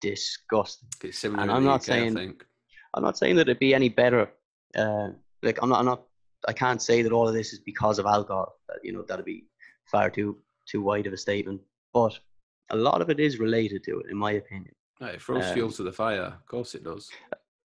Disgusting. 0.00 0.88
it's 1.04 1.18
similar 1.18 1.42
and 1.42 1.50
I'm 1.52 1.64
not 1.64 1.80
UK, 1.80 1.84
saying- 1.84 2.16
I 2.16 2.20
think. 2.20 2.44
I'm 2.94 3.02
not 3.02 3.16
saying 3.16 3.36
that 3.36 3.42
it'd 3.42 3.58
be 3.58 3.74
any 3.74 3.88
better. 3.88 4.30
Uh, 4.76 5.08
like 5.42 5.58
I'm 5.62 5.70
not, 5.70 5.78
I'm 5.78 5.86
not. 5.86 6.02
I 6.46 6.52
can't 6.52 6.82
say 6.82 7.00
that 7.00 7.12
all 7.12 7.26
of 7.26 7.32
this 7.32 7.54
is 7.54 7.60
because 7.60 7.98
of 7.98 8.04
alcohol. 8.04 8.52
That, 8.68 8.80
you 8.82 8.92
know, 8.92 9.02
that'd 9.08 9.24
be 9.24 9.46
far 9.90 10.10
too 10.10 10.36
too 10.66 10.82
wide 10.82 11.06
of 11.06 11.12
a 11.12 11.16
statement. 11.16 11.60
But 11.92 12.18
a 12.70 12.76
lot 12.76 13.02
of 13.02 13.10
it 13.10 13.20
is 13.20 13.38
related 13.38 13.84
to 13.84 14.00
it, 14.00 14.06
in 14.10 14.16
my 14.16 14.32
opinion. 14.32 14.74
Right, 15.00 15.14
it 15.14 15.22
throws 15.22 15.44
um, 15.44 15.54
fuel 15.54 15.70
to 15.72 15.82
the 15.82 15.92
fire. 15.92 16.22
Of 16.22 16.46
course, 16.46 16.74
it 16.74 16.84
does. 16.84 17.10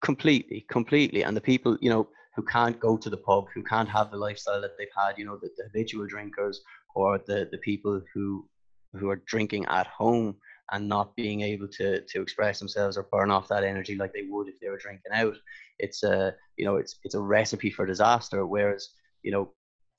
completely 0.03 0.65
completely 0.71 1.25
and 1.25 1.37
the 1.37 1.41
people 1.41 1.77
you 1.81 1.91
know 1.91 2.09
who 2.35 2.43
can't 2.43 2.81
go 2.81 2.97
to 2.97 3.11
the 3.11 3.17
pub 3.17 3.45
who 3.55 3.63
can't 3.63 3.89
have 3.89 4.11
the 4.11 4.17
lifestyle 4.17 4.61
that 4.61 4.77
they've 4.79 4.97
had 4.97 5.19
you 5.19 5.25
know 5.27 5.37
the, 5.37 5.51
the 5.57 5.65
habitual 5.65 6.07
drinkers 6.07 6.63
or 6.95 7.19
the 7.27 7.49
the 7.53 7.59
people 7.59 8.01
who 8.15 8.49
who 8.95 9.11
are 9.11 9.23
drinking 9.27 9.65
at 9.67 9.87
home 9.87 10.35
and 10.73 10.89
not 10.89 11.15
being 11.17 11.43
able 11.43 11.69
to 11.69 12.01
to 12.07 12.23
express 12.23 12.59
themselves 12.59 12.97
or 12.97 13.09
burn 13.13 13.31
off 13.31 13.49
that 13.49 13.65
energy 13.65 13.95
like 13.95 14.13
they 14.13 14.27
would 14.29 14.49
if 14.49 14.59
they 14.61 14.71
were 14.71 14.79
drinking 14.79 15.13
out 15.13 15.37
it's 15.79 16.03
a 16.03 16.35
you 16.57 16.65
know 16.65 16.77
it's 16.77 16.97
it's 17.05 17.15
a 17.15 17.21
recipe 17.21 17.71
for 17.71 17.85
disaster 17.85 18.47
whereas 18.47 18.91
you 19.23 19.31
know 19.31 19.53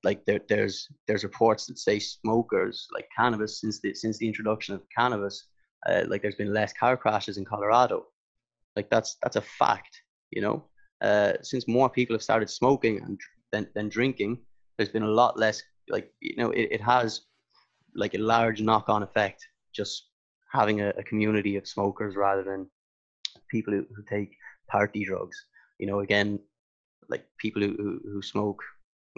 like 0.04 0.26
there, 0.26 0.42
there's 0.50 0.88
there's 1.08 1.24
reports 1.24 1.66
that 1.68 1.78
say 1.78 2.00
smokers 2.00 2.88
like 2.94 3.08
cannabis 3.16 3.62
since 3.62 3.80
the 3.80 3.94
since 3.94 4.18
the 4.18 4.28
introduction 4.28 4.74
of 4.76 4.82
cannabis, 4.96 5.48
uh, 5.88 6.04
like 6.08 6.22
there's 6.22 6.36
been 6.36 6.54
less 6.54 6.74
car 6.74 6.98
crashes 6.98 7.38
in 7.38 7.46
Colorado. 7.46 8.06
Like 8.76 8.90
that's 8.90 9.18
that's 9.22 9.36
a 9.36 9.42
fact, 9.42 10.02
you 10.32 10.42
know. 10.42 10.66
Uh, 11.02 11.34
since 11.42 11.68
more 11.68 11.90
people 11.90 12.14
have 12.14 12.22
started 12.22 12.50
smoking 12.50 13.02
and 13.02 13.20
than, 13.52 13.68
than 13.74 13.90
drinking, 13.90 14.38
there's 14.78 14.90
been 14.90 15.04
a 15.04 15.08
lot 15.08 15.38
less. 15.38 15.62
Like 15.90 16.12
you 16.20 16.36
know, 16.38 16.52
it, 16.52 16.70
it 16.72 16.82
has 16.82 17.22
like 17.96 18.14
a 18.14 18.20
large 18.20 18.62
knock-on 18.62 19.04
effect 19.04 19.46
just 19.74 20.08
having 20.52 20.82
a, 20.82 20.90
a 20.98 21.04
community 21.04 21.58
of 21.58 21.68
smokers 21.68 22.16
rather 22.16 22.44
than 22.44 22.68
people 23.50 23.74
who, 23.74 23.86
who 23.96 24.04
take 24.10 24.36
party 24.68 25.06
drugs. 25.06 25.38
You 25.80 25.88
know, 25.88 26.00
again, 26.00 26.40
like 27.10 27.26
people 27.38 27.62
who, 27.62 27.76
who, 27.78 28.00
who 28.12 28.22
smoke 28.22 28.64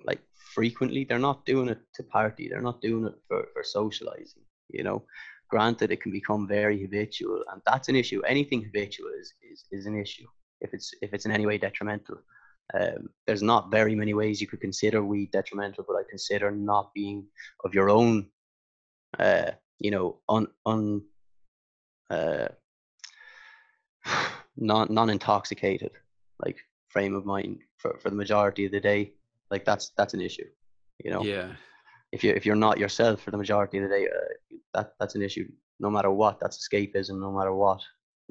like 0.06 0.22
frequently, 0.54 1.04
they're 1.04 1.20
not 1.20 1.46
doing 1.46 1.70
it 1.70 1.80
to 1.96 2.04
party. 2.04 2.48
They're 2.48 2.62
not 2.62 2.82
doing 2.82 3.06
it 3.06 3.16
for, 3.28 3.48
for 3.54 3.63
socializing. 3.63 4.44
You 4.70 4.84
know, 4.84 5.04
granted, 5.50 5.92
it 5.92 6.02
can 6.02 6.12
become 6.12 6.48
very 6.48 6.82
habitual, 6.82 7.44
and 7.52 7.62
that's 7.66 7.89
an 7.89 7.96
issue. 7.96 8.22
Anything 8.22 8.63
habitual 8.63 9.10
is 9.20 9.34
is, 9.52 9.66
is 9.72 9.86
an 9.86 10.00
issue 10.00 10.28
if 10.62 10.74
it's 10.74 10.94
if 11.02 11.13
it's 11.13 11.26
in 11.26 11.32
any 11.32 11.46
way 11.46 11.58
detrimental. 11.58 12.18
Um, 12.74 13.10
there's 13.28 13.44
not 13.44 13.72
very 13.72 13.94
many 13.94 14.13
ways 14.13 14.39
you 14.39 14.48
could 14.48 14.62
consider 14.62 15.04
weed 15.04 15.32
detrimental, 15.32 15.84
but 15.88 15.98
I 15.98 16.04
consider 16.10 16.50
not 16.50 16.94
being 16.94 17.26
of 17.66 17.74
your 17.74 17.89
own, 17.89 18.28
uh, 19.20 19.52
you 19.80 19.92
know, 19.92 20.20
un, 20.30 20.48
un 20.66 21.04
uh, 22.10 22.48
non 24.58 24.88
non 24.89 25.10
intoxicated 25.10 25.92
like 26.44 26.58
frame 26.88 27.16
of 27.16 27.26
mind 27.26 27.60
for, 27.78 27.98
for 28.00 28.10
the 28.10 28.16
majority 28.16 28.66
of 28.66 28.72
the 28.72 28.80
day 28.80 29.13
like 29.54 29.66
that's 29.70 29.92
that's 29.98 30.16
an 30.18 30.22
issue 30.30 30.50
you 31.04 31.12
know? 31.12 31.24
Yeah. 31.24 31.50
if 32.12 32.24
you 32.24 32.32
if 32.39 32.44
you're 32.46 32.63
not 32.68 32.80
yourself 32.84 33.22
for 33.22 33.32
the 33.32 33.42
majority 33.44 33.78
of 33.78 33.84
the 33.84 33.96
day 33.96 34.06
uh, 34.08 34.56
that 34.74 34.88
that's 35.00 35.16
an 35.16 35.24
issue 35.30 35.48
no 35.80 35.89
matter 35.96 36.12
what 36.22 36.39
that's 36.39 36.58
escapism 36.62 37.20
no 37.28 37.32
matter 37.38 37.54
what 37.63 37.82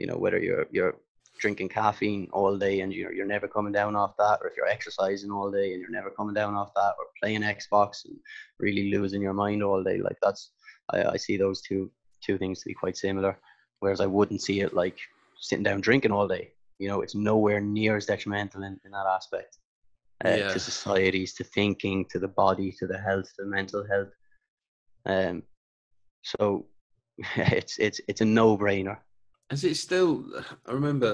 you 0.01 0.07
know 0.09 0.19
whether 0.25 0.41
you're 0.47 0.67
you're 0.77 0.97
drinking 1.43 1.69
caffeine 1.69 2.29
all 2.33 2.57
day 2.57 2.81
and 2.81 2.93
you're, 2.93 3.13
you're 3.17 3.35
never 3.35 3.49
coming 3.49 3.73
down 3.73 3.97
off 3.97 4.15
that 4.17 4.39
or 4.41 4.47
if 4.49 4.57
you're 4.57 4.75
exercising 4.77 5.31
all 5.31 5.51
day 5.51 5.73
and 5.73 5.81
you're 5.81 5.99
never 5.99 6.11
coming 6.11 6.35
down 6.35 6.55
off 6.55 6.73
that 6.75 6.95
or 6.99 7.07
playing 7.21 7.43
xbox 7.59 8.05
and 8.05 8.17
really 8.59 8.91
losing 8.91 9.23
your 9.23 9.39
mind 9.45 9.63
all 9.63 9.83
day 9.83 9.99
like 9.99 10.19
that's 10.23 10.51
i, 10.91 10.99
I 11.15 11.17
see 11.17 11.37
those 11.37 11.61
two 11.61 11.91
two 12.25 12.37
things 12.39 12.61
to 12.61 12.69
be 12.69 12.75
quite 12.83 12.97
similar 12.97 13.37
whereas 13.81 14.01
i 14.01 14.07
wouldn't 14.07 14.43
see 14.43 14.61
it 14.61 14.75
like 14.83 14.99
sitting 15.41 15.65
down 15.65 15.81
drinking 15.81 16.13
all 16.13 16.29
day 16.29 16.53
you 16.83 16.89
know? 16.89 17.01
It's 17.01 17.15
nowhere 17.15 17.61
near 17.61 17.97
as 17.97 18.07
detrimental 18.07 18.65
in, 18.65 18.79
in 18.85 18.91
that 18.91 19.07
aspect 19.07 19.59
uh, 20.25 20.29
Yeah. 20.39 20.49
to 20.53 20.59
societies 20.61 21.35
to 21.35 21.45
thinking 21.45 22.05
to 22.11 22.19
the 22.19 22.29
body 22.29 22.73
to 22.79 22.87
the 22.87 22.99
health 22.99 23.29
to 23.37 23.43
the 23.45 23.51
mental 23.59 23.85
health 23.93 24.13
um 25.07 25.43
so 26.23 26.67
it's 27.37 27.79
it's 27.79 28.01
it's 28.09 28.21
a 28.21 28.25
no-brainer 28.25 28.99
Is 29.51 29.65
it 29.65 29.77
still? 29.77 30.25
I 30.67 30.73
remember 30.73 31.11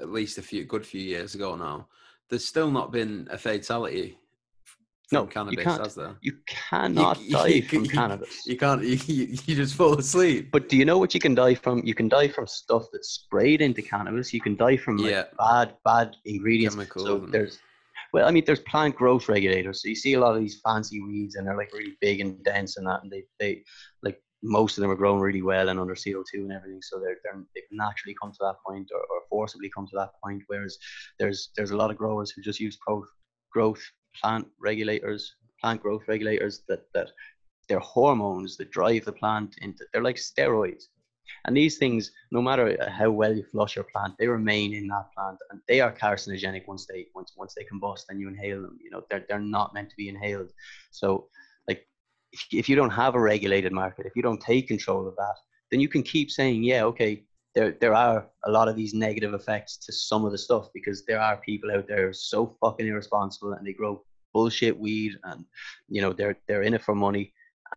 at 0.00 0.10
least 0.10 0.38
a 0.38 0.42
few 0.42 0.64
good 0.64 0.86
few 0.86 1.00
years 1.14 1.34
ago 1.34 1.54
now. 1.56 1.88
There's 2.28 2.44
still 2.54 2.70
not 2.70 2.92
been 2.92 3.28
a 3.30 3.36
fatality 3.38 4.16
from 5.08 5.16
No, 5.16 5.22
you 5.24 5.28
cannabis, 5.36 5.64
can't. 5.64 5.80
has 5.84 5.94
there? 5.94 6.14
you 6.28 6.34
cannot 6.46 7.20
you- 7.20 7.32
die 7.36 7.46
you- 7.56 7.62
from 7.70 7.84
you- 7.84 7.90
cannabis 7.90 8.34
You 8.46 8.56
can't. 8.56 8.82
You, 8.82 8.96
you, 9.06 9.24
you 9.46 9.54
just 9.62 9.74
fall 9.74 9.94
asleep. 9.98 10.50
but 10.56 10.68
do 10.70 10.76
you 10.80 10.84
know 10.90 10.98
what 11.02 11.12
you 11.16 11.20
can 11.26 11.34
die 11.34 11.54
from 11.64 11.76
you 11.90 11.94
can 12.00 12.08
die 12.08 12.28
from 12.28 12.46
stuff 12.46 12.84
that's 12.92 13.10
sprayed 13.20 13.60
into 13.66 13.82
cannabis 13.82 14.32
you 14.32 14.40
can 14.46 14.56
die 14.56 14.76
from 14.84 14.96
like, 14.98 15.10
Yeah. 15.12 15.24
bad 15.46 15.68
bad 15.90 16.08
ingredients 16.24 16.74
Chemicals 16.76 17.06
so 17.08 17.18
there's 17.34 17.58
well 18.12 18.26
i 18.26 18.30
mean 18.30 18.42
there's 18.46 18.60
plant 18.60 18.94
growth 18.94 19.28
regulators 19.28 19.82
so 19.82 19.88
you 19.88 19.94
see 19.94 20.14
a 20.14 20.20
lot 20.20 20.34
of 20.34 20.40
these 20.40 20.60
fancy 20.64 21.00
weeds 21.00 21.34
and 21.34 21.46
they're 21.46 21.56
like 21.56 21.72
really 21.72 21.96
big 22.00 22.20
and 22.20 22.42
dense 22.44 22.76
and 22.76 22.86
that 22.86 23.02
and 23.02 23.10
they 23.10 23.24
they 23.38 23.62
like 24.02 24.20
most 24.42 24.78
of 24.78 24.82
them 24.82 24.90
are 24.90 24.96
grown 24.96 25.20
really 25.20 25.42
well 25.42 25.68
and 25.68 25.80
under 25.80 25.94
CO2 25.94 26.24
and 26.34 26.52
everything, 26.52 26.80
so 26.82 26.98
they're, 26.98 27.16
they're 27.24 27.42
they've 27.54 27.64
naturally 27.72 28.14
come 28.20 28.30
to 28.32 28.38
that 28.40 28.56
point 28.66 28.88
or, 28.92 29.00
or 29.00 29.22
forcibly 29.28 29.70
come 29.74 29.86
to 29.86 29.96
that 29.96 30.10
point. 30.22 30.42
Whereas 30.46 30.78
there's 31.18 31.50
there's 31.56 31.72
a 31.72 31.76
lot 31.76 31.90
of 31.90 31.96
growers 31.96 32.30
who 32.30 32.42
just 32.42 32.60
use 32.60 32.76
growth 32.76 33.08
growth 33.52 33.82
plant 34.20 34.46
regulators, 34.60 35.34
plant 35.60 35.82
growth 35.82 36.02
regulators 36.06 36.62
that 36.68 36.82
that 36.94 37.08
they're 37.68 37.80
hormones 37.80 38.56
that 38.56 38.70
drive 38.70 39.04
the 39.04 39.12
plant 39.12 39.56
into 39.60 39.84
they're 39.92 40.02
like 40.02 40.16
steroids. 40.16 40.84
And 41.44 41.56
these 41.56 41.78
things, 41.78 42.12
no 42.30 42.42
matter 42.42 42.76
how 42.90 43.10
well 43.10 43.34
you 43.34 43.44
flush 43.44 43.76
your 43.76 43.84
plant, 43.84 44.14
they 44.18 44.26
remain 44.26 44.74
in 44.74 44.88
that 44.88 45.06
plant, 45.16 45.38
and 45.50 45.60
they 45.68 45.80
are 45.80 45.92
carcinogenic 45.92 46.66
once 46.66 46.86
they 46.86 47.06
once 47.14 47.32
once 47.36 47.54
they 47.54 47.64
combust 47.64 48.04
and 48.08 48.20
you 48.20 48.28
inhale 48.28 48.62
them. 48.62 48.78
You 48.82 48.90
know, 48.90 49.02
they're 49.10 49.24
they're 49.28 49.40
not 49.40 49.74
meant 49.74 49.90
to 49.90 49.96
be 49.96 50.08
inhaled. 50.08 50.52
So, 50.90 51.28
like, 51.66 51.86
if, 52.32 52.46
if 52.52 52.68
you 52.68 52.76
don't 52.76 52.90
have 52.90 53.14
a 53.14 53.20
regulated 53.20 53.72
market, 53.72 54.06
if 54.06 54.16
you 54.16 54.22
don't 54.22 54.40
take 54.40 54.68
control 54.68 55.06
of 55.06 55.16
that, 55.16 55.34
then 55.70 55.80
you 55.80 55.88
can 55.88 56.02
keep 56.02 56.30
saying, 56.30 56.64
yeah, 56.64 56.84
okay, 56.84 57.24
there 57.54 57.72
there 57.80 57.94
are 57.94 58.28
a 58.44 58.50
lot 58.50 58.68
of 58.68 58.76
these 58.76 58.94
negative 58.94 59.34
effects 59.34 59.76
to 59.78 59.92
some 59.92 60.24
of 60.24 60.32
the 60.32 60.38
stuff 60.38 60.68
because 60.72 61.04
there 61.06 61.20
are 61.20 61.36
people 61.38 61.70
out 61.70 61.88
there 61.88 62.12
so 62.12 62.56
fucking 62.60 62.86
irresponsible 62.86 63.52
and 63.52 63.66
they 63.66 63.72
grow 63.72 64.02
bullshit 64.32 64.78
weed 64.78 65.12
and 65.24 65.44
you 65.88 66.00
know 66.00 66.12
they're 66.12 66.36
they're 66.46 66.62
in 66.62 66.74
it 66.74 66.82
for 66.82 66.94
money 66.94 67.32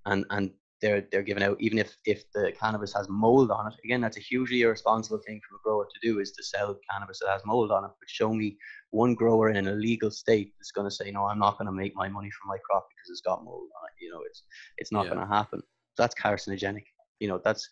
and 0.06 0.26
and 0.30 0.52
they're 0.82 1.02
they're 1.12 1.22
giving 1.24 1.44
out 1.44 1.58
even 1.60 1.78
if 1.78 1.96
if 2.06 2.24
the 2.34 2.52
cannabis 2.60 2.94
has 2.94 3.08
mold 3.10 3.52
on 3.52 3.68
it. 3.68 3.74
Again 3.84 4.02
that's 4.02 4.18
a 4.18 4.22
hugely 4.22 4.62
irresponsible 4.62 5.22
thing 5.26 5.40
for 5.48 5.56
a 5.56 5.60
grower 5.64 5.86
to 5.86 6.08
do 6.08 6.20
is 6.20 6.32
to 6.34 6.44
sell 6.44 6.78
cannabis 6.92 7.20
that 7.20 7.30
has 7.32 7.42
mold 7.46 7.72
on 7.72 7.86
it. 7.86 7.92
But 8.00 8.10
show 8.10 8.34
me 8.34 8.58
one 8.90 9.14
grower 9.16 9.50
in 9.50 9.56
an 9.56 9.68
illegal 9.68 10.12
state 10.12 10.54
that's 10.60 10.72
going 10.72 10.90
to 10.90 10.96
say 10.96 11.12
no 11.12 11.26
i'm 11.26 11.40
not 11.40 11.58
going 11.58 11.68
to 11.68 11.72
make 11.72 11.96
my 11.96 12.10
money 12.10 12.30
from 12.32 12.50
my 12.50 12.58
crop 12.70 12.88
because 12.90 13.10
it's 13.10 13.22
got 13.22 13.44
mold 13.44 13.70
on 13.80 13.88
it. 13.88 14.04
You 14.04 14.12
know 14.12 14.22
it's 14.26 14.44
it's 14.78 14.92
not 14.92 15.06
Yeah. 15.06 15.12
going 15.12 15.22
to 15.22 15.34
happen. 15.34 15.62
That's 15.98 16.16
carcinogenic. 16.16 16.86
You 17.20 17.28
know 17.28 17.40
that's 17.44 17.70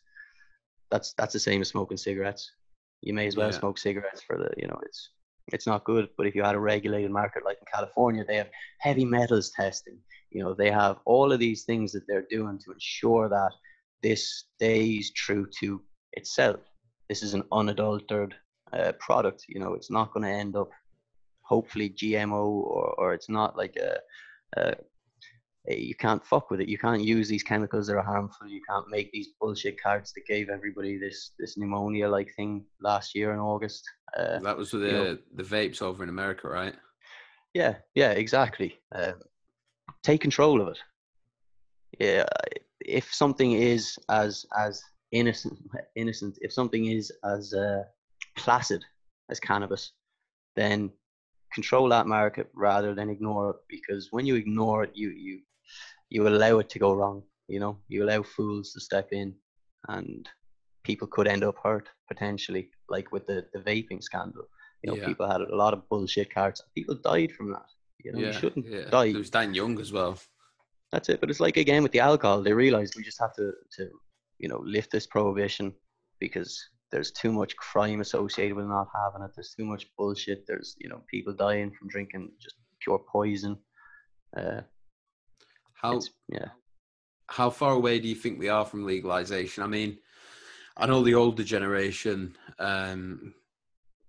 that's 0.91 1.13
that's 1.13 1.33
the 1.33 1.39
same 1.39 1.61
as 1.61 1.69
smoking 1.69 1.97
cigarettes. 1.97 2.51
You 3.01 3.13
may 3.13 3.27
as 3.27 3.35
well 3.35 3.51
Yeah. 3.51 3.59
smoke 3.59 3.77
cigarettes 3.77 4.21
for 4.21 4.37
the 4.37 4.49
you 4.57 4.67
know 4.67 4.79
it's 4.83 5.09
it's 5.51 5.65
not 5.67 5.83
good. 5.83 6.09
But 6.17 6.27
if 6.27 6.35
you 6.35 6.43
had 6.43 6.55
a 6.55 6.59
regulated 6.59 7.11
market 7.11 7.43
like 7.45 7.57
in 7.59 7.65
california 7.73 8.23
they 8.27 8.35
have 8.35 8.49
heavy 8.79 9.05
metals 9.05 9.51
testing 9.55 9.97
you 10.31 10.43
know 10.43 10.53
they 10.53 10.71
have 10.71 10.97
all 11.05 11.31
of 11.31 11.39
these 11.39 11.63
things 11.63 11.91
that 11.91 12.03
they're 12.07 12.27
doing 12.29 12.57
to 12.59 12.71
ensure 12.71 13.29
that 13.29 13.51
this 14.03 14.45
stays 14.55 15.11
true 15.13 15.47
to 15.59 15.81
itself 16.13 16.59
this 17.09 17.23
is 17.23 17.33
an 17.33 17.43
unadulterated 17.51 18.35
uh, 18.73 18.91
product 18.99 19.45
you 19.47 19.59
know 19.59 19.73
it's 19.73 19.91
not 19.91 20.13
going 20.13 20.23
to 20.23 20.29
end 20.29 20.55
up 20.55 20.69
hopefully 21.41 21.89
gmo 21.89 22.43
or, 22.45 22.93
or 22.99 23.13
it's 23.13 23.29
not 23.29 23.57
like 23.57 23.75
a, 23.77 23.97
a, 24.59 24.75
you 25.67 25.95
can't 25.95 26.23
fuck 26.25 26.49
with 26.49 26.61
it 26.61 26.69
you 26.69 26.77
can't 26.77 27.03
use 27.03 27.27
these 27.27 27.43
chemicals 27.43 27.87
that 27.87 27.95
are 27.97 28.03
harmful 28.03 28.47
you 28.47 28.61
can't 28.69 28.87
make 28.89 29.11
these 29.11 29.29
bullshit 29.39 29.81
carts 29.81 30.11
that 30.13 30.25
gave 30.27 30.49
everybody 30.49 30.97
this 30.97 31.31
this 31.39 31.57
pneumonia 31.57 32.07
like 32.07 32.31
thing 32.35 32.63
last 32.81 33.15
year 33.15 33.33
in 33.33 33.39
august 33.39 33.83
uh, 34.17 34.39
That 34.39 34.57
was 34.57 34.71
with 34.73 34.83
the 34.83 34.87
you 34.87 34.93
know- 34.93 35.17
the 35.35 35.43
vapes 35.43 35.81
over 35.81 36.01
in 36.03 36.09
America, 36.09 36.47
right? 36.47 36.75
yeah, 37.53 37.75
yeah, 37.95 38.11
exactly. 38.11 38.79
Um, 38.93 39.15
take 40.03 40.21
control 40.21 40.61
of 40.61 40.69
it. 40.69 40.79
Yeah, 41.99 42.25
if 42.85 43.13
something 43.13 43.53
is 43.53 43.97
as 44.09 44.45
as 44.57 44.81
innocent, 45.11 45.57
innocent, 45.95 46.37
if 46.41 46.53
something 46.53 46.85
is 46.85 47.11
as 47.23 47.53
uh, 47.53 47.83
placid 48.37 48.83
as 49.29 49.39
cannabis, 49.39 49.91
then 50.55 50.91
control 51.53 51.89
that 51.89 52.07
market 52.07 52.49
rather 52.53 52.93
than 52.93 53.09
ignore 53.09 53.51
it. 53.51 53.55
Because 53.67 54.09
when 54.11 54.25
you 54.25 54.35
ignore 54.35 54.83
it, 54.83 54.91
you 54.93 55.09
you 55.09 55.41
you 56.09 56.27
allow 56.27 56.59
it 56.59 56.69
to 56.69 56.79
go 56.79 56.93
wrong. 56.93 57.23
You 57.47 57.59
know, 57.59 57.79
you 57.87 58.03
allow 58.03 58.23
fools 58.23 58.73
to 58.73 58.79
step 58.79 59.09
in, 59.11 59.35
and 59.87 60.29
people 60.83 61.07
could 61.07 61.27
end 61.27 61.43
up 61.43 61.55
hurt 61.61 61.89
potentially, 62.07 62.69
like 62.87 63.11
with 63.11 63.25
the 63.27 63.45
the 63.53 63.59
vaping 63.59 64.01
scandal. 64.03 64.47
You 64.83 64.91
know, 64.91 64.97
Yeah. 64.97 65.05
people 65.05 65.27
had 65.27 65.41
a 65.41 65.55
lot 65.55 65.73
of 65.73 65.89
bullshit 65.89 66.33
carts. 66.33 66.61
People 66.75 66.95
died 67.03 67.31
from 67.33 67.51
that. 67.51 67.65
You 68.03 68.13
know, 68.13 68.19
you 68.19 68.33
shouldn't 68.33 68.65
yeah. 68.65 68.89
die. 68.89 69.11
There 69.11 69.19
was 69.19 69.29
Dan 69.29 69.53
Young 69.53 69.79
as 69.79 69.91
well. 69.91 70.17
That's 70.91 71.09
it. 71.09 71.19
But 71.19 71.29
it's 71.29 71.39
like 71.39 71.57
again 71.57 71.83
with 71.83 71.91
the 71.91 71.99
alcohol, 71.99 72.41
they 72.41 72.53
realized 72.53 72.95
we 72.95 73.03
just 73.03 73.19
have 73.19 73.35
to 73.35 73.51
to 73.77 73.89
you 74.39 74.49
know 74.49 74.61
lift 74.63 74.91
this 74.91 75.05
prohibition 75.05 75.73
because 76.19 76.59
there's 76.91 77.11
too 77.11 77.31
much 77.31 77.55
crime 77.55 78.01
associated 78.01 78.55
with 78.55 78.65
not 78.65 78.87
having 78.95 79.25
it. 79.25 79.31
There's 79.35 79.53
too 79.55 79.65
much 79.65 79.87
bullshit. 79.97 80.45
There's 80.47 80.75
you 80.79 80.89
know 80.89 81.01
people 81.09 81.33
dying 81.33 81.71
from 81.77 81.89
drinking 81.89 82.31
just 82.41 82.55
pure 82.81 82.99
poison. 83.11 83.57
Uh, 84.35 84.61
How 85.73 85.99
yeah, 86.27 86.49
how 87.27 87.49
far 87.49 87.73
away 87.73 87.99
do 87.99 88.07
you 88.07 88.15
think 88.15 88.39
we 88.39 88.49
are 88.49 88.65
from 88.65 88.85
legalization? 88.85 89.63
I 89.63 89.67
mean, 89.67 89.97
I 90.75 90.87
know 90.87 91.03
the 91.03 91.15
older 91.15 91.43
generation, 91.43 92.35
um, 92.57 93.33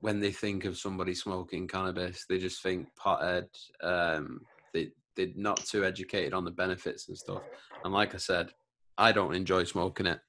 when 0.00 0.20
they 0.20 0.32
think 0.32 0.64
of 0.64 0.78
somebody 0.78 1.14
smoking 1.14 1.68
cannabis, 1.68 2.24
they 2.28 2.38
just 2.38 2.62
think 2.62 2.88
pothead. 2.98 3.46
Um, 3.82 4.42
they 4.72 4.92
they're 5.16 5.28
not 5.36 5.64
too 5.64 5.84
educated 5.84 6.32
on 6.32 6.44
the 6.44 6.50
benefits 6.50 7.08
and 7.08 7.16
stuff. 7.16 7.42
And 7.84 7.92
like 7.92 8.14
I 8.14 8.18
said, 8.18 8.50
I 8.96 9.12
don't 9.12 9.34
enjoy 9.34 9.64
smoking 9.64 10.06
it 10.06 10.20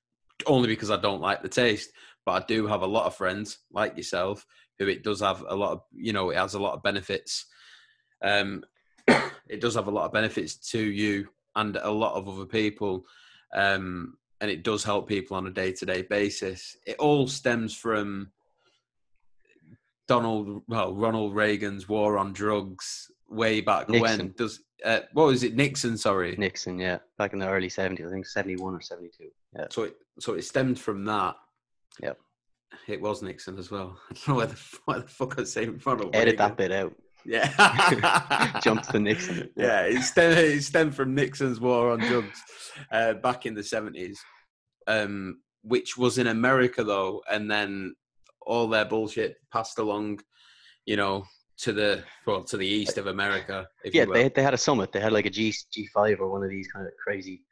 only 0.45 0.67
because 0.67 0.91
I 0.91 0.97
don't 0.97 1.21
like 1.21 1.41
the 1.41 1.49
taste. 1.49 1.91
But 2.25 2.43
I 2.43 2.45
do 2.45 2.67
have 2.67 2.81
a 2.81 2.87
lot 2.87 3.05
of 3.05 3.15
friends 3.15 3.59
like 3.71 3.97
yourself 3.97 4.45
who 4.77 4.87
it 4.87 5.03
does 5.03 5.21
have 5.21 5.43
a 5.47 5.55
lot 5.55 5.71
of 5.71 5.81
you 5.93 6.13
know 6.13 6.29
it 6.29 6.37
has 6.37 6.53
a 6.53 6.61
lot 6.61 6.73
of 6.73 6.83
benefits. 6.83 7.45
Um, 8.21 8.63
it 9.07 9.61
does 9.61 9.75
have 9.75 9.87
a 9.87 9.91
lot 9.91 10.05
of 10.05 10.13
benefits 10.13 10.55
to 10.71 10.79
you 10.79 11.29
and 11.55 11.77
a 11.77 11.91
lot 11.91 12.15
of 12.15 12.27
other 12.27 12.45
people. 12.45 13.05
Um, 13.53 14.17
and 14.39 14.49
it 14.49 14.63
does 14.63 14.83
help 14.83 15.07
people 15.07 15.37
on 15.37 15.47
a 15.47 15.51
day 15.51 15.71
to 15.71 15.85
day 15.85 16.01
basis. 16.01 16.75
It 16.85 16.97
all 16.97 17.27
stems 17.27 17.75
from 17.75 18.31
Donald, 20.11 20.63
well, 20.67 20.93
Ronald 20.93 21.33
Reagan's 21.33 21.87
war 21.87 22.17
on 22.17 22.33
drugs 22.33 23.09
way 23.29 23.61
back 23.61 23.87
Nixon. 23.87 24.17
when. 24.17 24.33
Does 24.37 24.59
uh, 24.83 24.99
what 25.13 25.27
was 25.27 25.43
it? 25.43 25.55
Nixon, 25.55 25.97
sorry. 25.97 26.35
Nixon, 26.37 26.77
yeah, 26.77 26.97
back 27.17 27.31
in 27.31 27.39
the 27.39 27.47
early 27.47 27.69
70s, 27.69 28.05
I 28.05 28.11
think 28.11 28.25
71 28.25 28.75
or 28.75 28.81
72. 28.81 29.29
Yeah. 29.55 29.67
So 29.69 29.83
it 29.83 29.95
so 30.19 30.33
it 30.33 30.43
stemmed 30.43 30.77
from 30.77 31.05
that. 31.05 31.35
Yep. 32.01 32.19
It 32.89 32.99
was 32.99 33.21
Nixon 33.21 33.57
as 33.57 33.71
well. 33.71 33.97
I 34.09 34.13
don't 34.13 34.27
know 34.27 34.35
where 34.35 34.47
the, 34.47 34.59
why 34.83 34.99
the 34.99 35.07
fuck 35.07 35.39
I 35.39 35.45
say 35.45 35.67
Ronald 35.67 36.13
Edit 36.13 36.33
Reagan. 36.33 36.37
that 36.37 36.57
bit 36.57 36.71
out. 36.73 36.93
Yeah. 37.23 38.59
Jump 38.63 38.81
to 38.87 38.99
Nixon. 38.99 39.49
yeah, 39.55 39.83
it 39.83 40.01
stemmed, 40.01 40.37
it 40.37 40.63
stemmed 40.63 40.93
from 40.93 41.15
Nixon's 41.15 41.61
war 41.61 41.91
on 41.91 41.99
drugs 41.99 42.43
uh, 42.91 43.13
back 43.13 43.45
in 43.45 43.53
the 43.53 43.61
70s, 43.61 44.17
um, 44.87 45.39
which 45.61 45.95
was 45.95 46.17
in 46.17 46.27
America, 46.27 46.83
though, 46.83 47.23
and 47.31 47.49
then 47.49 47.95
all 48.45 48.67
their 48.67 48.85
bullshit 48.85 49.37
passed 49.51 49.79
along, 49.79 50.19
you 50.85 50.97
know, 50.97 51.25
to 51.59 51.73
the 51.73 52.03
well 52.25 52.43
to 52.43 52.57
the 52.57 52.67
east 52.67 52.97
of 52.97 53.07
America. 53.07 53.67
If 53.83 53.93
Yeah, 53.93 54.05
they, 54.05 54.29
they 54.29 54.43
had 54.43 54.53
a 54.53 54.57
summit. 54.57 54.91
They 54.91 54.99
had 54.99 55.13
like 55.13 55.25
a 55.25 55.29
G, 55.29 55.51
G5 55.51 56.19
or 56.19 56.29
one 56.29 56.43
of 56.43 56.49
these 56.49 56.67
kind 56.67 56.85
of 56.87 56.93
crazy 57.03 57.43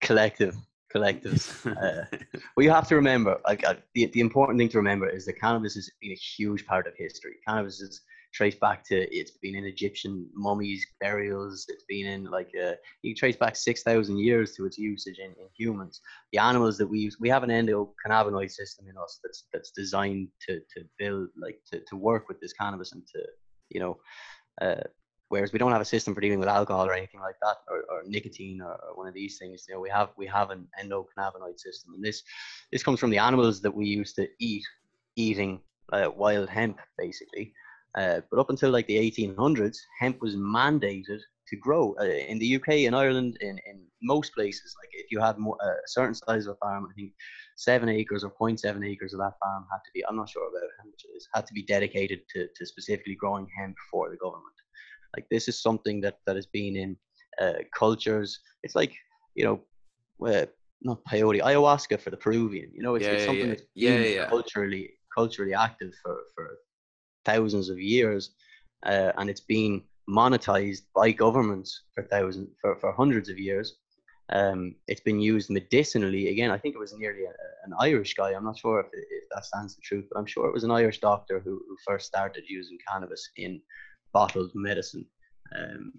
collective 0.00 0.54
collectives. 0.94 1.66
Uh, 1.66 2.04
Well, 2.56 2.64
you 2.64 2.70
have 2.70 2.88
to 2.88 2.96
remember, 2.96 3.38
like 3.46 3.64
uh, 3.66 3.74
the, 3.94 4.06
the 4.06 4.20
important 4.20 4.58
thing 4.58 4.68
to 4.70 4.78
remember 4.78 5.08
is 5.08 5.24
that 5.26 5.40
cannabis 5.40 5.74
has 5.74 5.90
been 6.00 6.10
a 6.10 6.14
huge 6.14 6.66
part 6.66 6.86
of 6.86 6.94
history. 6.96 7.36
Cannabis 7.46 7.80
is 7.80 8.02
traced 8.32 8.60
back 8.60 8.84
to 8.84 8.96
it's 9.14 9.32
been 9.32 9.56
in 9.56 9.64
Egyptian 9.64 10.28
mummies, 10.34 10.86
burials. 11.00 11.66
It's 11.68 11.84
been 11.88 12.06
in 12.06 12.24
like 12.24 12.50
uh, 12.60 12.72
you 13.02 13.14
trace 13.14 13.36
back 13.36 13.56
six 13.56 13.82
thousand 13.82 14.18
years 14.18 14.54
to 14.56 14.66
its 14.66 14.78
usage 14.78 15.18
in, 15.18 15.30
in 15.30 15.48
humans. 15.56 16.00
The 16.32 16.38
animals 16.38 16.78
that 16.78 16.86
we 16.86 17.00
use, 17.00 17.18
we 17.20 17.28
have 17.28 17.42
an 17.42 17.50
endocannabinoid 17.50 18.50
system 18.50 18.86
in 18.88 18.96
us 18.96 19.20
that's 19.22 19.46
that's 19.52 19.70
designed 19.70 20.28
to 20.48 20.60
to 20.74 20.84
build 20.98 21.28
like 21.36 21.60
to, 21.72 21.80
to 21.80 21.96
work 21.96 22.28
with 22.28 22.40
this 22.40 22.52
cannabis 22.52 22.92
and 22.92 23.06
to 23.14 23.22
you 23.70 23.80
know. 23.80 23.98
Uh, 24.60 24.82
whereas 25.28 25.52
we 25.52 25.58
don't 25.58 25.72
have 25.72 25.80
a 25.80 25.84
system 25.84 26.14
for 26.14 26.20
dealing 26.20 26.40
with 26.40 26.48
alcohol 26.48 26.86
or 26.86 26.92
anything 26.92 27.20
like 27.20 27.36
that 27.40 27.56
or, 27.68 27.78
or 27.90 28.02
nicotine 28.04 28.60
or, 28.60 28.72
or 28.72 28.96
one 28.96 29.06
of 29.06 29.14
these 29.14 29.38
things 29.38 29.64
you 29.66 29.74
know 29.74 29.80
we 29.80 29.88
have 29.88 30.10
we 30.18 30.26
have 30.26 30.50
an 30.50 30.66
endocannabinoid 30.82 31.58
system 31.58 31.94
and 31.94 32.04
this 32.04 32.22
this 32.72 32.82
comes 32.82 33.00
from 33.00 33.10
the 33.10 33.16
animals 33.16 33.62
that 33.62 33.74
we 33.74 33.86
used 33.86 34.16
to 34.16 34.28
eat 34.40 34.64
eating 35.16 35.60
uh, 35.92 36.10
wild 36.14 36.48
hemp 36.50 36.78
basically 36.98 37.54
uh, 37.98 38.20
but 38.30 38.38
up 38.40 38.50
until 38.50 38.70
like 38.70 38.86
the 38.86 38.96
1800s 38.98 39.78
hemp 40.00 40.20
was 40.20 40.36
mandated 40.36 41.20
to 41.48 41.56
grow 41.56 41.94
uh, 42.00 42.04
in 42.04 42.38
the 42.38 42.56
uk 42.56 42.68
in 42.68 42.94
ireland 42.94 43.36
in, 43.40 43.58
in 43.66 43.86
most 44.02 44.34
places 44.34 44.74
like 44.82 44.90
if 44.92 45.10
you 45.10 45.20
had 45.20 45.38
more, 45.38 45.56
uh, 45.62 45.68
a 45.68 45.88
certain 45.88 46.14
size 46.14 46.46
of 46.46 46.52
a 46.54 46.58
farm 46.58 46.86
i 46.90 46.94
think 46.94 47.12
seven 47.56 47.88
acres 47.88 48.24
or 48.24 48.32
0.7 48.40 48.84
acres 48.86 49.12
of 49.12 49.18
that 49.20 49.34
farm 49.42 49.66
had 49.70 49.78
to 49.84 49.90
be 49.94 50.04
i'm 50.08 50.16
not 50.16 50.28
sure 50.28 50.48
about 50.48 50.68
how 50.78 50.86
much 50.88 51.02
it 51.04 51.16
is 51.16 51.28
had 51.34 51.46
to 51.46 51.52
be 51.54 51.62
dedicated 51.62 52.20
to, 52.32 52.46
to 52.56 52.64
specifically 52.66 53.14
growing 53.14 53.46
hemp 53.58 53.76
for 53.90 54.10
the 54.10 54.16
government 54.16 54.54
like 55.16 55.26
this 55.30 55.48
is 55.48 55.60
something 55.60 56.00
that 56.00 56.18
that 56.26 56.36
has 56.36 56.46
been 56.46 56.76
in 56.76 56.96
uh, 57.40 57.54
cultures. 57.76 58.38
It's 58.62 58.74
like 58.74 58.94
you 59.34 59.44
know, 59.44 59.60
uh, 60.26 60.46
not 60.82 61.04
peyote, 61.04 61.40
ayahuasca 61.40 62.00
for 62.00 62.10
the 62.10 62.16
Peruvian. 62.16 62.70
You 62.74 62.82
know, 62.82 62.94
it's, 62.94 63.06
Yeah, 63.06 63.14
it's 63.14 63.24
something 63.24 63.48
yeah. 63.48 63.54
that's 63.54 63.62
Yeah, 63.74 64.04
yeah. 64.04 64.28
culturally 64.28 64.90
culturally 65.16 65.54
active 65.54 65.92
for 66.02 66.16
for 66.34 66.58
thousands 67.24 67.68
of 67.68 67.78
years, 67.78 68.30
uh, 68.84 69.12
and 69.18 69.28
it's 69.30 69.40
been 69.40 69.82
monetized 70.08 70.82
by 70.94 71.12
governments 71.12 71.82
for 71.94 72.02
thousands 72.04 72.48
for, 72.60 72.76
for 72.76 72.92
hundreds 72.92 73.28
of 73.28 73.38
years. 73.38 73.76
Um, 74.32 74.76
it's 74.86 75.00
been 75.00 75.20
used 75.20 75.50
medicinally. 75.50 76.28
Again, 76.28 76.50
I 76.50 76.58
think 76.58 76.74
it 76.74 76.78
was 76.78 76.96
nearly 76.96 77.24
a, 77.24 77.32
an 77.64 77.74
Irish 77.80 78.14
guy. 78.14 78.32
I'm 78.32 78.44
not 78.44 78.58
sure 78.58 78.80
if, 78.80 78.86
if 78.92 79.24
that 79.34 79.44
stands 79.44 79.74
the 79.74 79.82
truth, 79.82 80.06
but 80.10 80.18
I'm 80.18 80.26
sure 80.26 80.46
it 80.46 80.54
was 80.54 80.64
an 80.64 80.70
Irish 80.70 81.00
doctor 81.00 81.40
who, 81.40 81.60
who 81.68 81.76
first 81.86 82.06
started 82.06 82.44
using 82.48 82.78
cannabis 82.88 83.28
in 83.36 83.60
bottled 84.12 84.52
medicine. 84.54 85.04
Um, 85.56 85.92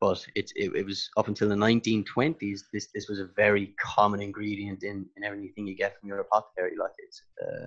but 0.00 0.24
it, 0.34 0.50
it, 0.54 0.74
it 0.74 0.86
was 0.86 1.10
up 1.16 1.28
until 1.28 1.48
the 1.48 1.56
1920s, 1.56 2.60
this, 2.72 2.88
this 2.94 3.08
was 3.08 3.18
a 3.18 3.28
very 3.36 3.74
common 3.80 4.20
ingredient 4.22 4.82
in, 4.82 5.04
in 5.16 5.24
everything 5.24 5.66
you 5.66 5.76
get 5.76 5.98
from 5.98 6.08
your 6.08 6.20
apothecary. 6.20 6.72
Like 6.78 6.92
it's, 6.98 7.22
uh, 7.42 7.66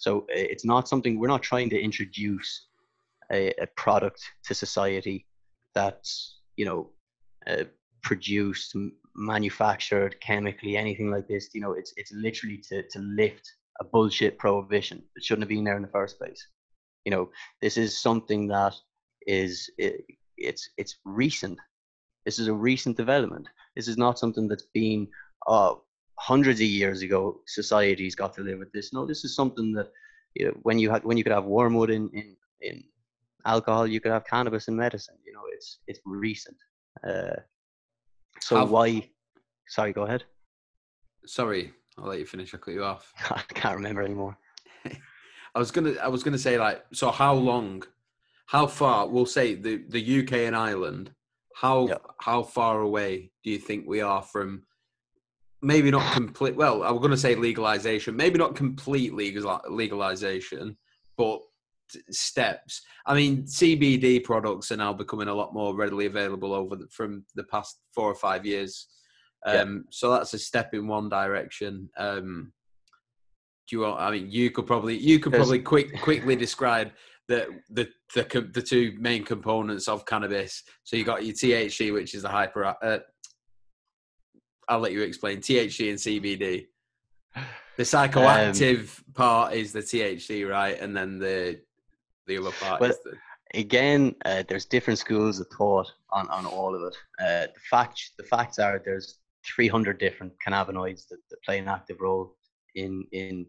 so 0.00 0.24
it's 0.28 0.64
not 0.64 0.88
something, 0.88 1.18
we're 1.18 1.28
not 1.28 1.42
trying 1.42 1.68
to 1.70 1.78
introduce 1.78 2.68
a, 3.30 3.52
a 3.60 3.66
product 3.76 4.20
to 4.44 4.54
society 4.54 5.26
that's, 5.74 6.40
you 6.56 6.64
know, 6.64 6.90
uh, 7.46 7.64
produced, 8.02 8.74
manufactured 9.14 10.18
chemically, 10.20 10.78
anything 10.78 11.10
like 11.10 11.28
this. 11.28 11.50
You 11.52 11.60
know, 11.60 11.72
it's, 11.72 11.92
it's 11.98 12.12
literally 12.12 12.56
to, 12.70 12.82
to 12.88 12.98
lift 12.98 13.46
a 13.80 13.84
bullshit 13.84 14.38
prohibition 14.38 15.02
that 15.14 15.22
shouldn't 15.22 15.42
have 15.42 15.50
been 15.50 15.64
there 15.64 15.76
in 15.76 15.82
the 15.82 15.88
first 15.88 16.18
place. 16.18 16.48
You 17.04 17.10
know, 17.10 17.30
this 17.60 17.76
is 17.76 18.00
something 18.00 18.48
that 18.48 18.74
is 19.26 19.70
it, 19.76 20.06
it's 20.38 20.70
it's 20.78 20.96
recent. 21.04 21.58
This 22.24 22.38
is 22.38 22.48
a 22.48 22.54
recent 22.54 22.96
development. 22.96 23.48
This 23.76 23.86
is 23.86 23.98
not 23.98 24.18
something 24.18 24.48
that's 24.48 24.68
been 24.72 25.08
uh, 25.46 25.74
hundreds 26.20 26.60
of 26.60 26.66
years 26.66 27.00
ago. 27.02 27.40
Societies 27.46 28.14
got 28.14 28.34
to 28.34 28.42
live 28.42 28.58
with 28.58 28.72
this. 28.72 28.92
No, 28.92 29.06
this 29.06 29.24
is 29.24 29.34
something 29.34 29.72
that 29.72 29.88
you 30.34 30.46
know, 30.46 30.54
when 30.62 30.78
you 30.78 30.90
had 30.90 31.02
when 31.04 31.16
you 31.16 31.24
could 31.24 31.32
have 31.32 31.44
wormwood 31.44 31.90
in 31.90 32.08
in 32.12 32.36
in 32.60 32.84
alcohol, 33.46 33.86
you 33.86 34.00
could 34.00 34.12
have 34.12 34.24
cannabis 34.24 34.68
in 34.68 34.76
medicine. 34.76 35.16
You 35.26 35.32
know, 35.32 35.42
it's 35.54 35.78
it's 35.86 36.00
recent. 36.04 36.56
Uh, 37.06 37.40
so 38.40 38.64
why? 38.66 39.08
Sorry, 39.68 39.92
go 39.92 40.02
ahead. 40.02 40.24
Sorry, 41.26 41.72
I'll 41.98 42.08
let 42.08 42.18
you 42.18 42.26
finish. 42.26 42.54
I 42.54 42.58
cut 42.58 42.74
you 42.74 42.84
off. 42.84 43.12
I 43.30 43.42
can't 43.54 43.76
remember 43.76 44.02
anymore. 44.02 44.36
I 45.54 45.58
was 45.58 45.70
gonna 45.70 45.94
I 46.02 46.08
was 46.08 46.22
gonna 46.22 46.38
say 46.38 46.58
like 46.58 46.84
so 46.92 47.10
how 47.10 47.34
long 47.34 47.82
how 48.46 48.66
far 48.66 49.08
we'll 49.08 49.26
say 49.26 49.54
the 49.54 49.82
the 49.88 50.20
UK 50.20 50.32
and 50.48 50.56
Ireland 50.56 51.12
how 51.54 51.88
Yep. 51.88 52.02
how 52.20 52.42
far 52.42 52.80
away 52.80 53.32
do 53.42 53.50
you 53.50 53.58
think 53.58 53.86
we 53.86 54.00
are 54.00 54.22
from 54.22 54.62
maybe 55.62 55.90
not 55.90 56.12
complete 56.12 56.56
well 56.56 56.82
I 56.82 56.90
was 56.90 57.00
gonna 57.02 57.16
say 57.16 57.34
legalization 57.34 58.16
maybe 58.16 58.38
not 58.38 58.56
complete 58.56 59.14
legal 59.14 59.60
legalization 59.68 60.76
but 61.16 61.40
steps 62.10 62.82
I 63.06 63.14
mean 63.14 63.42
CBD 63.42 64.22
products 64.24 64.70
are 64.70 64.76
now 64.76 64.92
becoming 64.92 65.28
a 65.28 65.34
lot 65.34 65.52
more 65.52 65.74
readily 65.74 66.06
available 66.06 66.54
over 66.54 66.76
the, 66.76 66.88
from 66.90 67.24
the 67.34 67.44
past 67.44 67.80
four 67.94 68.10
or 68.10 68.14
five 68.14 68.46
years 68.46 68.86
Yeah. 69.46 69.62
um 69.62 69.84
so 69.90 70.10
that's 70.10 70.34
a 70.34 70.38
step 70.38 70.72
in 70.74 70.86
one 70.86 71.08
direction 71.08 71.90
um 71.98 72.52
do 73.70 73.76
you 73.76 73.82
want, 73.82 74.00
I 74.00 74.10
mean, 74.10 74.28
you 74.28 74.50
could 74.50 74.66
probably 74.66 74.96
you 74.96 75.20
could 75.20 75.32
probably 75.32 75.60
quick 75.60 76.00
quickly 76.02 76.34
describe 76.34 76.90
the 77.28 77.46
the 77.70 77.88
the 78.16 78.50
the 78.52 78.60
two 78.62 78.96
main 78.98 79.24
components 79.24 79.86
of 79.86 80.04
cannabis. 80.04 80.64
So 80.82 80.96
you 80.96 81.04
got 81.04 81.24
your 81.24 81.34
THC, 81.34 81.92
which 81.92 82.14
is 82.14 82.22
the 82.22 82.28
hyper. 82.28 82.74
Uh, 82.82 82.98
I'll 84.70 84.80
let 84.80 84.92
you 84.92 85.02
explain 85.02 85.38
THC 85.38 85.90
and 85.90 85.98
CBD. 85.98 86.66
The 87.76 87.82
psychoactive 87.82 89.02
part 89.14 89.52
is 89.52 89.72
the 89.72 89.80
THC, 89.80 90.48
right, 90.48 90.78
and 90.80 90.96
then 90.96 91.18
the 91.18 91.60
the 92.26 92.38
other 92.38 92.52
part 92.52 92.80
Well, 92.80 92.90
is 92.90 92.98
the 93.04 93.16
again, 93.54 94.14
uh, 94.24 94.44
there's 94.48 94.66
different 94.66 94.98
schools 94.98 95.40
of 95.40 95.48
thought 95.48 95.90
on, 96.10 96.28
on 96.28 96.46
all 96.46 96.74
of 96.74 96.82
it. 96.82 96.96
Uh, 97.20 97.52
the 97.52 97.60
fact 97.70 98.12
the 98.16 98.24
facts 98.24 98.58
are 98.58 98.80
there's 98.84 99.18
300 99.56 99.98
different 99.98 100.32
cannabinoids 100.46 101.08
that, 101.08 101.18
that 101.30 101.42
play 101.42 101.58
an 101.58 101.68
active 101.68 102.00
role 102.00 102.36
in 102.74 103.04
in 103.12 103.46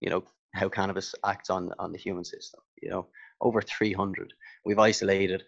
you 0.00 0.10
know 0.10 0.24
how 0.54 0.68
cannabis 0.68 1.14
acts 1.24 1.50
on 1.50 1.72
on 1.78 1.92
the 1.92 1.98
human 1.98 2.24
system. 2.24 2.60
You 2.82 2.90
know, 2.90 3.06
over 3.40 3.62
300. 3.62 4.32
We've 4.64 4.78
isolated 4.78 5.44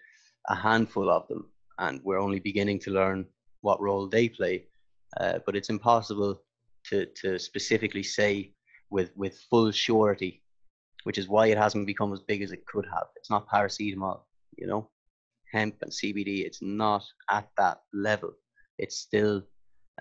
a 0.49 0.55
handful 0.55 1.11
of 1.11 1.27
them, 1.29 1.51
and 1.79 2.01
we're 2.05 2.21
only 2.21 2.41
beginning 2.41 2.79
to 2.81 2.91
learn 2.91 3.27
what 3.63 3.81
role 3.81 4.09
they 4.09 4.29
play. 4.29 4.67
Uh, 5.21 5.39
but 5.47 5.57
it's 5.57 5.71
impossible 5.71 6.43
to 6.87 7.07
to 7.07 7.39
specifically 7.39 8.03
say 8.03 8.53
with 8.91 9.11
with 9.17 9.39
full 9.51 9.71
surety 9.71 10.43
which 11.05 11.19
is 11.19 11.29
why 11.29 11.47
it 11.47 11.59
hasn't 11.59 11.87
become 11.87 12.13
as 12.13 12.21
big 12.21 12.43
as 12.43 12.51
it 12.51 12.67
could 12.67 12.87
have. 12.87 13.05
It's 13.17 13.31
not 13.31 13.49
paracetamol, 13.49 14.21
you 14.57 14.67
know, 14.67 14.91
hemp 15.53 15.77
and 15.83 15.93
CBD. 15.93 16.45
It's 16.45 16.61
not 16.61 17.05
at 17.31 17.49
that 17.57 17.83
level. 17.93 18.33
It's 18.79 18.97
still 18.99 19.43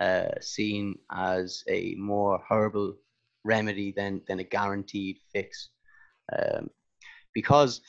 uh, 0.01 0.31
seen 0.41 0.95
as 1.11 1.63
a 1.69 1.95
more 1.95 2.41
herbal 2.49 2.95
remedy 3.43 3.93
than 3.95 4.21
than 4.27 4.39
a 4.39 4.43
guaranteed 4.43 5.17
fix, 5.31 5.69
um, 6.37 6.69
because 7.35 7.81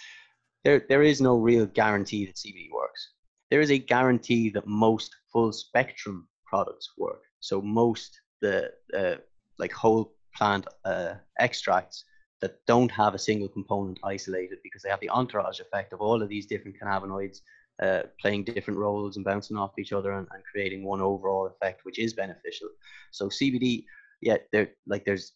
there 0.64 0.84
there 0.88 1.02
is 1.02 1.20
no 1.20 1.36
real 1.36 1.66
guarantee 1.66 2.26
that 2.26 2.36
CBD 2.36 2.68
works. 2.72 3.12
There 3.50 3.60
is 3.60 3.70
a 3.70 3.78
guarantee 3.78 4.50
that 4.50 4.66
most 4.66 5.14
full 5.32 5.52
spectrum 5.52 6.28
products 6.54 6.86
work. 7.04 7.22
So 7.40 7.54
most 7.60 8.10
the 8.44 8.56
uh, 9.00 9.16
like 9.62 9.72
whole 9.72 10.04
plant 10.36 10.64
uh, 10.92 11.14
extracts 11.46 12.04
that 12.42 12.54
don't 12.72 12.92
have 13.02 13.14
a 13.14 13.24
single 13.28 13.50
component 13.56 13.98
isolated 14.14 14.58
because 14.62 14.82
they 14.82 14.92
have 14.94 15.04
the 15.04 15.14
entourage 15.20 15.60
effect 15.60 15.92
of 15.92 16.00
all 16.00 16.22
of 16.22 16.28
these 16.28 16.46
different 16.52 16.76
cannabinoids 16.80 17.38
uh, 17.84 18.02
playing 18.20 18.44
different 18.44 18.78
roles 18.86 19.16
and 19.16 19.24
bouncing 19.24 19.56
off 19.56 19.78
each 19.82 19.92
other 19.98 20.12
and, 20.18 20.26
and 20.34 20.42
creating 20.52 20.82
one 20.84 21.00
overall 21.00 21.46
effect, 21.52 21.78
which 21.84 21.98
is 21.98 22.12
beneficial. 22.22 22.68
So 23.10 23.22
CBD, 23.38 23.84
yeah, 24.28 24.38
there 24.52 24.68
like 24.92 25.04
there's 25.04 25.26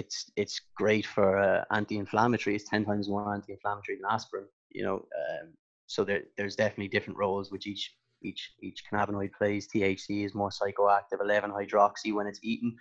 it's 0.00 0.18
it's 0.42 0.56
great 0.82 1.06
for 1.14 1.28
uh, 1.48 1.64
anti-inflammatory. 1.78 2.54
It's 2.56 2.70
ten 2.72 2.84
times 2.84 3.08
more 3.08 3.34
anti-inflammatory 3.34 3.96
than 3.98 4.10
aspirin. 4.10 4.46
You 4.76 4.84
know, 4.86 4.96
um, 5.20 5.46
so 5.94 6.04
there 6.08 6.22
there's 6.36 6.56
definitely 6.56 6.88
different 6.94 7.18
roles 7.24 7.46
which 7.52 7.66
each 7.66 7.84
each 8.22 8.52
each 8.62 8.84
cannabinoid 8.90 9.32
plays. 9.32 9.68
THC 9.68 10.24
is 10.24 10.34
more 10.34 10.50
psychoactive. 10.50 11.20
11 11.20 11.50
hydroxy 11.50 12.12
when 12.12 12.26
it's 12.26 12.40
eaten, 12.42 12.76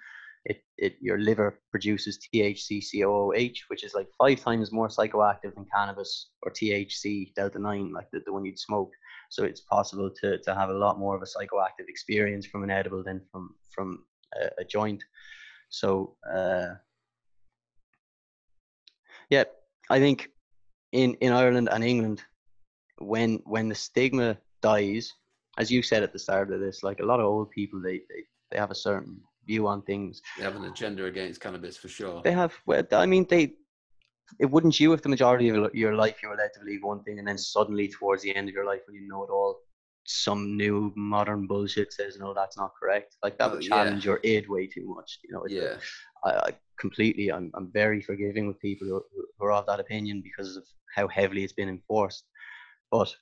it, 0.46 0.64
it 0.78 0.96
your 1.02 1.18
liver 1.18 1.60
produces 1.72 2.20
THC 2.34 2.82
COOH, 2.92 3.62
which 3.68 3.84
is 3.84 3.94
like 3.94 4.08
five 4.18 4.40
times 4.40 4.72
more 4.72 4.88
psychoactive 4.88 5.54
than 5.56 5.66
cannabis 5.74 6.30
or 6.44 6.52
THC 6.52 7.34
delta 7.36 7.60
9, 7.60 7.92
like 7.94 8.10
the, 8.12 8.22
the 8.26 8.34
one 8.34 8.46
you'd 8.46 8.60
smoke. 8.60 8.92
So 9.30 9.44
it's 9.44 9.62
possible 9.62 10.10
to, 10.22 10.40
to 10.40 10.56
have 10.56 10.70
a 10.70 10.74
lot 10.74 10.98
more 10.98 11.16
of 11.16 11.22
a 11.22 11.26
psychoactive 11.26 11.88
experience 11.88 12.46
from 12.46 12.64
an 12.64 12.72
edible 12.72 13.04
than 13.04 13.22
from 13.32 13.56
from 13.70 14.06
a, 14.36 14.62
a 14.62 14.66
joint. 14.66 15.04
So 15.70 16.16
uh, 16.32 16.76
yeah, 19.30 19.44
I 19.90 20.00
think 20.00 20.30
in 20.92 21.16
in 21.16 21.32
Ireland 21.32 21.70
and 21.72 21.84
England, 21.84 22.24
when 22.98 23.42
when 23.46 23.70
the 23.70 23.76
stigma 23.76 24.38
dies, 24.62 25.14
as 25.60 25.70
you 25.70 25.82
said 25.82 26.04
at 26.04 26.14
the 26.14 26.20
start 26.20 26.52
of 26.52 26.60
this, 26.60 26.84
like 26.84 27.00
a 27.00 27.06
lot 27.06 27.20
of 27.20 27.26
old 27.26 27.52
people, 27.52 27.82
they 27.82 27.98
they, 28.10 28.24
they 28.52 28.58
have 28.58 28.72
a 28.72 28.76
certain 28.76 29.20
view 29.46 29.68
on 29.68 29.82
things. 29.84 30.22
They 30.38 30.44
have 30.44 30.56
an 30.56 30.66
agenda 30.66 31.06
against 31.06 31.42
cannabis 31.42 31.78
for 31.78 31.90
sure. 31.90 32.22
They 32.24 32.32
have. 32.32 32.54
Well, 32.66 32.84
I 32.92 33.06
mean, 33.06 33.26
they. 33.30 33.54
It 34.40 34.46
wouldn't 34.46 34.80
you 34.80 34.94
if 34.94 35.02
the 35.02 35.10
majority 35.10 35.50
of 35.50 35.74
your 35.74 35.96
life 35.96 36.18
you 36.22 36.30
were 36.30 36.36
led 36.36 36.52
to 36.54 36.60
believe 36.60 36.84
one 36.84 37.04
thing, 37.04 37.20
and 37.20 37.28
then 37.28 37.38
suddenly 37.38 37.88
towards 37.88 38.22
the 38.24 38.36
end 38.36 38.48
of 38.48 38.54
your 38.54 38.66
life, 38.66 38.82
when 38.86 38.96
you 38.96 39.08
know 39.08 39.24
it 39.24 39.32
all, 39.32 39.58
some 40.06 40.56
new 40.56 40.94
modern 40.96 41.48
bullshit 41.48 41.92
says 41.92 42.18
no, 42.20 42.34
that's 42.34 42.58
not 42.58 42.72
correct. 42.80 43.16
Like 43.24 43.38
that 43.40 43.52
would 43.52 43.62
challenge 43.62 44.06
yeah. 44.06 44.12
your 44.12 44.20
id 44.24 44.48
way 44.48 44.68
too 44.68 44.94
much. 44.96 45.20
You 45.24 45.34
know. 45.34 45.44
Yeah. 45.48 45.78
I, 46.24 46.30
I, 46.30 46.50
completely. 46.80 47.32
I'm 47.32 47.52
I'm 47.56 47.72
very 47.72 48.02
forgiving 48.02 48.48
with 48.48 48.60
people 48.60 48.88
who, 48.88 49.04
who 49.38 49.46
are 49.46 49.52
of 49.52 49.66
that 49.66 49.80
opinion 49.80 50.22
because 50.24 50.56
of 50.56 50.64
how 50.96 51.08
heavily 51.08 51.44
it's 51.44 51.54
been 51.54 51.70
enforced. 51.70 52.24
But 52.92 53.14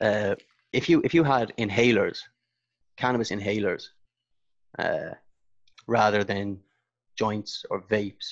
uh, 0.00 0.34
if 0.76 0.90
you 0.90 1.00
if 1.04 1.14
you 1.14 1.24
had 1.24 1.54
inhalers, 1.56 2.18
cannabis 2.98 3.30
inhalers, 3.30 3.84
uh, 4.78 5.12
rather 5.86 6.22
than 6.22 6.60
joints 7.16 7.64
or 7.70 7.80
vapes. 7.80 8.28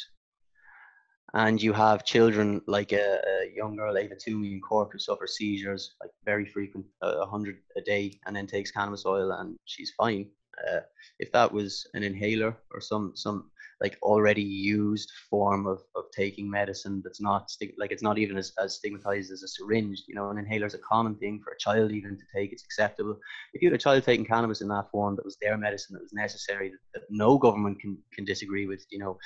And 1.32 1.61
you 1.61 1.72
have 1.72 2.05
children 2.05 2.61
like 2.66 2.92
a, 2.92 3.18
a 3.32 3.57
young 3.57 3.74
girl, 3.74 3.97
Ava 3.97 4.14
Twomey 4.14 4.53
in 4.53 4.61
Cork, 4.61 4.92
who 4.92 4.99
suffers 4.99 5.36
seizures 5.36 5.97
like 6.01 6.11
very 6.24 6.47
frequent, 6.47 6.86
uh, 7.03 7.16
a 7.22 7.26
hundred 7.26 7.57
a 7.76 7.80
day, 7.80 8.20
and 8.26 8.36
then 8.36 8.47
takes 8.47 8.70
cannabis 8.70 9.07
oil, 9.07 9.32
and 9.32 9.57
she's 9.64 9.92
fine. 9.97 10.28
Uh, 10.68 10.80
if 11.18 11.32
that 11.32 11.51
was 11.51 11.86
an 11.95 12.03
inhaler 12.05 12.57
or 12.72 12.80
some 12.80 13.12
some 13.14 13.51
like 13.85 13.99
already 14.03 14.43
used 14.43 15.11
form 15.28 15.66
of, 15.66 15.78
of 15.95 16.05
taking 16.20 16.47
medicine 16.51 17.03
that's 17.05 17.20
not 17.20 17.43
like 17.82 17.93
it's 17.93 18.07
not 18.09 18.16
even 18.22 18.37
as, 18.43 18.49
as 18.64 18.76
stigmatized 18.76 19.30
as 19.30 19.43
a 19.43 19.49
syringe 19.57 19.99
you 20.09 20.14
know 20.14 20.30
an 20.30 20.39
inhaler 20.39 20.68
is 20.70 20.78
a 20.80 20.87
common 20.93 21.14
thing 21.16 21.35
for 21.45 21.51
a 21.53 21.62
child 21.66 21.93
even 21.93 22.16
to 22.16 22.24
take 22.35 22.51
it's 22.53 22.64
acceptable. 22.64 23.16
If 23.53 23.61
you 23.61 23.68
had 23.68 23.78
a 23.80 23.87
child 23.87 24.03
taking 24.03 24.24
cannabis 24.24 24.62
in 24.62 24.68
that 24.68 24.91
form 24.91 25.16
that 25.16 25.28
was 25.28 25.37
their 25.43 25.59
medicine 25.66 25.93
that 25.95 26.07
was 26.07 26.14
necessary 26.14 26.70
that, 26.70 26.82
that 26.95 27.07
no 27.11 27.30
government 27.47 27.76
can 27.82 27.93
can 28.14 28.24
disagree 28.24 28.66
with 28.72 28.82
you 28.91 29.01
know 29.03 29.18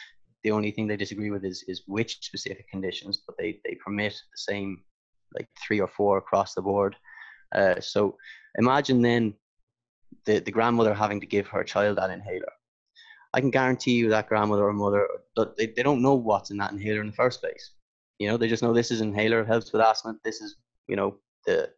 the 0.44 0.50
only 0.50 0.72
thing 0.72 0.86
they 0.86 1.04
disagree 1.04 1.30
with 1.30 1.44
is 1.44 1.64
is 1.68 1.82
which 1.86 2.12
specific 2.30 2.68
conditions 2.74 3.22
but 3.26 3.36
they 3.38 3.50
they 3.64 3.74
permit 3.84 4.14
the 4.34 4.42
same 4.50 4.70
like 5.36 5.48
three 5.64 5.80
or 5.80 5.90
four 5.98 6.18
across 6.18 6.54
the 6.54 6.62
board. 6.70 6.96
Uh, 7.54 7.78
so 7.80 8.16
imagine 8.56 9.02
then 9.02 9.34
the, 10.24 10.38
the 10.40 10.50
grandmother 10.50 10.94
having 10.94 11.20
to 11.20 11.26
give 11.34 11.46
her 11.48 11.62
child 11.74 11.98
that 11.98 12.11
inhaler 12.11 12.52
I 13.34 13.40
can 13.40 13.50
guarantee 13.50 13.92
you 13.92 14.08
that 14.08 14.28
grandmother 14.28 14.64
or 14.64 14.72
mother, 14.72 15.06
they, 15.56 15.66
they 15.66 15.82
don't 15.82 16.02
know 16.02 16.14
what's 16.14 16.50
in 16.50 16.56
that 16.58 16.72
inhaler 16.72 17.00
in 17.00 17.08
the 17.08 17.12
first 17.12 17.40
place. 17.40 17.72
You 18.18 18.28
know, 18.28 18.36
they 18.36 18.48
just 18.48 18.62
know 18.62 18.72
this 18.72 18.90
is 18.90 19.00
inhaler, 19.00 19.44
helps 19.44 19.72
with 19.72 19.82
asthma. 19.82 20.16
This 20.24 20.40
is, 20.40 20.56
you 20.88 20.96
know, 20.96 21.16
the, 21.46 21.70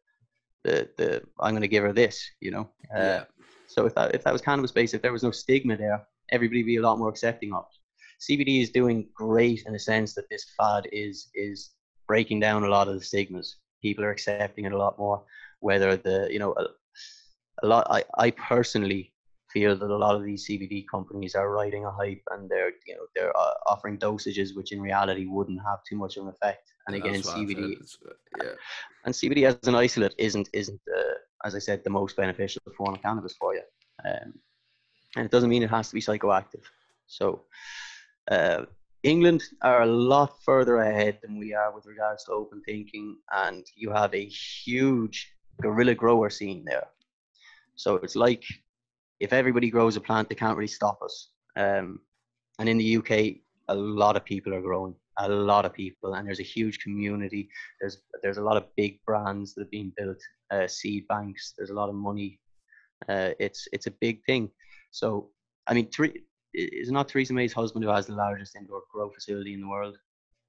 the, 0.64 0.88
the, 0.96 1.22
I'm 1.40 1.52
going 1.52 1.62
to 1.62 1.68
give 1.68 1.82
her 1.82 1.92
this, 1.92 2.22
you 2.40 2.50
know. 2.50 2.68
Uh, 2.94 2.98
yeah. 2.98 3.24
So 3.66 3.86
if 3.86 3.94
that, 3.94 4.14
if 4.14 4.24
that 4.24 4.32
was 4.32 4.42
cannabis 4.42 4.72
based, 4.72 4.94
if 4.94 5.02
there 5.02 5.12
was 5.12 5.22
no 5.22 5.30
stigma 5.30 5.76
there, 5.76 6.06
everybody 6.30 6.62
would 6.62 6.66
be 6.66 6.76
a 6.76 6.82
lot 6.82 6.98
more 6.98 7.08
accepting 7.08 7.52
of 7.52 7.64
it. 7.64 7.76
CBD 8.20 8.62
is 8.62 8.70
doing 8.70 9.08
great 9.14 9.64
in 9.66 9.72
the 9.72 9.78
sense 9.78 10.14
that 10.14 10.28
this 10.30 10.46
fad 10.56 10.88
is, 10.92 11.28
is 11.34 11.70
breaking 12.06 12.40
down 12.40 12.64
a 12.64 12.68
lot 12.68 12.88
of 12.88 12.94
the 12.94 13.04
stigmas. 13.04 13.56
People 13.82 14.04
are 14.04 14.10
accepting 14.10 14.66
it 14.66 14.72
a 14.72 14.78
lot 14.78 14.98
more, 14.98 15.22
whether 15.60 15.96
the, 15.96 16.28
you 16.30 16.38
know, 16.38 16.54
a, 16.56 16.66
a 17.62 17.66
lot, 17.66 17.86
I, 17.90 18.04
I 18.18 18.30
personally 18.32 19.09
feel 19.52 19.76
that 19.76 19.90
a 19.90 19.96
lot 19.96 20.14
of 20.16 20.24
these 20.24 20.46
CBD 20.46 20.84
companies 20.90 21.34
are 21.34 21.50
riding 21.50 21.84
a 21.84 21.90
hype 21.90 22.22
and 22.30 22.48
they're 22.48 22.72
you 22.86 22.94
know 22.94 23.06
they're 23.14 23.36
uh, 23.36 23.54
offering 23.66 23.98
dosages 23.98 24.54
which 24.54 24.72
in 24.72 24.80
reality 24.80 25.26
wouldn't 25.26 25.60
have 25.66 25.80
too 25.88 25.96
much 25.96 26.16
of 26.16 26.24
an 26.24 26.30
effect. 26.30 26.72
And 26.86 26.96
again, 26.96 27.20
CBD, 27.20 27.76
uh, 28.06 28.12
yeah, 28.42 28.52
and 29.04 29.14
CBD 29.14 29.46
as 29.46 29.56
an 29.68 29.74
isolate 29.74 30.14
isn't 30.18 30.48
isn't 30.52 30.80
uh, 30.96 31.14
as 31.44 31.54
I 31.54 31.58
said 31.58 31.82
the 31.84 31.90
most 31.90 32.16
beneficial 32.16 32.62
form 32.76 32.94
of 32.94 33.02
cannabis 33.02 33.36
for 33.38 33.54
you, 33.54 33.62
um, 34.04 34.34
and 35.16 35.24
it 35.26 35.30
doesn't 35.30 35.50
mean 35.50 35.62
it 35.62 35.70
has 35.70 35.88
to 35.88 35.94
be 35.94 36.00
psychoactive. 36.00 36.64
So. 37.06 37.42
Uh, 38.30 38.64
England 39.02 39.42
are 39.62 39.80
a 39.82 39.86
lot 39.86 40.42
further 40.44 40.76
ahead 40.76 41.18
than 41.22 41.38
we 41.38 41.54
are 41.54 41.74
with 41.74 41.86
regards 41.86 42.24
to 42.24 42.32
open 42.32 42.60
thinking, 42.66 43.16
and 43.32 43.66
you 43.74 43.90
have 43.90 44.14
a 44.14 44.26
huge 44.26 45.32
guerrilla 45.62 45.94
grower 45.94 46.28
scene 46.28 46.64
there. 46.66 46.86
So 47.76 47.96
it's 47.96 48.14
like 48.14 48.44
if 49.20 49.32
everybody 49.32 49.70
grows 49.70 49.96
a 49.96 50.00
plant, 50.00 50.28
they 50.28 50.34
can't 50.34 50.56
really 50.56 50.66
stop 50.66 51.00
us. 51.02 51.28
Um, 51.56 52.00
and 52.58 52.68
in 52.68 52.78
the 52.78 52.96
UK, 52.96 53.42
a 53.68 53.74
lot 53.74 54.16
of 54.16 54.24
people 54.24 54.54
are 54.54 54.60
growing, 54.60 54.94
a 55.18 55.28
lot 55.28 55.64
of 55.64 55.72
people, 55.72 56.14
and 56.14 56.26
there's 56.26 56.40
a 56.40 56.54
huge 56.56 56.80
community. 56.80 57.48
There's 57.80 57.98
there's 58.22 58.38
a 58.38 58.42
lot 58.42 58.56
of 58.56 58.64
big 58.76 58.98
brands 59.06 59.54
that 59.54 59.62
are 59.62 59.70
being 59.70 59.92
built, 59.96 60.18
uh, 60.50 60.66
seed 60.66 61.06
banks. 61.08 61.54
There's 61.56 61.70
a 61.70 61.74
lot 61.74 61.88
of 61.88 61.94
money. 61.94 62.40
Uh, 63.08 63.30
it's 63.38 63.68
it's 63.72 63.86
a 63.86 63.92
big 63.92 64.24
thing. 64.24 64.50
So 64.90 65.30
I 65.66 65.74
mean, 65.74 65.90
three 65.90 66.22
is 66.52 66.90
not 66.90 67.08
Theresa 67.08 67.32
May's 67.32 67.52
husband 67.52 67.84
who 67.84 67.90
has 67.90 68.06
the 68.06 68.14
largest 68.14 68.56
indoor 68.56 68.82
grow 68.92 69.10
facility 69.10 69.54
in 69.54 69.60
the 69.60 69.68
world, 69.68 69.96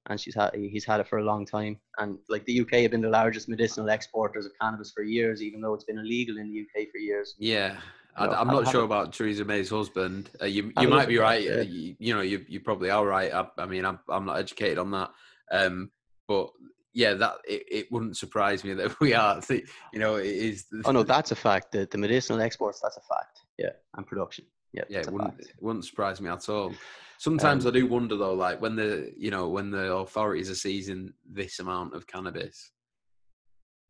and 0.06 0.20
she's 0.20 0.34
had 0.34 0.54
he's 0.54 0.84
had 0.84 1.00
it 1.00 1.08
for 1.08 1.18
a 1.18 1.24
long 1.24 1.46
time. 1.46 1.78
And 1.98 2.18
like 2.28 2.44
the 2.46 2.60
UK 2.60 2.72
have 2.82 2.90
been 2.90 3.02
the 3.02 3.08
largest 3.08 3.48
medicinal 3.48 3.88
exporters 3.88 4.46
of 4.46 4.52
cannabis 4.60 4.90
for 4.90 5.02
years, 5.02 5.42
even 5.42 5.60
though 5.60 5.74
it's 5.74 5.84
been 5.84 5.98
illegal 5.98 6.38
in 6.38 6.50
the 6.50 6.60
UK 6.60 6.88
for 6.90 6.98
years. 6.98 7.34
Yeah, 7.38 7.76
I, 8.16 8.40
am 8.40 8.48
not 8.48 8.68
sure 8.68 8.84
about 8.84 9.12
Theresa 9.12 9.44
May's 9.44 9.70
husband. 9.70 10.30
Uh, 10.40 10.46
you 10.46 10.72
you 10.78 10.88
might 10.88 11.08
be 11.08 11.18
right. 11.18 11.48
Uh, 11.48 11.60
you, 11.60 11.96
you, 11.98 12.14
know, 12.14 12.20
you 12.20 12.44
you 12.48 12.60
probably 12.60 12.90
are 12.90 13.06
right. 13.06 13.32
I, 13.32 13.46
I, 13.58 13.66
mean, 13.66 13.84
I'm 13.84 13.98
I'm 14.08 14.26
not 14.26 14.38
educated 14.38 14.78
on 14.78 14.90
that. 14.90 15.10
Um, 15.50 15.90
but 16.28 16.50
yeah, 16.92 17.14
that 17.14 17.36
it, 17.48 17.64
it 17.70 17.92
wouldn't 17.92 18.16
surprise 18.16 18.64
me 18.64 18.74
that 18.74 18.98
we 19.00 19.14
are. 19.14 19.40
You 19.48 19.98
know, 19.98 20.16
it 20.16 20.26
is. 20.26 20.66
Oh 20.84 20.92
no, 20.92 21.02
that's 21.02 21.30
a 21.30 21.36
fact. 21.36 21.72
The, 21.72 21.88
the 21.90 21.98
medicinal 21.98 22.40
exports, 22.40 22.80
that's 22.80 22.96
a 22.96 23.00
fact. 23.00 23.40
Yeah, 23.58 23.70
and 23.96 24.06
production. 24.06 24.44
Yeah, 24.72 24.84
yeah, 24.88 25.00
it 25.00 25.10
wouldn't 25.10 25.38
it 25.40 25.54
wouldn't 25.60 25.84
surprise 25.84 26.20
me 26.20 26.30
at 26.30 26.48
all. 26.48 26.72
Sometimes 27.18 27.66
um, 27.66 27.70
I 27.70 27.74
do 27.74 27.86
wonder 27.86 28.16
though, 28.16 28.34
like 28.34 28.60
when 28.60 28.76
the 28.76 29.12
you 29.16 29.30
know 29.30 29.48
when 29.48 29.70
the 29.70 29.94
authorities 29.94 30.50
are 30.50 30.54
seizing 30.54 31.12
this 31.30 31.60
amount 31.60 31.94
of 31.94 32.06
cannabis, 32.06 32.72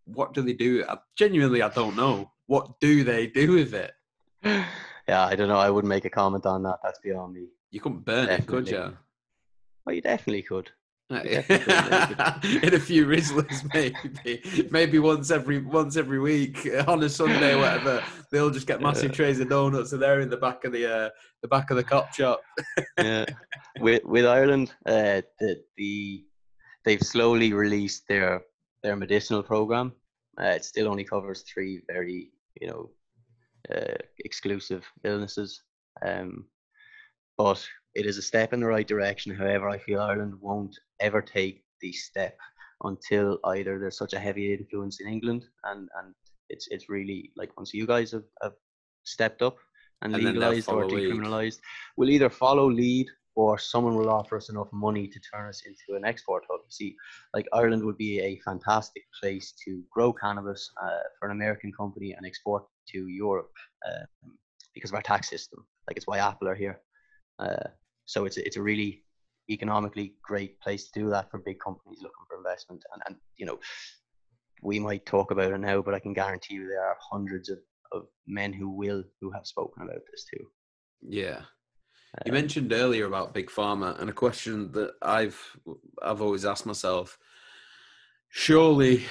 what 0.04 0.34
do 0.34 0.42
they 0.42 0.52
do? 0.52 0.84
I, 0.88 0.98
genuinely, 1.16 1.62
I 1.62 1.68
don't 1.68 1.96
know. 1.96 2.30
What 2.46 2.80
do 2.80 3.04
they 3.04 3.28
do 3.28 3.52
with 3.52 3.74
it? 3.74 3.92
Yeah, 4.44 5.26
I 5.26 5.34
don't 5.34 5.48
know. 5.48 5.58
I 5.58 5.70
wouldn't 5.70 5.88
make 5.88 6.04
a 6.04 6.10
comment 6.10 6.46
on 6.46 6.62
that. 6.64 6.78
That's 6.82 6.98
beyond 7.00 7.34
me. 7.34 7.48
You 7.70 7.80
couldn't 7.80 8.04
burn 8.04 8.26
definitely. 8.26 8.44
it, 8.44 8.46
could 8.46 8.68
you? 8.68 8.96
Well, 9.84 9.94
you 9.94 10.02
definitely 10.02 10.42
could. 10.42 10.70
in 11.12 12.74
a 12.74 12.80
few 12.80 13.04
Rizlas, 13.04 13.68
maybe, 13.74 14.68
maybe 14.70 14.98
once 14.98 15.30
every 15.30 15.60
once 15.60 15.98
every 15.98 16.18
week 16.18 16.66
on 16.88 17.02
a 17.02 17.08
Sunday, 17.08 17.52
or 17.52 17.58
whatever. 17.58 18.02
They'll 18.30 18.50
just 18.50 18.66
get 18.66 18.80
massive 18.80 19.10
yeah. 19.10 19.16
trays 19.16 19.38
of 19.40 19.50
donuts, 19.50 19.92
and 19.92 20.00
they're 20.00 20.20
in 20.20 20.30
the 20.30 20.38
back 20.38 20.64
of 20.64 20.72
the 20.72 20.90
uh, 20.90 21.10
the 21.42 21.48
back 21.48 21.70
of 21.70 21.76
the 21.76 21.84
cop 21.84 22.14
shop. 22.14 22.40
yeah, 22.98 23.26
with 23.80 24.02
with 24.04 24.24
Ireland, 24.24 24.72
uh, 24.86 25.20
the 25.38 25.62
the 25.76 26.24
they've 26.86 27.02
slowly 27.02 27.52
released 27.52 28.08
their 28.08 28.42
their 28.82 28.96
medicinal 28.96 29.42
program. 29.42 29.92
Uh, 30.40 30.46
it 30.46 30.64
still 30.64 30.88
only 30.88 31.04
covers 31.04 31.42
three 31.42 31.82
very 31.86 32.30
you 32.58 32.68
know 32.68 32.90
uh, 33.74 33.94
exclusive 34.24 34.84
illnesses. 35.04 35.62
Um, 36.04 36.46
but 37.38 37.64
it 37.94 38.06
is 38.06 38.18
a 38.18 38.22
step 38.22 38.52
in 38.52 38.60
the 38.60 38.66
right 38.66 38.86
direction. 38.86 39.34
However, 39.34 39.68
I 39.68 39.78
feel 39.78 40.00
Ireland 40.00 40.34
won't 40.40 40.78
ever 41.00 41.20
take 41.20 41.64
the 41.80 41.92
step 41.92 42.36
until 42.84 43.38
either 43.44 43.78
there's 43.78 43.98
such 43.98 44.12
a 44.12 44.18
heavy 44.18 44.52
influence 44.52 45.00
in 45.00 45.08
England 45.08 45.44
and, 45.64 45.88
and 45.98 46.14
it's 46.48 46.68
it's 46.70 46.88
really 46.88 47.32
like 47.36 47.56
once 47.56 47.72
you 47.72 47.86
guys 47.86 48.12
have, 48.12 48.24
have 48.42 48.52
stepped 49.04 49.42
up 49.42 49.56
and, 50.02 50.14
and 50.14 50.24
legalized 50.24 50.68
or 50.68 50.84
decriminalized, 50.84 51.60
we'll 51.96 52.10
either 52.10 52.30
follow 52.30 52.70
lead 52.70 53.08
or 53.34 53.58
someone 53.58 53.96
will 53.96 54.10
offer 54.10 54.36
us 54.36 54.50
enough 54.50 54.68
money 54.72 55.08
to 55.08 55.20
turn 55.20 55.48
us 55.48 55.62
into 55.66 55.96
an 55.96 56.04
export 56.04 56.44
hub. 56.50 56.60
You 56.60 56.70
See, 56.70 56.96
like 57.34 57.46
Ireland 57.52 57.84
would 57.84 57.96
be 57.96 58.20
a 58.20 58.40
fantastic 58.44 59.02
place 59.20 59.54
to 59.64 59.82
grow 59.90 60.12
cannabis 60.12 60.70
uh, 60.82 61.00
for 61.18 61.26
an 61.26 61.32
American 61.32 61.72
company 61.72 62.12
and 62.12 62.26
export 62.26 62.64
to 62.88 63.08
Europe 63.08 63.50
um, 63.88 64.36
because 64.74 64.90
of 64.90 64.96
our 64.96 65.02
tax 65.02 65.28
system. 65.28 65.66
Like 65.88 65.96
it's 65.96 66.06
why 66.06 66.18
Apple 66.18 66.48
are 66.48 66.54
here. 66.54 66.80
Uh, 67.38 67.68
so 68.04 68.24
it's 68.26 68.36
it's 68.36 68.56
a 68.56 68.62
really 68.62 69.04
economically 69.50 70.14
great 70.22 70.60
place 70.60 70.90
to 70.90 71.00
do 71.00 71.10
that 71.10 71.30
for 71.30 71.38
big 71.38 71.58
companies 71.58 71.98
looking 72.02 72.26
for 72.28 72.36
investment. 72.36 72.82
And 72.92 73.02
and 73.06 73.16
you 73.36 73.46
know, 73.46 73.58
we 74.62 74.78
might 74.78 75.06
talk 75.06 75.30
about 75.30 75.52
it 75.52 75.58
now, 75.58 75.82
but 75.82 75.94
I 75.94 75.98
can 75.98 76.12
guarantee 76.12 76.54
you 76.54 76.68
there 76.68 76.86
are 76.86 76.96
hundreds 77.10 77.48
of, 77.48 77.58
of 77.92 78.02
men 78.26 78.52
who 78.52 78.70
will 78.70 79.02
who 79.20 79.30
have 79.30 79.46
spoken 79.46 79.82
about 79.82 80.02
this 80.10 80.26
too. 80.32 80.46
Yeah. 81.00 81.42
You 82.26 82.32
um, 82.32 82.34
mentioned 82.34 82.72
earlier 82.72 83.06
about 83.06 83.32
big 83.32 83.48
pharma, 83.48 83.98
and 84.00 84.10
a 84.10 84.12
question 84.12 84.70
that 84.72 84.92
I've 85.00 85.38
I've 86.02 86.20
always 86.20 86.44
asked 86.44 86.66
myself: 86.66 87.18
Surely, 88.28 89.04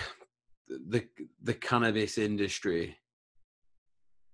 the 0.68 1.08
the 1.42 1.56
cannabis 1.56 2.18
industry, 2.18 2.98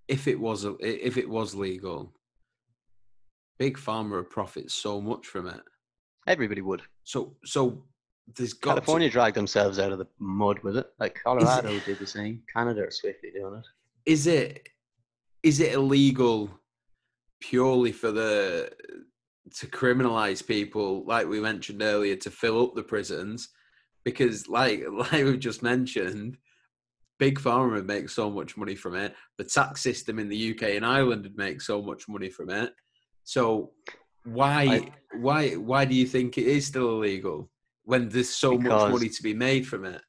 if 0.08 0.28
it 0.28 0.40
was 0.40 0.66
if 0.80 1.18
it 1.18 1.30
was 1.30 1.56
legal, 1.56 2.14
big 3.58 3.78
pharma 3.78 4.18
would 4.18 4.30
profit 4.30 4.70
so 4.70 5.00
much 5.00 5.28
from 5.28 5.48
it. 5.48 5.62
Everybody 6.28 6.62
would. 6.62 6.82
So 7.04 7.38
so 7.46 7.86
there's 8.36 8.54
got 8.54 8.72
California 8.72 9.08
to, 9.08 9.14
dragged 9.14 9.38
themselves 9.38 9.80
out 9.80 9.94
of 9.94 10.00
the 10.00 10.08
mud 10.20 10.60
with 10.60 10.76
it. 10.76 10.88
Like 11.00 11.20
Colorado 11.24 11.80
did 11.86 12.00
the 12.00 12.08
same. 12.08 12.44
Canada 12.54 12.82
are 12.82 12.92
swiftly 12.92 13.32
doing 13.32 13.56
it. 13.56 13.66
Is 14.06 14.28
it 14.28 14.68
is 15.42 15.62
it 15.62 15.74
illegal? 15.74 16.50
Purely 17.40 17.92
for 17.92 18.12
the 18.12 18.72
to 19.56 19.68
criminalize 19.68 20.46
people 20.46 21.06
like 21.06 21.28
we 21.28 21.40
mentioned 21.40 21.82
earlier 21.82 22.16
to 22.16 22.30
fill 22.30 22.64
up 22.64 22.76
the 22.76 22.84
prisons 22.84 23.50
because 24.04 24.48
like 24.48 24.84
like 24.92 25.24
we 25.24 25.38
just 25.38 25.64
mentioned 25.64 26.38
big 27.20 27.40
pharma 27.40 27.84
make 27.84 28.10
so 28.10 28.30
much 28.30 28.58
money 28.58 28.76
from 28.76 28.96
it. 28.96 29.16
The 29.38 29.44
tax 29.44 29.82
system 29.82 30.20
in 30.20 30.30
the 30.30 30.52
uk 30.52 30.62
and 30.62 30.86
ireland 30.86 31.24
would 31.24 31.38
make 31.38 31.62
so 31.62 31.82
much 31.82 32.08
money 32.08 32.30
from 32.30 32.50
it. 32.50 32.74
So 33.24 33.72
why 34.24 34.64
I, 34.64 34.92
why 35.18 35.50
why 35.52 35.86
do 35.86 35.96
you 35.96 36.06
think 36.06 36.38
it 36.38 36.48
is 36.48 36.68
still 36.68 36.90
illegal 37.02 37.50
when 37.84 38.10
there's 38.10 38.30
so 38.30 38.58
much 38.58 38.92
money 38.92 39.10
to 39.10 39.24
be 39.24 39.34
made 39.34 39.68
from 39.68 39.86
it? 39.86 40.02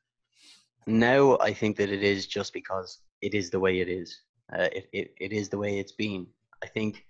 Now 0.86 1.38
i 1.38 1.52
think 1.52 1.76
that 1.76 1.90
it 1.90 2.02
is 2.02 2.26
just 2.26 2.52
because 2.52 3.00
it 3.20 3.34
is 3.34 3.50
the 3.50 3.60
way 3.60 3.80
it 3.80 3.88
is. 3.88 4.20
Uh, 4.52 4.68
it, 4.72 4.88
it, 4.92 5.14
it 5.20 5.32
is 5.32 5.48
the 5.48 5.58
way 5.58 5.78
it's 5.78 5.92
been. 5.92 6.26
I 6.62 6.66
think 6.66 7.04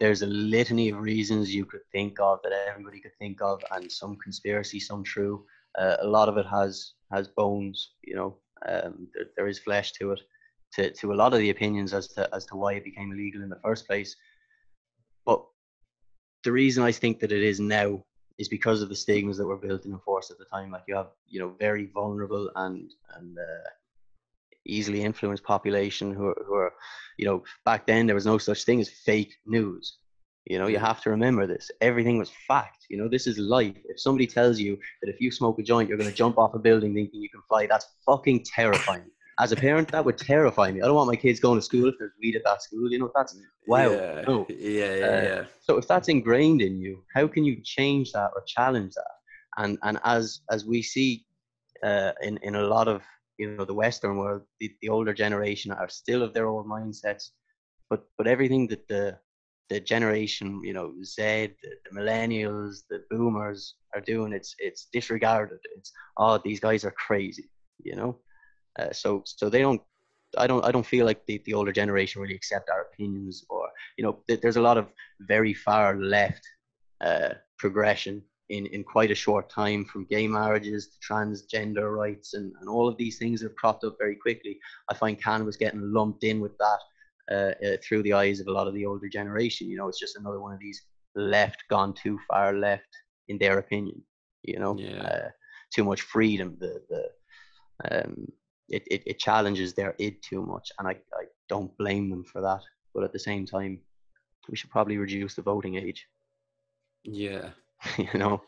there's 0.00 0.22
a 0.22 0.26
litany 0.26 0.90
of 0.90 0.98
reasons 0.98 1.54
you 1.54 1.64
could 1.64 1.84
think 1.92 2.20
of 2.20 2.40
that 2.42 2.52
everybody 2.68 3.00
could 3.00 3.16
think 3.18 3.40
of, 3.42 3.62
and 3.72 3.90
some 3.90 4.16
conspiracy, 4.16 4.78
some 4.78 5.02
true. 5.02 5.44
Uh, 5.78 5.96
a 6.00 6.06
lot 6.06 6.28
of 6.28 6.36
it 6.36 6.46
has 6.46 6.92
has 7.12 7.28
bones, 7.28 7.92
you 8.02 8.14
know. 8.14 8.36
Um, 8.68 9.08
there, 9.14 9.26
there 9.36 9.48
is 9.48 9.58
flesh 9.58 9.92
to 9.92 10.12
it, 10.12 10.20
to, 10.74 10.90
to 10.90 11.12
a 11.12 11.14
lot 11.14 11.32
of 11.32 11.38
the 11.38 11.50
opinions 11.50 11.92
as 11.92 12.08
to 12.08 12.28
as 12.34 12.44
to 12.46 12.56
why 12.56 12.74
it 12.74 12.84
became 12.84 13.12
illegal 13.12 13.42
in 13.42 13.48
the 13.48 13.60
first 13.62 13.86
place. 13.86 14.16
But 15.24 15.44
the 16.44 16.52
reason 16.52 16.84
I 16.84 16.92
think 16.92 17.20
that 17.20 17.32
it 17.32 17.42
is 17.42 17.60
now 17.60 18.04
is 18.38 18.48
because 18.48 18.82
of 18.82 18.88
the 18.88 18.96
stigmas 18.96 19.36
that 19.36 19.46
were 19.46 19.56
built 19.56 19.84
in 19.84 19.90
and 19.90 19.94
enforced 19.94 20.30
at 20.30 20.38
the 20.38 20.44
time. 20.44 20.70
Like 20.70 20.84
you 20.86 20.94
have, 20.94 21.10
you 21.26 21.40
know, 21.40 21.54
very 21.58 21.86
vulnerable 21.86 22.50
and 22.54 22.90
and 23.16 23.36
uh, 23.36 23.68
easily 24.68 25.02
influenced 25.02 25.44
population 25.44 26.12
who 26.12 26.26
are, 26.26 26.44
who 26.46 26.54
are, 26.54 26.72
you 27.16 27.26
know, 27.26 27.42
back 27.64 27.86
then 27.86 28.06
there 28.06 28.14
was 28.14 28.26
no 28.26 28.38
such 28.38 28.64
thing 28.64 28.80
as 28.80 28.88
fake 28.88 29.34
news. 29.46 29.98
You 30.46 30.58
know, 30.58 30.66
you 30.66 30.78
have 30.78 31.02
to 31.02 31.10
remember 31.10 31.46
this. 31.46 31.70
Everything 31.82 32.18
was 32.18 32.30
fact. 32.46 32.86
You 32.88 32.96
know, 32.96 33.08
this 33.08 33.26
is 33.26 33.36
life. 33.36 33.76
If 33.84 34.00
somebody 34.00 34.26
tells 34.26 34.58
you 34.58 34.78
that 35.02 35.10
if 35.10 35.20
you 35.20 35.30
smoke 35.30 35.58
a 35.58 35.62
joint, 35.62 35.88
you're 35.88 35.98
going 35.98 36.10
to 36.10 36.16
jump 36.16 36.38
off 36.38 36.54
a 36.54 36.58
building 36.58 36.94
thinking 36.94 37.20
you 37.20 37.28
can 37.28 37.42
fly, 37.48 37.66
that's 37.66 37.86
fucking 38.06 38.44
terrifying. 38.44 39.10
As 39.40 39.52
a 39.52 39.56
parent, 39.56 39.88
that 39.92 40.04
would 40.04 40.18
terrify 40.18 40.72
me. 40.72 40.80
I 40.80 40.86
don't 40.86 40.96
want 40.96 41.06
my 41.06 41.16
kids 41.16 41.38
going 41.38 41.58
to 41.58 41.62
school 41.62 41.88
if 41.88 41.94
there's 41.98 42.12
weed 42.20 42.34
at 42.34 42.42
that 42.44 42.62
school. 42.62 42.90
You 42.90 42.98
know, 42.98 43.12
that's 43.14 43.36
wow. 43.66 43.90
Yeah, 43.90 44.24
no. 44.26 44.46
yeah, 44.48 44.94
yeah, 44.94 45.06
uh, 45.06 45.22
yeah. 45.22 45.44
So 45.60 45.76
if 45.76 45.86
that's 45.86 46.08
ingrained 46.08 46.60
in 46.60 46.80
you, 46.80 47.04
how 47.14 47.28
can 47.28 47.44
you 47.44 47.60
change 47.62 48.10
that 48.12 48.30
or 48.34 48.42
challenge 48.46 48.94
that? 48.94 49.12
And 49.58 49.78
and 49.82 50.00
as 50.02 50.40
as 50.50 50.64
we 50.64 50.82
see 50.82 51.24
uh, 51.84 52.12
in 52.22 52.38
in 52.38 52.56
a 52.56 52.62
lot 52.62 52.88
of 52.88 53.02
you 53.38 53.54
know 53.56 53.64
the 53.64 53.74
Western 53.74 54.16
world, 54.18 54.42
the, 54.60 54.72
the 54.82 54.88
older 54.88 55.14
generation 55.14 55.72
are 55.72 55.88
still 55.88 56.22
of 56.22 56.34
their 56.34 56.46
old 56.46 56.66
mindsets, 56.66 57.30
but 57.90 58.04
but 58.16 58.26
everything 58.26 58.66
that 58.68 58.86
the 58.88 59.18
the 59.70 59.80
generation, 59.80 60.62
you 60.64 60.72
know, 60.72 60.94
Z, 61.04 61.22
the, 61.62 61.70
the 61.84 62.00
millennials, 62.00 62.82
the 62.88 63.04
boomers 63.10 63.74
are 63.94 64.00
doing, 64.00 64.32
it's 64.32 64.54
it's 64.58 64.88
disregarded. 64.92 65.58
It's 65.76 65.92
oh 66.16 66.38
these 66.44 66.60
guys 66.60 66.84
are 66.84 66.94
crazy, 67.06 67.50
you 67.82 67.96
know. 67.96 68.18
Uh, 68.78 68.92
so 68.92 69.22
so 69.24 69.48
they 69.48 69.60
don't. 69.60 69.80
I 70.36 70.46
don't. 70.46 70.64
I 70.64 70.70
don't 70.70 70.86
feel 70.86 71.06
like 71.06 71.24
the, 71.26 71.42
the 71.46 71.54
older 71.54 71.72
generation 71.72 72.20
really 72.20 72.34
accept 72.34 72.70
our 72.70 72.82
opinions, 72.82 73.44
or 73.50 73.68
you 73.96 74.04
know, 74.04 74.18
th- 74.28 74.40
there's 74.40 74.56
a 74.56 74.62
lot 74.62 74.78
of 74.78 74.88
very 75.20 75.54
far 75.54 75.96
left 75.96 76.46
uh, 77.00 77.30
progression 77.58 78.22
in, 78.50 78.66
in 78.66 78.82
quite 78.82 79.10
a 79.10 79.14
short 79.14 79.50
time 79.50 79.84
from 79.84 80.06
gay 80.06 80.26
marriages 80.26 80.88
to 80.88 81.12
transgender 81.12 81.94
rights 81.94 82.34
and, 82.34 82.52
and 82.60 82.68
all 82.68 82.88
of 82.88 82.96
these 82.96 83.18
things 83.18 83.42
have 83.42 83.54
cropped 83.56 83.84
up 83.84 83.96
very 83.98 84.16
quickly. 84.16 84.58
I 84.90 84.94
find 84.94 85.22
cannabis 85.22 85.56
getting 85.56 85.92
lumped 85.92 86.24
in 86.24 86.40
with 86.40 86.56
that 86.58 86.78
uh, 87.30 87.52
uh, 87.66 87.76
through 87.82 88.02
the 88.02 88.14
eyes 88.14 88.40
of 88.40 88.46
a 88.46 88.52
lot 88.52 88.66
of 88.66 88.74
the 88.74 88.86
older 88.86 89.08
generation. 89.08 89.68
You 89.68 89.76
know, 89.76 89.88
it's 89.88 90.00
just 90.00 90.16
another 90.16 90.40
one 90.40 90.54
of 90.54 90.60
these 90.60 90.82
left 91.14 91.64
gone 91.68 91.92
too 91.94 92.18
far 92.28 92.54
left 92.54 92.88
in 93.28 93.38
their 93.38 93.58
opinion. 93.58 94.02
You 94.42 94.58
know, 94.58 94.76
yeah. 94.78 95.02
uh, 95.02 95.28
too 95.74 95.84
much 95.84 96.00
freedom. 96.00 96.56
The 96.58 96.82
the 96.88 97.04
um, 97.90 98.26
it, 98.68 98.82
it, 98.90 99.02
it 99.06 99.18
challenges 99.18 99.74
their 99.74 99.94
id 99.98 100.22
too 100.22 100.42
much, 100.42 100.70
and 100.78 100.88
I, 100.88 100.92
I 100.92 101.24
don't 101.48 101.76
blame 101.76 102.08
them 102.08 102.24
for 102.24 102.40
that. 102.40 102.60
But 102.94 103.04
at 103.04 103.12
the 103.12 103.18
same 103.18 103.44
time, 103.44 103.80
we 104.48 104.56
should 104.56 104.70
probably 104.70 104.96
reduce 104.96 105.34
the 105.34 105.42
voting 105.42 105.76
age. 105.76 106.06
Yeah, 107.04 107.50
you 107.98 108.18
know. 108.18 108.42